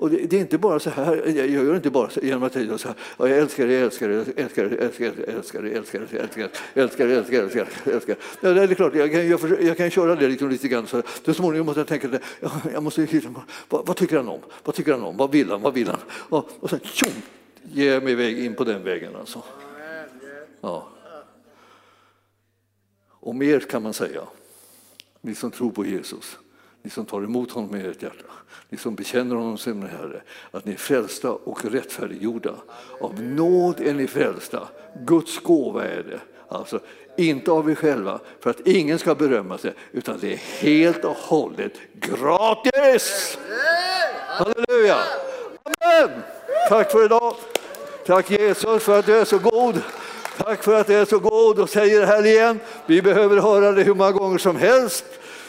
Och 0.00 0.10
det, 0.10 0.16
det, 0.16 0.36
är 0.36 0.40
inte 0.40 0.58
bara 0.58 0.80
så 0.80 0.90
här, 0.90 1.22
jag 1.26 1.48
gör 1.48 1.70
det 1.70 1.76
inte 1.76 1.90
bara 1.90 2.10
så, 2.10 2.20
genom 2.20 2.42
att 2.42 2.52
säga 2.52 2.78
så 2.78 2.88
här, 2.88 2.96
jag 3.18 3.38
älskar 3.38 3.66
dig, 3.66 3.76
älskar 3.76 4.08
dig, 4.08 4.24
älskar 4.36 4.64
dig, 4.64 4.78
älskar 4.78 5.12
dig, 5.12 5.24
älskar 5.28 5.62
dig, 5.62 5.74
älskar 5.74 6.00
dig, 6.00 6.18
älskar 6.18 6.38
dig, 6.38 6.50
älskar 6.74 7.06
dig, 7.06 7.16
älskar 7.16 7.36
dig, 7.36 7.42
älskar 7.42 7.64
dig, 7.84 7.94
älskar 7.94 8.14
dig. 8.14 8.22
Ja, 8.40 8.52
det 8.52 8.62
är 8.62 8.74
klart, 8.74 8.94
jag 8.94 9.12
kan, 9.12 9.28
jag, 9.28 9.62
jag 9.62 9.76
kan 9.76 9.90
köra 9.90 10.14
det 10.14 10.28
liksom 10.28 10.50
lite 10.50 10.68
grann, 10.68 10.86
så, 10.86 11.02
så 11.24 11.34
småningom 11.34 11.66
måste 11.66 11.80
jag 11.80 11.86
tänka, 11.86 12.08
det, 12.08 12.20
jag 12.72 12.82
måste 12.82 13.02
hitta, 13.02 13.28
vad, 13.68 13.86
vad 13.86 13.96
tycker 13.96 14.16
han 14.16 14.28
om? 14.28 14.40
Vad 14.64 14.74
tycker 14.74 14.92
han 14.92 15.02
om? 15.02 15.16
Vad 15.16 15.30
vill 15.30 15.50
han? 15.50 15.62
Vad 15.62 15.74
vill 15.74 15.88
han? 15.88 16.00
Och, 16.10 16.48
och 16.60 16.70
sen 16.70 16.80
tjong, 16.82 17.22
ger 17.62 17.92
jag 17.92 18.02
mig 18.02 18.12
iväg 18.12 18.44
in 18.44 18.54
på 18.54 18.64
den 18.64 18.84
vägen 18.84 19.16
alltså. 19.16 19.42
Ja. 20.60 20.88
Och 23.08 23.34
mer 23.34 23.60
kan 23.60 23.82
man 23.82 23.94
säga, 23.94 24.22
ni 25.20 25.34
som 25.34 25.50
tror 25.50 25.70
på 25.70 25.86
Jesus 25.86 26.38
ni 26.82 26.90
som 26.90 27.06
tar 27.06 27.22
emot 27.22 27.52
honom 27.52 27.70
med 27.70 27.86
ert 27.86 28.02
hjärta, 28.02 28.24
ni 28.68 28.78
som 28.78 28.94
bekänner 28.94 29.36
honom 29.36 29.58
som 29.58 29.82
Herre, 29.82 30.22
att 30.50 30.64
ni 30.64 30.72
är 30.72 30.76
frälsta 30.76 31.30
och 31.30 31.64
rättfärdiggjorda. 31.64 32.54
Av 33.00 33.22
nåd 33.22 33.80
är 33.80 33.94
ni 33.94 34.06
frälsta, 34.06 34.68
Guds 35.06 35.38
gåva 35.38 35.84
är 35.84 36.02
det. 36.02 36.20
Alltså, 36.48 36.80
inte 37.16 37.50
av 37.50 37.70
er 37.70 37.74
själva, 37.74 38.20
för 38.40 38.50
att 38.50 38.66
ingen 38.66 38.98
ska 38.98 39.14
berömma 39.14 39.58
sig, 39.58 39.74
utan 39.92 40.18
det 40.20 40.32
är 40.32 40.36
helt 40.36 41.04
och 41.04 41.16
hållet 41.16 41.72
gratis! 41.92 43.38
Halleluja! 44.26 44.96
Amen! 45.62 46.10
Tack 46.68 46.92
för 46.92 47.04
idag. 47.04 47.34
Tack 48.06 48.30
Jesus 48.30 48.82
för 48.82 48.98
att 48.98 49.06
du 49.06 49.16
är 49.16 49.24
så 49.24 49.38
god. 49.38 49.82
Tack 50.36 50.62
för 50.62 50.80
att 50.80 50.86
du 50.86 50.94
är 50.94 51.04
så 51.04 51.18
god 51.18 51.58
och 51.58 51.70
säger 51.70 52.00
det 52.00 52.06
här 52.06 52.26
igen. 52.26 52.60
Vi 52.86 53.02
behöver 53.02 53.36
höra 53.36 53.72
det 53.72 53.82
hur 53.82 53.94
många 53.94 54.12
gånger 54.12 54.38
som 54.38 54.56
helst. 54.56 55.04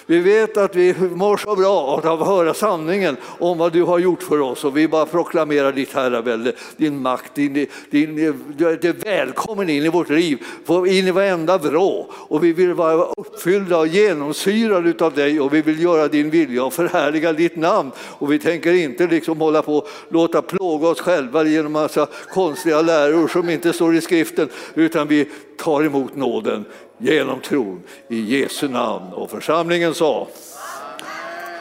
Vi 0.06 0.20
vet 0.20 0.58
att 0.58 0.76
vi 0.76 0.96
mår 1.16 1.38
så 1.38 1.56
bra 1.56 2.02
av 2.06 2.22
att 2.22 2.28
höra 2.28 2.54
sanningen 2.54 3.18
om 3.40 3.58
vad 3.58 3.74
du 3.74 3.84
har 3.84 4.00
gjort 4.00 4.24
för 4.24 4.40
oss. 4.40 4.64
Och 4.64 4.78
vi 4.78 4.88
bara 4.88 5.06
proklamerar 5.06 5.72
ditt 5.72 5.94
herravälde, 5.94 6.54
din 6.78 7.02
makt, 7.02 7.36
din, 7.36 7.68
din, 7.90 8.16
du 8.58 8.70
är 8.70 9.04
välkommen 9.04 9.70
in 9.70 9.86
i 9.86 9.90
vårt 9.90 10.10
liv, 10.10 10.44
in 10.88 11.08
i 11.08 11.12
varenda 11.12 11.58
vrå. 11.58 12.08
Och 12.14 12.44
vi 12.44 12.54
vill 12.54 12.74
vara 12.74 13.06
uppfyllda 13.18 13.78
och 13.78 13.88
genomsyrade 13.88 15.06
av 15.06 15.14
dig 15.14 15.40
och 15.40 15.54
vi 15.54 15.62
vill 15.62 15.84
göra 15.84 16.08
din 16.08 16.30
vilja 16.30 16.64
och 16.64 16.74
förhärliga 16.74 17.34
ditt 17.34 17.56
namn. 17.56 17.92
Och 17.98 18.32
vi 18.32 18.40
tänker 18.40 18.74
inte 18.74 19.08
liksom 19.08 19.42
hålla 19.42 19.62
på 19.62 19.88
låta 20.10 20.42
plåga 20.42 20.88
oss 20.88 21.02
själva 21.02 21.44
genom 21.44 21.72
massa 21.72 22.08
konstiga 22.34 22.82
läror 22.82 23.28
som 23.28 23.50
inte 23.50 23.74
står 23.74 23.96
i 23.96 24.02
skriften 24.02 24.50
utan 24.74 25.08
vi 25.08 25.30
tar 25.58 25.84
emot 25.84 26.16
nåden 26.16 26.66
genom 27.02 27.42
tron 27.42 27.84
i 28.08 28.22
Jesu 28.22 28.68
namn. 28.68 29.14
Och 29.14 29.32
församlingen 29.32 29.94
sa 29.94 30.28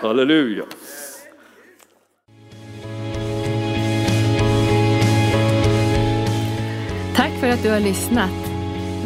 Halleluja. 0.01 0.65
Tack 7.17 7.33
för 7.41 7.49
att 7.49 7.63
du 7.63 7.71
har 7.71 7.81
lyssnat. 7.81 8.31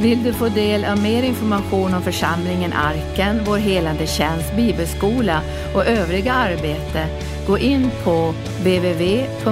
Vill 0.01 0.25
du 0.25 0.33
få 0.33 0.49
del 0.49 0.85
av 0.85 1.03
mer 1.03 1.23
information 1.23 1.95
om 1.95 2.03
församlingen 2.03 2.73
Arken, 2.73 3.41
vår 3.47 3.57
helande 3.57 4.07
tjänst, 4.07 4.57
bibelskola 4.57 5.41
och 5.75 5.87
övriga 5.87 6.33
arbete, 6.33 7.07
gå 7.47 7.59
in 7.59 7.91
på 8.05 8.35
www.arken.org. 8.59 9.45